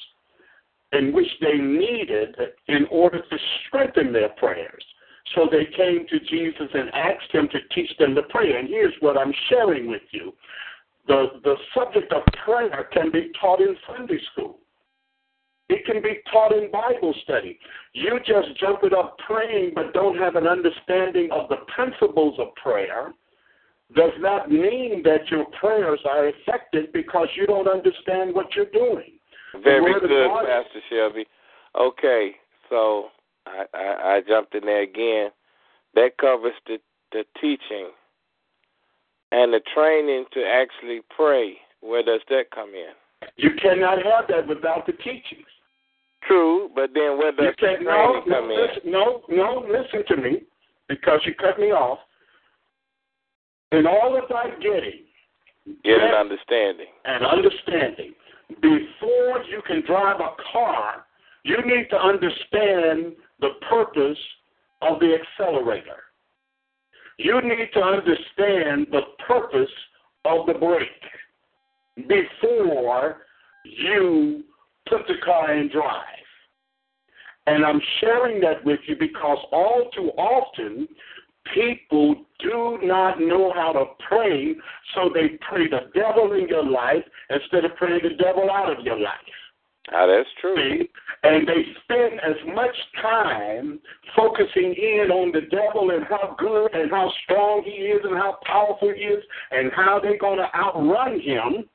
in 0.91 1.13
which 1.13 1.27
they 1.39 1.57
needed 1.57 2.35
in 2.67 2.85
order 2.91 3.19
to 3.19 3.37
strengthen 3.67 4.11
their 4.11 4.29
prayers. 4.29 4.83
So 5.35 5.47
they 5.49 5.65
came 5.75 6.05
to 6.09 6.19
Jesus 6.19 6.69
and 6.73 6.89
asked 6.93 7.31
him 7.31 7.47
to 7.49 7.59
teach 7.73 7.89
them 7.97 8.13
to 8.15 8.23
pray. 8.23 8.57
And 8.57 8.67
here's 8.67 8.93
what 8.99 9.17
I'm 9.17 9.33
sharing 9.49 9.87
with 9.87 10.01
you. 10.11 10.33
The, 11.07 11.27
the 11.43 11.55
subject 11.75 12.13
of 12.13 12.23
prayer 12.45 12.89
can 12.93 13.11
be 13.11 13.31
taught 13.39 13.61
in 13.61 13.75
Sunday 13.87 14.19
school. 14.31 14.59
It 15.69 15.85
can 15.85 16.01
be 16.01 16.19
taught 16.31 16.53
in 16.53 16.69
Bible 16.71 17.15
study. 17.23 17.57
You 17.93 18.19
just 18.19 18.59
jump 18.59 18.79
it 18.83 18.93
up 18.93 19.17
praying 19.25 19.71
but 19.75 19.93
don't 19.93 20.17
have 20.17 20.35
an 20.35 20.45
understanding 20.45 21.29
of 21.31 21.49
the 21.49 21.57
principles 21.73 22.37
of 22.37 22.53
prayer 22.55 23.13
does 23.95 24.11
not 24.19 24.51
mean 24.51 25.03
that 25.03 25.29
your 25.29 25.45
prayers 25.59 25.99
are 26.05 26.27
effective 26.27 26.91
because 26.93 27.27
you 27.35 27.45
don't 27.45 27.67
understand 27.67 28.33
what 28.33 28.47
you're 28.55 28.71
doing. 28.71 29.19
Very 29.63 29.93
good, 29.99 30.09
Pastor 30.09 30.79
Shelby. 30.89 31.25
Okay, 31.79 32.31
so 32.69 33.07
I, 33.45 33.65
I, 33.73 34.15
I 34.15 34.21
jumped 34.27 34.55
in 34.55 34.65
there 34.65 34.81
again. 34.81 35.29
That 35.95 36.17
covers 36.19 36.53
the, 36.65 36.77
the 37.11 37.23
teaching 37.39 37.89
and 39.31 39.53
the 39.53 39.61
training 39.73 40.25
to 40.33 40.43
actually 40.43 41.01
pray. 41.15 41.57
Where 41.81 42.03
does 42.03 42.21
that 42.29 42.51
come 42.53 42.69
in? 42.69 42.93
You 43.35 43.51
cannot 43.61 43.97
have 44.03 44.27
that 44.29 44.47
without 44.47 44.85
the 44.85 44.93
teachings. 44.93 45.47
True, 46.27 46.69
but 46.73 46.91
then 46.93 47.17
where 47.17 47.31
does 47.31 47.53
the 47.59 47.65
training 47.65 47.83
no, 47.85 48.21
come 48.21 48.29
no, 48.29 48.43
in? 48.43 48.49
Listen, 48.49 48.91
no, 48.91 49.21
no, 49.29 49.65
listen 49.67 50.03
to 50.07 50.21
me, 50.21 50.43
because 50.87 51.19
you 51.25 51.33
cut 51.35 51.59
me 51.59 51.67
off. 51.67 51.99
In 53.71 53.85
all 53.87 54.17
of 54.17 54.29
thy 54.29 54.49
getting, 54.61 55.01
get 55.83 55.99
an 55.99 56.13
understanding. 56.13 56.87
An 57.05 57.23
understanding. 57.23 58.13
Before 58.61 59.43
you 59.49 59.61
can 59.65 59.83
drive 59.85 60.19
a 60.19 60.35
car, 60.51 61.05
you 61.43 61.57
need 61.65 61.89
to 61.89 61.97
understand 61.97 63.13
the 63.43 63.65
purpose 63.69 64.17
of 64.81 64.99
the 64.99 65.17
accelerator. 65.19 66.01
You 67.19 67.41
need 67.41 67.69
to 67.73 67.81
understand 67.81 68.87
the 68.91 69.01
purpose 69.27 69.69
of 70.25 70.47
the 70.47 70.53
brake. 70.53 70.87
before 72.07 73.17
you 73.65 74.43
put 74.89 75.01
the 75.07 75.15
car 75.23 75.53
in 75.53 75.69
drive. 75.69 76.03
And 77.45 77.63
I'm 77.65 77.81
sharing 77.99 78.39
that 78.41 78.65
with 78.65 78.79
you 78.87 78.95
because 78.99 79.37
all 79.51 79.89
too 79.95 80.09
often 80.17 80.87
people 81.53 82.15
do 82.39 82.79
not 82.81 83.19
know 83.19 83.51
how 83.53 83.73
to 83.73 83.85
pray, 84.07 84.55
so 84.95 85.11
they 85.13 85.37
pray 85.47 85.67
the 85.67 85.91
devil 85.93 86.31
in 86.33 86.47
your 86.47 86.65
life 86.65 87.03
instead 87.29 87.65
of 87.65 87.75
praying 87.75 88.01
the 88.03 88.15
devil 88.21 88.49
out 88.49 88.75
of 88.75 88.83
your 88.83 88.97
life. 88.99 89.42
Ah, 89.91 90.07
that's 90.07 90.29
true. 90.39 90.55
See? 90.55 90.89
And 91.23 91.47
they 91.47 91.63
spend 91.83 92.19
as 92.21 92.55
much 92.55 92.75
time 93.01 93.79
focusing 94.15 94.73
in 94.73 95.11
on 95.11 95.31
the 95.31 95.41
devil 95.41 95.91
and 95.91 96.05
how 96.05 96.35
good 96.37 96.73
and 96.73 96.89
how 96.89 97.11
strong 97.23 97.63
he 97.63 97.71
is 97.71 98.01
and 98.03 98.15
how 98.15 98.37
powerful 98.45 98.93
he 98.95 99.01
is 99.03 99.23
and 99.51 99.71
how 99.73 99.99
they're 100.01 100.17
going 100.17 100.37
to 100.37 100.55
outrun 100.55 101.19
him 101.19 101.65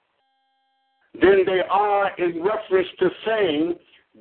than 1.20 1.44
they 1.46 1.60
are 1.70 2.10
in 2.18 2.42
reference 2.42 2.88
to 2.98 3.08
saying, 3.26 3.74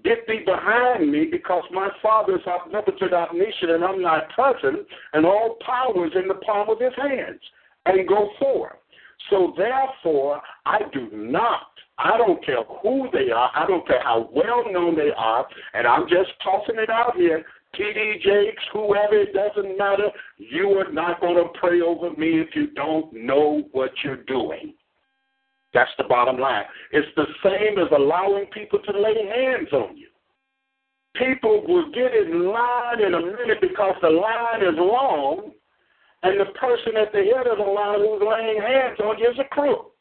Get 0.03 0.27
thee 0.27 0.43
behind 0.45 1.11
me 1.11 1.25
because 1.25 1.63
my 1.71 1.89
Father 2.03 2.35
is 2.37 2.45
omnipotent, 2.45 3.13
omniscient, 3.13 3.71
and 3.71 3.83
I'm 3.83 4.01
not 4.01 4.29
present, 4.29 4.85
and 5.13 5.25
all 5.25 5.57
power 5.65 6.05
is 6.05 6.11
in 6.15 6.27
the 6.27 6.35
palm 6.35 6.69
of 6.69 6.79
his 6.79 6.93
hands. 6.95 7.39
And 7.85 8.07
go 8.07 8.29
forth. 8.37 8.73
So 9.29 9.53
therefore, 9.57 10.41
I 10.65 10.79
do 10.93 11.09
not 11.11 11.67
I 11.99 12.17
don't 12.17 12.43
care 12.45 12.63
who 12.83 13.09
they 13.11 13.31
are. 13.31 13.49
I 13.55 13.65
don't 13.65 13.87
care 13.87 14.03
how 14.03 14.29
well 14.31 14.71
known 14.71 14.95
they 14.95 15.09
are. 15.17 15.47
And 15.73 15.87
I'm 15.87 16.07
just 16.07 16.29
tossing 16.43 16.75
it 16.77 16.89
out 16.89 17.15
here. 17.15 17.43
TD 17.75 18.21
Jakes, 18.21 18.63
whoever, 18.71 19.15
it 19.15 19.33
doesn't 19.33 19.77
matter. 19.77 20.09
You 20.37 20.69
are 20.79 20.91
not 20.91 21.19
going 21.19 21.35
to 21.35 21.59
pray 21.59 21.81
over 21.81 22.11
me 22.11 22.39
if 22.39 22.55
you 22.55 22.67
don't 22.71 23.11
know 23.13 23.63
what 23.71 23.91
you're 24.03 24.23
doing. 24.23 24.73
That's 25.73 25.91
the 25.97 26.05
bottom 26.05 26.39
line. 26.39 26.63
It's 26.91 27.07
the 27.15 27.25
same 27.43 27.77
as 27.77 27.91
allowing 27.91 28.45
people 28.47 28.79
to 28.79 28.99
lay 28.99 29.15
hands 29.27 29.69
on 29.73 29.97
you. 29.97 30.07
People 31.15 31.65
will 31.67 31.91
get 31.91 32.13
in 32.13 32.45
line 32.45 33.01
in 33.01 33.13
a 33.15 33.19
minute 33.19 33.59
because 33.59 33.95
the 34.01 34.09
line 34.09 34.61
is 34.61 34.77
long, 34.77 35.51
and 36.23 36.39
the 36.39 36.45
person 36.53 36.97
at 36.97 37.11
the 37.11 37.23
head 37.35 37.47
of 37.47 37.57
the 37.57 37.63
line 37.63 37.99
who's 37.99 38.21
laying 38.21 38.61
hands 38.61 38.99
on 38.99 39.17
you 39.19 39.29
is 39.29 39.39
a 39.39 39.43
crook. 39.45 39.91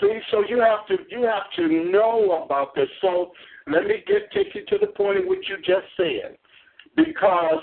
See, 0.00 0.18
so 0.30 0.44
you 0.48 0.60
have 0.60 0.86
to 0.88 0.96
you 1.10 1.22
have 1.22 1.50
to 1.56 1.90
know 1.90 2.42
about 2.44 2.74
this. 2.74 2.88
So 3.00 3.32
let 3.66 3.84
me 3.84 4.04
get 4.06 4.30
take 4.32 4.54
you 4.54 4.64
to 4.66 4.78
the 4.78 4.88
point 4.88 5.18
in 5.20 5.28
which 5.28 5.48
you 5.48 5.56
just 5.58 5.86
said, 5.96 6.36
because 6.94 7.62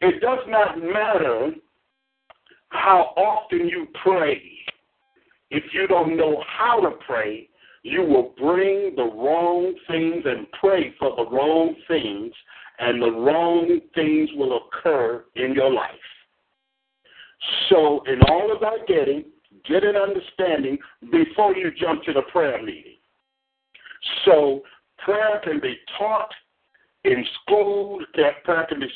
it 0.00 0.20
does 0.20 0.40
not 0.48 0.78
matter 0.78 1.52
how 2.70 3.12
often 3.16 3.68
you 3.68 3.86
pray. 4.02 4.42
If 5.50 5.64
you 5.72 5.86
don't 5.86 6.16
know 6.16 6.42
how 6.46 6.80
to 6.80 6.92
pray, 7.06 7.48
you 7.82 8.02
will 8.02 8.34
bring 8.38 8.94
the 8.96 9.04
wrong 9.04 9.74
things 9.88 10.24
and 10.24 10.46
pray 10.58 10.94
for 10.98 11.14
the 11.16 11.30
wrong 11.30 11.74
things, 11.88 12.32
and 12.78 13.00
the 13.02 13.10
wrong 13.10 13.80
things 13.94 14.30
will 14.36 14.58
occur 14.58 15.24
in 15.36 15.52
your 15.54 15.72
life. 15.72 15.90
So, 17.68 18.02
in 18.06 18.20
all 18.28 18.52
of 18.52 18.60
that 18.60 18.86
getting, 18.86 19.24
get 19.68 19.84
an 19.84 19.96
understanding 19.96 20.78
before 21.10 21.54
you 21.54 21.70
jump 21.78 22.02
to 22.04 22.12
the 22.12 22.22
prayer 22.32 22.62
meeting. 22.62 22.96
So 24.24 24.62
prayer 24.98 25.40
can 25.44 25.60
be 25.60 25.76
taught 25.98 26.32
in 27.04 27.24
school, 27.42 28.00
prayer 28.14 28.66
can 28.68 28.80
be 28.80 28.88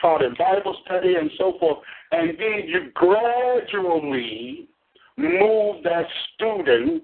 taught 0.00 0.22
in 0.22 0.34
Bible 0.38 0.76
study 0.84 1.14
and 1.14 1.30
so 1.38 1.56
forth, 1.60 1.78
and 2.10 2.30
then 2.30 2.64
you 2.66 2.90
gradually 2.94 4.68
move 5.16 5.82
that 5.84 6.06
student 6.34 7.02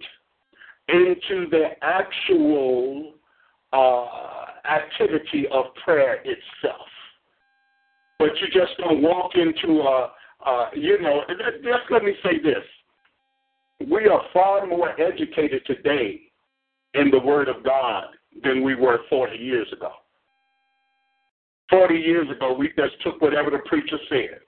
into 0.89 1.49
the 1.51 1.69
actual 1.83 3.15
uh, 3.73 4.47
activity 4.69 5.47
of 5.53 5.67
prayer 5.85 6.17
itself. 6.25 6.87
But 8.19 8.31
you 8.41 8.49
just 8.53 8.77
don't 8.79 9.03
walk 9.03 9.33
into 9.37 9.81
a, 9.81 10.13
uh, 10.45 10.71
you 10.75 11.01
know, 11.01 11.23
just 11.63 11.91
let 11.91 12.03
me 12.03 12.15
say 12.23 12.39
this 12.43 12.65
we 13.87 14.09
are 14.09 14.23
far 14.33 14.67
more 14.67 15.01
educated 15.01 15.65
today 15.67 16.21
in 16.95 17.11
the 17.11 17.19
Word 17.21 17.49
of 17.49 17.65
God 17.65 18.07
than 18.43 18.63
we 18.63 18.75
were 18.75 18.99
40 19.09 19.37
years 19.37 19.69
ago. 19.73 19.93
40 21.71 21.95
years 21.95 22.29
ago, 22.31 22.55
we 22.55 22.69
just 22.69 23.01
took 23.05 23.21
whatever 23.21 23.51
the 23.51 23.59
preacher 23.67 23.99
said, 24.09 24.41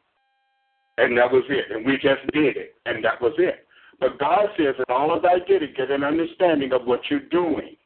and 0.99 1.16
that 1.18 1.31
was 1.31 1.45
it. 1.49 1.71
And 1.71 1.85
we 1.85 1.95
just 1.95 2.27
did 2.33 2.57
it, 2.57 2.75
and 2.87 3.05
that 3.05 3.21
was 3.21 3.35
it. 3.39 3.66
But 4.01 4.18
God 4.18 4.47
says, 4.57 4.75
in 4.79 4.85
all 4.89 5.14
of 5.14 5.23
that 5.23 5.47
getting, 5.47 5.75
get 5.77 5.91
an 5.91 6.03
understanding 6.03 6.73
of 6.73 6.87
what 6.87 7.01
you're 7.11 7.29
doing. 7.29 7.77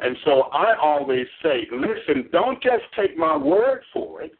And 0.00 0.16
so 0.24 0.42
I 0.52 0.76
always 0.80 1.26
say, 1.42 1.66
listen, 1.72 2.28
don't 2.30 2.62
just 2.62 2.84
take 2.96 3.16
my 3.16 3.36
word 3.36 3.82
for 3.92 4.22
it. 4.22 4.30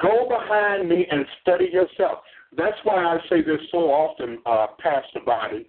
Go 0.00 0.28
behind 0.28 0.88
me 0.88 1.08
and 1.10 1.26
study 1.42 1.70
yourself. 1.72 2.20
That's 2.56 2.78
why 2.84 3.04
I 3.04 3.18
say 3.28 3.42
this 3.42 3.60
so 3.72 3.78
often, 3.78 4.38
uh, 4.46 4.68
Pastor 4.78 5.18
Boddie. 5.26 5.66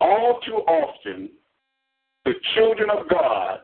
All 0.00 0.40
too 0.44 0.56
often, 0.68 1.30
the 2.26 2.34
children 2.54 2.90
of 2.90 3.08
God 3.08 3.60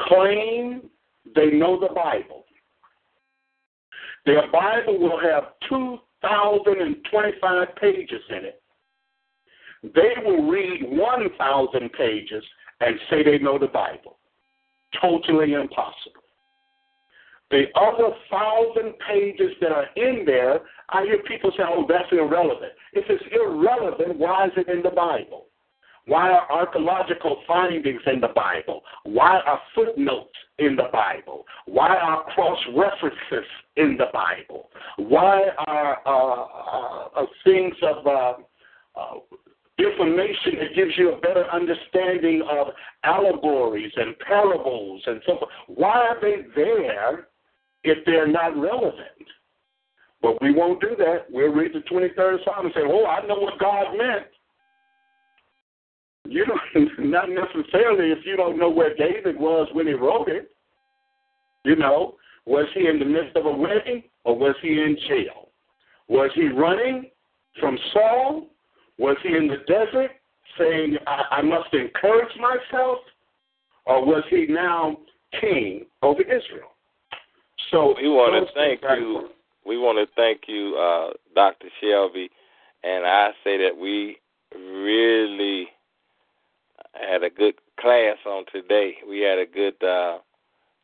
claim 0.00 0.90
they 1.36 1.52
know 1.52 1.78
the 1.78 1.94
Bible. 1.94 2.44
Their 4.26 4.50
Bible 4.50 4.98
will 4.98 5.20
have 5.20 5.52
2,025 5.68 7.68
pages 7.80 8.22
in 8.30 8.44
it. 8.44 8.60
They 9.82 10.14
will 10.24 10.48
read 10.48 10.82
1,000 10.88 11.92
pages 11.92 12.44
and 12.84 12.98
say 13.10 13.22
they 13.22 13.38
know 13.38 13.58
the 13.58 13.68
Bible. 13.68 14.18
Totally 15.00 15.54
impossible. 15.54 16.22
The 17.50 17.64
other 17.76 18.14
thousand 18.30 18.94
pages 19.06 19.52
that 19.60 19.72
are 19.72 19.86
in 19.96 20.24
there, 20.24 20.60
I 20.88 21.04
hear 21.04 21.18
people 21.28 21.52
say, 21.56 21.64
oh, 21.66 21.84
that's 21.86 22.10
irrelevant. 22.10 22.72
If 22.94 23.04
it's 23.08 23.22
irrelevant, 23.30 24.18
why 24.18 24.46
is 24.46 24.52
it 24.56 24.68
in 24.68 24.82
the 24.82 24.90
Bible? 24.90 25.46
Why 26.06 26.30
are 26.30 26.50
archaeological 26.50 27.42
findings 27.46 28.00
in 28.06 28.20
the 28.20 28.32
Bible? 28.34 28.82
Why 29.04 29.38
are 29.46 29.60
footnotes 29.74 30.34
in 30.58 30.76
the 30.76 30.88
Bible? 30.92 31.44
Why 31.66 31.96
are 31.96 32.24
cross 32.34 32.58
references 32.74 33.48
in 33.76 33.96
the 33.98 34.06
Bible? 34.12 34.70
Why 34.96 35.42
are 35.58 35.98
uh, 36.06 37.18
uh, 37.18 37.22
uh, 37.22 37.26
things 37.44 37.74
of 37.82 38.06
uh, 38.06 38.34
uh, 38.98 39.14
information 39.78 40.58
that 40.60 40.74
gives 40.76 40.92
you 40.96 41.12
a 41.14 41.20
better 41.20 41.44
understanding 41.50 42.42
of 42.50 42.68
allegories 43.04 43.92
and 43.96 44.18
parables 44.20 45.02
and 45.06 45.20
so 45.26 45.38
forth? 45.38 45.50
Why 45.66 46.06
are 46.08 46.20
they 46.20 46.42
there 46.54 47.28
if 47.84 48.04
they're 48.04 48.28
not 48.28 48.56
relevant. 48.56 49.26
But 50.20 50.40
we 50.40 50.52
won't 50.52 50.80
do 50.80 50.94
that. 50.98 51.24
We'll 51.30 51.52
read 51.52 51.72
the 51.74 51.80
23rd 51.80 52.44
Psalm 52.44 52.66
and 52.66 52.74
say, 52.74 52.82
oh, 52.84 53.06
I 53.06 53.26
know 53.26 53.36
what 53.36 53.58
God 53.58 53.96
meant. 53.96 54.26
You 56.28 56.46
don't, 56.46 56.90
not 57.10 57.28
necessarily 57.28 58.12
if 58.12 58.24
you 58.24 58.36
don't 58.36 58.58
know 58.58 58.70
where 58.70 58.94
David 58.94 59.38
was 59.38 59.68
when 59.72 59.86
he 59.86 59.94
wrote 59.94 60.28
it. 60.28 60.50
You 61.64 61.76
know, 61.76 62.16
was 62.46 62.66
he 62.74 62.86
in 62.86 62.98
the 62.98 63.04
midst 63.04 63.36
of 63.36 63.46
a 63.46 63.52
wedding 63.52 64.04
or 64.24 64.36
was 64.36 64.54
he 64.62 64.68
in 64.68 64.96
jail? 65.08 65.48
Was 66.08 66.30
he 66.34 66.48
running 66.48 67.10
from 67.60 67.78
Saul? 67.92 68.46
Was 69.02 69.16
he 69.24 69.30
in 69.30 69.48
the 69.48 69.56
desert 69.66 70.12
saying, 70.56 70.96
I, 71.08 71.22
I 71.32 71.42
must 71.42 71.74
encourage 71.74 72.30
myself? 72.38 72.98
Or 73.84 74.06
was 74.06 74.22
he 74.30 74.46
now 74.48 74.96
king 75.40 75.86
over 76.02 76.22
Israel? 76.22 76.70
So 77.72 77.96
we 78.00 78.08
want 78.08 78.46
to 78.46 78.54
thank 78.54 78.80
you. 78.96 79.30
We 79.66 79.76
want 79.76 79.98
to 79.98 80.14
thank 80.14 80.42
you, 80.46 80.76
uh, 80.76 81.14
Dr. 81.34 81.66
Shelby, 81.80 82.30
and 82.84 83.04
I 83.04 83.30
say 83.42 83.58
that 83.58 83.76
we 83.76 84.18
really 84.56 85.66
had 86.94 87.24
a 87.24 87.30
good 87.30 87.54
class 87.80 88.18
on 88.24 88.44
today. 88.52 88.94
We 89.08 89.18
had 89.18 89.40
a 89.40 89.46
good. 89.46 89.82
Uh, 89.82 90.18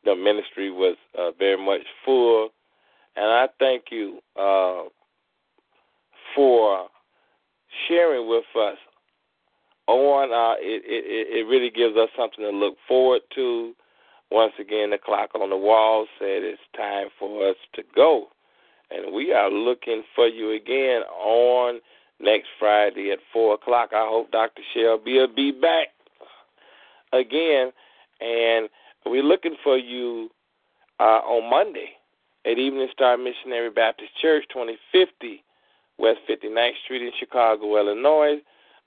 the 0.03 0.15
ministry 0.15 0.71
was 0.71 0.97
uh, 1.17 1.31
very 1.39 1.63
much 1.63 1.85
full, 2.03 2.49
and 3.15 3.25
I 3.25 3.47
thank 3.59 3.85
you 3.91 4.19
uh, 4.35 4.83
for 6.35 6.89
sharing 7.87 8.27
with 8.27 8.45
us 8.55 8.77
on. 9.87 10.31
Uh, 10.31 10.55
it, 10.59 10.83
it 10.85 11.39
it 11.39 11.47
really 11.47 11.69
gives 11.69 11.97
us 11.97 12.09
something 12.17 12.43
to 12.43 12.51
look 12.51 12.75
forward 12.87 13.21
to 13.35 13.73
once 14.31 14.53
again, 14.59 14.91
the 14.91 14.97
clock 14.97 15.31
on 15.33 15.49
the 15.49 15.57
wall 15.57 16.05
said 16.19 16.43
it's 16.43 16.61
time 16.77 17.07
for 17.17 17.49
us 17.49 17.55
to 17.73 17.83
go. 17.95 18.27
And 18.91 19.13
we 19.13 19.33
are 19.33 19.49
looking 19.49 20.03
for 20.15 20.27
you 20.27 20.51
again 20.51 21.01
on 21.19 21.79
next 22.19 22.47
Friday 22.59 23.11
at 23.11 23.19
4 23.33 23.55
o'clock. 23.55 23.89
I 23.93 24.07
hope 24.07 24.31
Dr. 24.31 24.61
Shelby 24.73 25.13
will 25.13 25.33
be 25.33 25.51
back 25.51 25.87
again. 27.11 27.71
And 28.21 28.69
we're 29.05 29.23
looking 29.23 29.55
for 29.63 29.77
you 29.77 30.29
uh, 30.99 31.21
on 31.25 31.49
Monday 31.49 31.89
at 32.45 32.57
Evening 32.59 32.87
Star 32.91 33.17
Missionary 33.17 33.71
Baptist 33.71 34.11
Church, 34.21 34.43
2050 34.53 35.43
West 35.99 36.19
59th 36.29 36.71
Street 36.85 37.01
in 37.01 37.11
Chicago, 37.19 37.77
Illinois. 37.77 38.37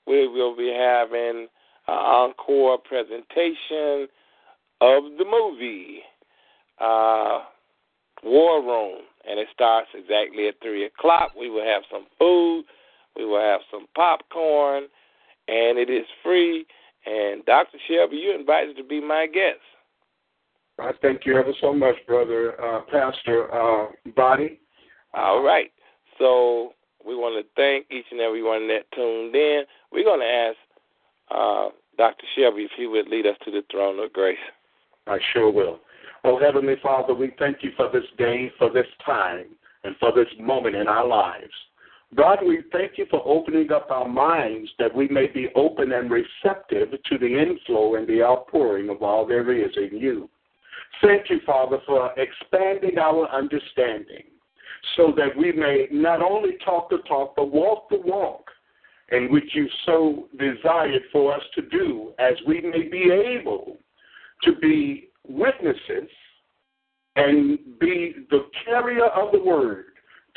We 0.07 0.27
will 0.27 0.55
be 0.55 0.73
having 0.75 1.47
an 1.87 1.93
encore 1.93 2.79
presentation 2.79 4.07
of 4.81 5.03
the 5.17 5.25
movie 5.25 5.99
uh, 6.79 7.39
War 8.23 8.61
Room, 8.61 9.01
and 9.29 9.39
it 9.39 9.47
starts 9.53 9.89
exactly 9.93 10.47
at 10.47 10.55
3 10.61 10.85
o'clock. 10.85 11.31
We 11.39 11.49
will 11.49 11.63
have 11.63 11.83
some 11.91 12.05
food, 12.17 12.63
we 13.15 13.25
will 13.25 13.39
have 13.39 13.61
some 13.71 13.85
popcorn, 13.95 14.83
and 15.47 15.77
it 15.77 15.89
is 15.89 16.05
free. 16.23 16.65
And 17.05 17.45
Dr. 17.45 17.77
Shelby, 17.87 18.17
you're 18.17 18.39
invited 18.39 18.77
to 18.77 18.83
be 18.83 19.01
my 19.01 19.27
guest. 19.27 19.59
I 20.79 20.91
thank 21.01 21.25
you 21.25 21.37
ever 21.37 21.53
so 21.61 21.73
much, 21.73 21.95
brother 22.07 22.59
uh, 22.61 22.81
Pastor 22.91 23.53
uh, 23.53 23.87
Boddie. 24.15 24.59
All 25.13 25.43
right. 25.43 25.71
So 26.17 26.73
we 27.05 27.15
want 27.15 27.35
to 27.43 27.49
thank 27.55 27.85
each 27.91 28.05
and 28.11 28.19
every 28.19 28.43
one 28.43 28.67
that 28.67 28.89
tuned 28.95 29.35
in. 29.35 29.63
We're 29.91 30.03
going 30.03 30.19
to 30.19 30.25
ask 30.25 30.57
uh, 31.31 31.69
Dr. 31.97 32.25
Shelby 32.35 32.63
if 32.63 32.71
he 32.77 32.87
would 32.87 33.07
lead 33.07 33.25
us 33.25 33.37
to 33.45 33.51
the 33.51 33.63
throne 33.71 33.99
of 33.99 34.13
grace. 34.13 34.37
I 35.07 35.19
sure 35.33 35.51
will. 35.51 35.79
Oh, 36.23 36.39
Heavenly 36.39 36.75
Father, 36.81 37.13
we 37.13 37.31
thank 37.37 37.57
you 37.61 37.71
for 37.75 37.89
this 37.91 38.05
day, 38.17 38.51
for 38.57 38.71
this 38.71 38.87
time, 39.05 39.45
and 39.83 39.95
for 39.99 40.13
this 40.13 40.27
moment 40.39 40.75
in 40.75 40.87
our 40.87 41.05
lives. 41.05 41.51
God, 42.15 42.39
we 42.45 42.61
thank 42.71 42.97
you 42.97 43.07
for 43.09 43.21
opening 43.25 43.71
up 43.71 43.89
our 43.89 44.07
minds 44.07 44.69
that 44.77 44.95
we 44.95 45.07
may 45.07 45.27
be 45.27 45.49
open 45.55 45.91
and 45.91 46.11
receptive 46.11 46.91
to 46.91 47.17
the 47.17 47.41
inflow 47.41 47.95
and 47.95 48.07
the 48.07 48.21
outpouring 48.21 48.89
of 48.89 49.01
all 49.01 49.25
there 49.25 49.51
is 49.51 49.71
in 49.75 49.97
you. 49.97 50.29
Thank 51.01 51.29
you, 51.29 51.39
Father, 51.45 51.79
for 51.85 52.11
expanding 52.17 52.97
our 52.99 53.27
understanding 53.29 54.23
so 54.95 55.13
that 55.15 55.35
we 55.37 55.51
may 55.51 55.87
not 55.91 56.21
only 56.21 56.57
talk 56.63 56.89
the 56.89 56.97
talk, 57.07 57.35
but 57.35 57.51
walk 57.51 57.89
the 57.89 57.99
walk 57.99 58.49
in 59.11 59.31
which 59.31 59.49
you 59.53 59.67
so 59.85 60.27
desired 60.39 61.01
for 61.11 61.33
us 61.33 61.43
to 61.55 61.61
do, 61.63 62.13
as 62.19 62.33
we 62.47 62.61
may 62.61 62.87
be 62.89 63.11
able 63.11 63.77
to 64.43 64.55
be 64.61 65.09
witnesses 65.27 66.09
and 67.15 67.59
be 67.79 68.13
the 68.29 68.45
carrier 68.65 69.05
of 69.07 69.31
the 69.31 69.39
word 69.39 69.85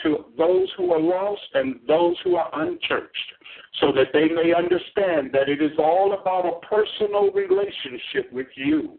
to 0.02 0.26
those 0.36 0.68
who 0.76 0.92
are 0.92 1.00
lost 1.00 1.40
and 1.54 1.80
those 1.88 2.14
who 2.22 2.36
are 2.36 2.50
unchurched, 2.60 3.32
so 3.80 3.92
that 3.92 4.08
they 4.12 4.28
may 4.28 4.52
understand 4.52 5.30
that 5.32 5.48
it 5.48 5.62
is 5.62 5.72
all 5.78 6.18
about 6.20 6.44
a 6.44 6.66
personal 6.66 7.30
relationship 7.32 8.30
with 8.30 8.48
you 8.56 8.98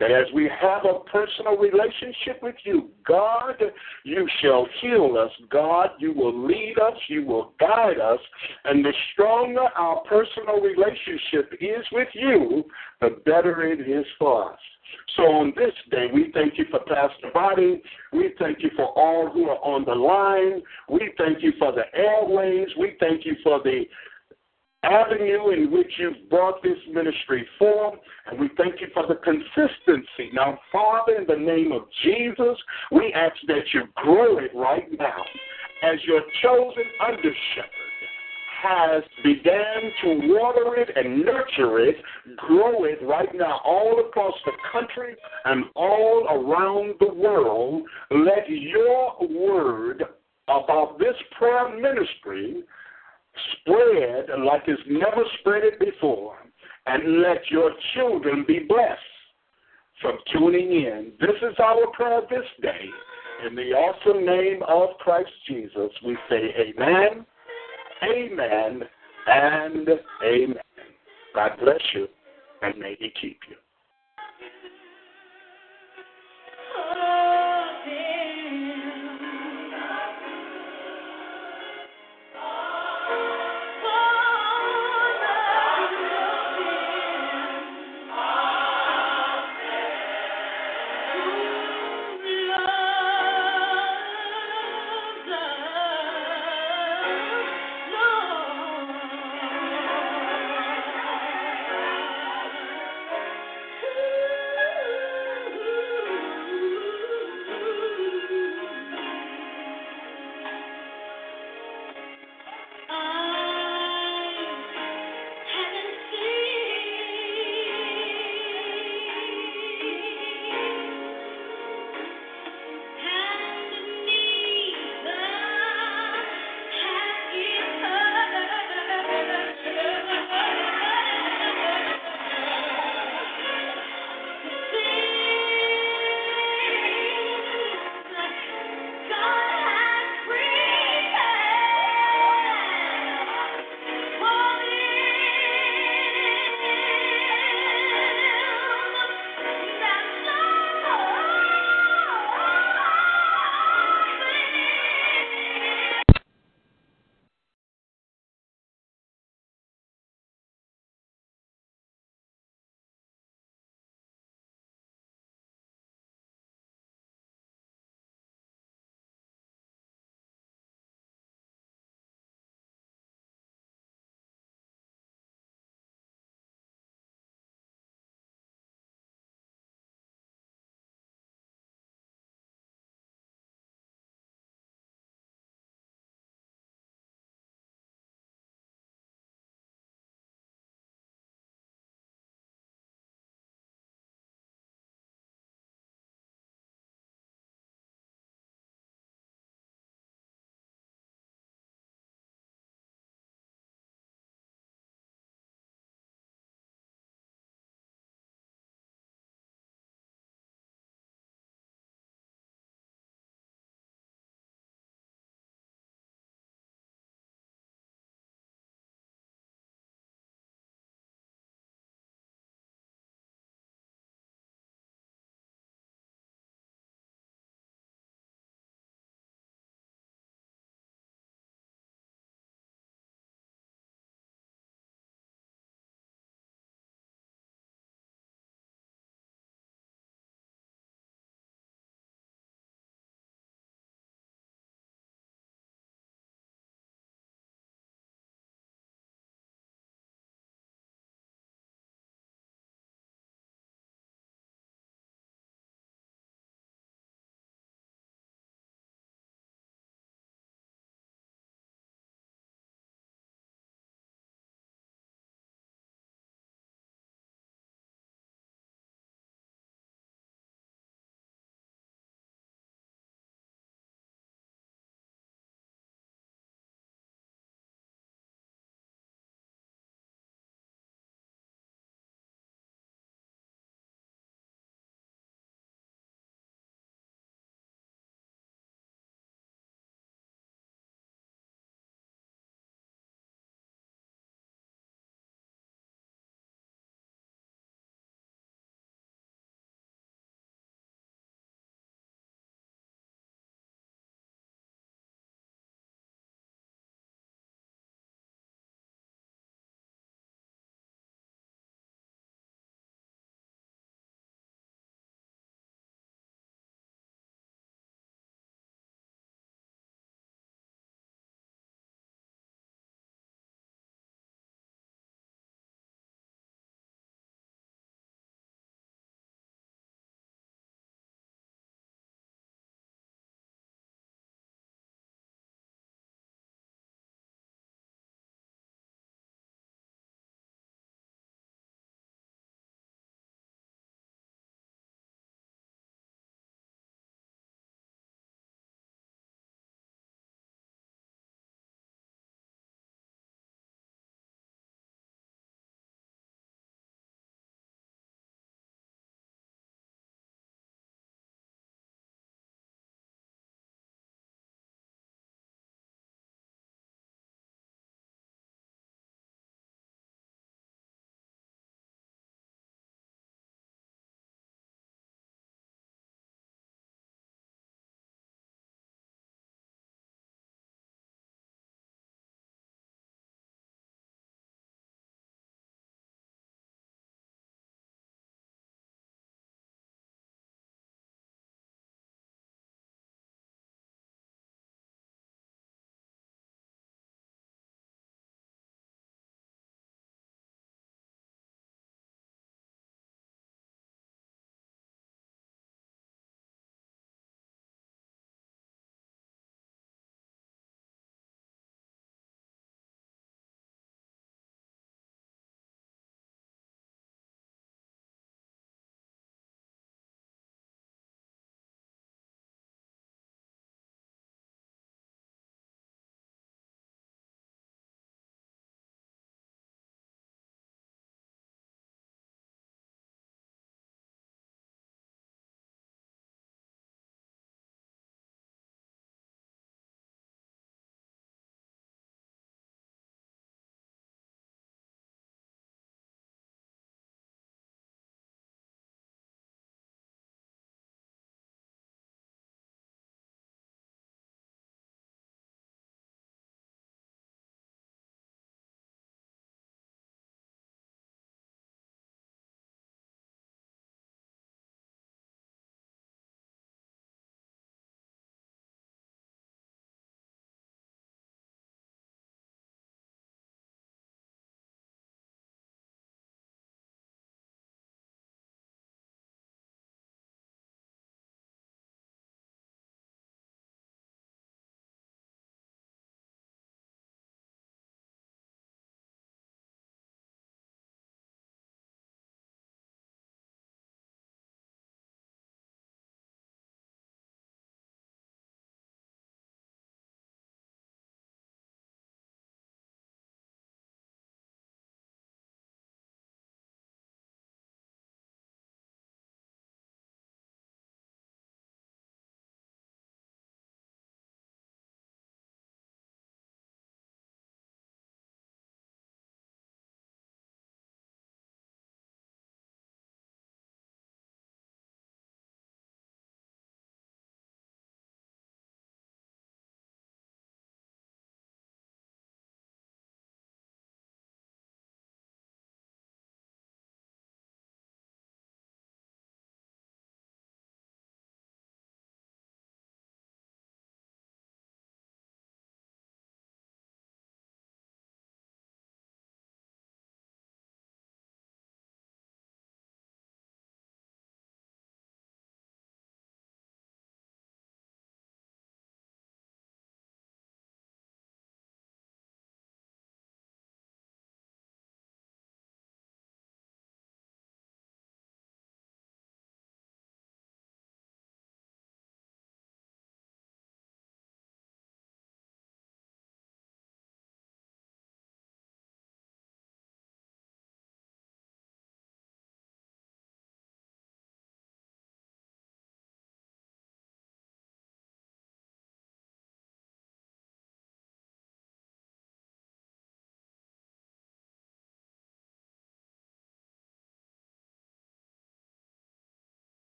that 0.00 0.10
as 0.10 0.26
we 0.34 0.50
have 0.60 0.84
a 0.84 1.00
personal 1.10 1.56
relationship 1.56 2.42
with 2.42 2.56
you, 2.64 2.88
God, 3.06 3.62
you 4.04 4.26
shall 4.42 4.66
heal 4.80 5.16
us. 5.18 5.30
God, 5.50 5.90
you 5.98 6.12
will 6.12 6.46
lead 6.46 6.76
us, 6.82 6.96
you 7.08 7.24
will 7.24 7.52
guide 7.60 8.00
us, 8.00 8.18
and 8.64 8.84
the 8.84 8.92
stronger 9.12 9.68
our 9.76 10.02
personal 10.08 10.60
relationship 10.60 11.52
is 11.60 11.84
with 11.92 12.08
you, 12.14 12.64
the 13.00 13.20
better 13.26 13.62
it 13.62 13.80
is 13.88 14.06
for 14.18 14.52
us. 14.52 14.58
So 15.16 15.22
on 15.22 15.52
this 15.56 15.72
day, 15.90 16.06
we 16.12 16.30
thank 16.32 16.58
you 16.58 16.64
for 16.70 16.80
Pastor 16.80 17.30
Boddie. 17.32 17.82
We 18.12 18.32
thank 18.38 18.62
you 18.62 18.70
for 18.74 18.86
all 18.98 19.30
who 19.30 19.48
are 19.48 19.58
on 19.58 19.84
the 19.84 19.94
line. 19.94 20.62
We 20.88 21.12
thank 21.18 21.42
you 21.42 21.52
for 21.58 21.72
the 21.72 21.84
airways. 21.94 22.68
We 22.78 22.96
thank 22.98 23.24
you 23.24 23.36
for 23.42 23.60
the 23.62 23.84
avenue 24.82 25.50
in 25.50 25.70
which 25.70 25.92
you've 25.98 26.28
brought 26.30 26.62
this 26.62 26.78
ministry 26.92 27.46
forth, 27.58 27.98
and 28.26 28.40
we 28.40 28.48
thank 28.56 28.80
you 28.80 28.88
for 28.94 29.06
the 29.06 29.16
consistency. 29.16 30.30
Now, 30.32 30.58
Father, 30.72 31.16
in 31.16 31.26
the 31.26 31.36
name 31.36 31.72
of 31.72 31.82
Jesus, 32.02 32.56
we 32.90 33.12
ask 33.14 33.36
that 33.46 33.64
you 33.72 33.82
grow 33.96 34.38
it 34.38 34.50
right 34.54 34.88
now 34.98 35.22
as 35.82 35.98
your 36.06 36.22
chosen 36.42 36.84
under 37.06 37.32
shepherd 37.54 37.90
has 38.62 39.02
began 39.24 39.90
to 40.02 40.28
water 40.28 40.76
it 40.76 40.90
and 40.94 41.24
nurture 41.24 41.80
it, 41.80 41.96
grow 42.36 42.84
it 42.84 42.98
right 43.02 43.34
now 43.34 43.60
all 43.64 44.04
across 44.06 44.34
the 44.44 44.52
country 44.70 45.16
and 45.46 45.64
all 45.74 46.26
around 46.28 46.94
the 47.00 47.14
world. 47.14 47.84
Let 48.10 48.48
your 48.48 49.16
word 49.28 50.04
about 50.48 50.98
this 50.98 51.14
prayer 51.38 51.74
ministry 51.80 52.62
spread 53.60 54.26
like 54.44 54.62
it's 54.66 54.82
never 54.88 55.24
spread 55.40 55.64
it 55.64 55.78
before. 55.78 56.36
And 56.86 57.20
let 57.20 57.50
your 57.50 57.72
children 57.94 58.44
be 58.48 58.60
blessed 58.60 59.00
from 60.00 60.16
tuning 60.32 60.72
in. 60.72 61.12
This 61.20 61.36
is 61.42 61.56
our 61.58 61.86
prayer 61.92 62.22
this 62.28 62.46
day. 62.62 62.86
In 63.46 63.54
the 63.54 63.72
awesome 63.72 64.24
name 64.24 64.62
of 64.66 64.90
Christ 64.98 65.30
Jesus, 65.46 65.90
we 66.04 66.16
say 66.28 66.54
amen, 66.58 67.24
amen, 68.02 68.82
and 69.26 69.88
amen. 70.24 70.56
God 71.34 71.52
bless 71.62 71.80
you, 71.94 72.08
and 72.62 72.78
may 72.78 72.96
He 72.98 73.10
keep 73.20 73.38
you. 73.48 73.56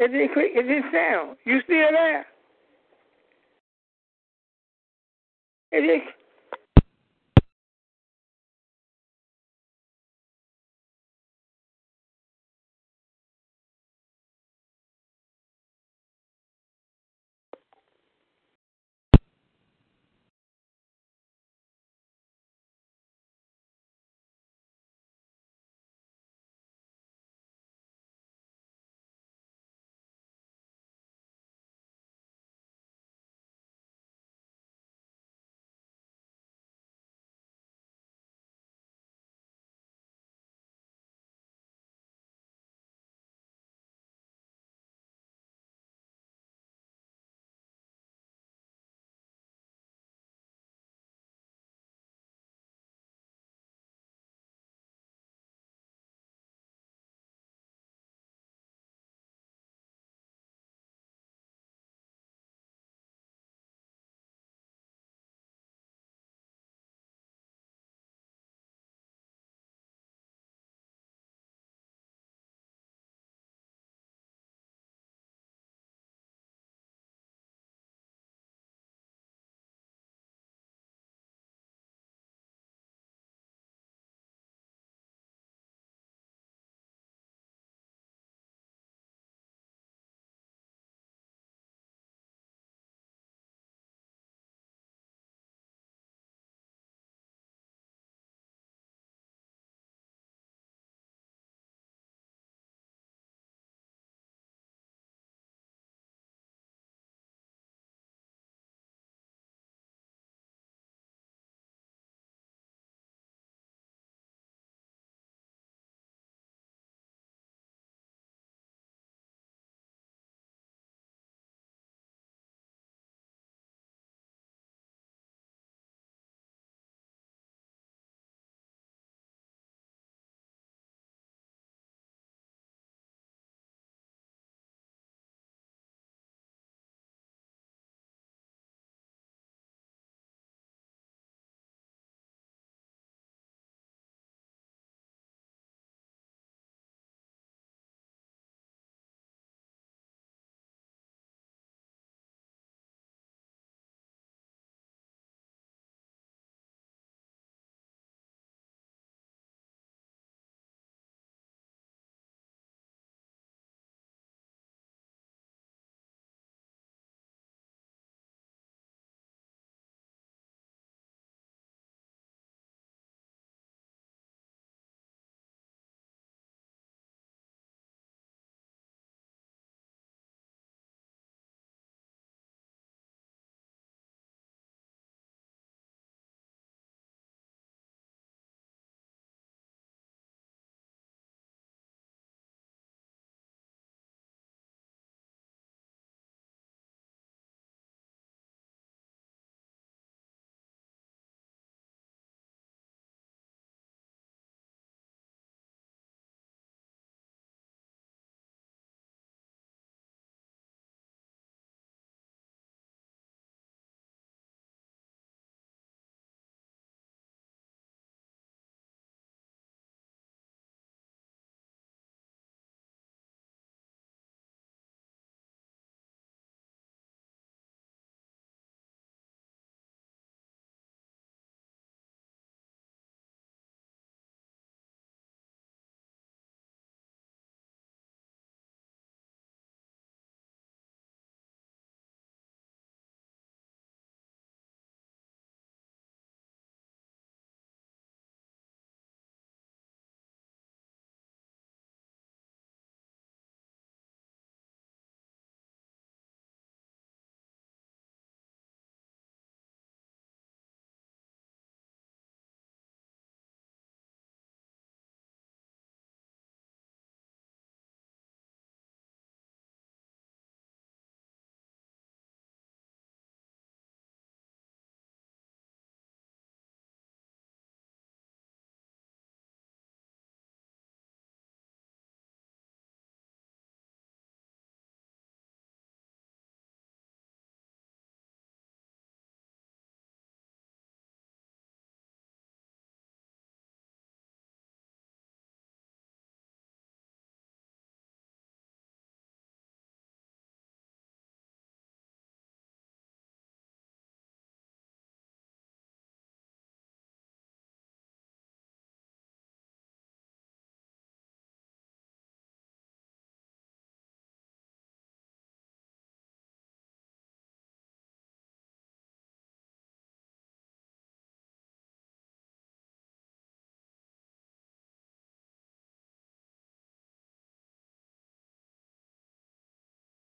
It 0.00 0.08
didn't 0.12 0.32
click. 0.32 0.52
It 0.54 0.62
didn't 0.62 0.90
sound. 0.92 1.36
You 1.44 1.60
still 1.64 1.92
there? 1.92 2.26
It 5.72 5.82
didn't. 5.82 6.19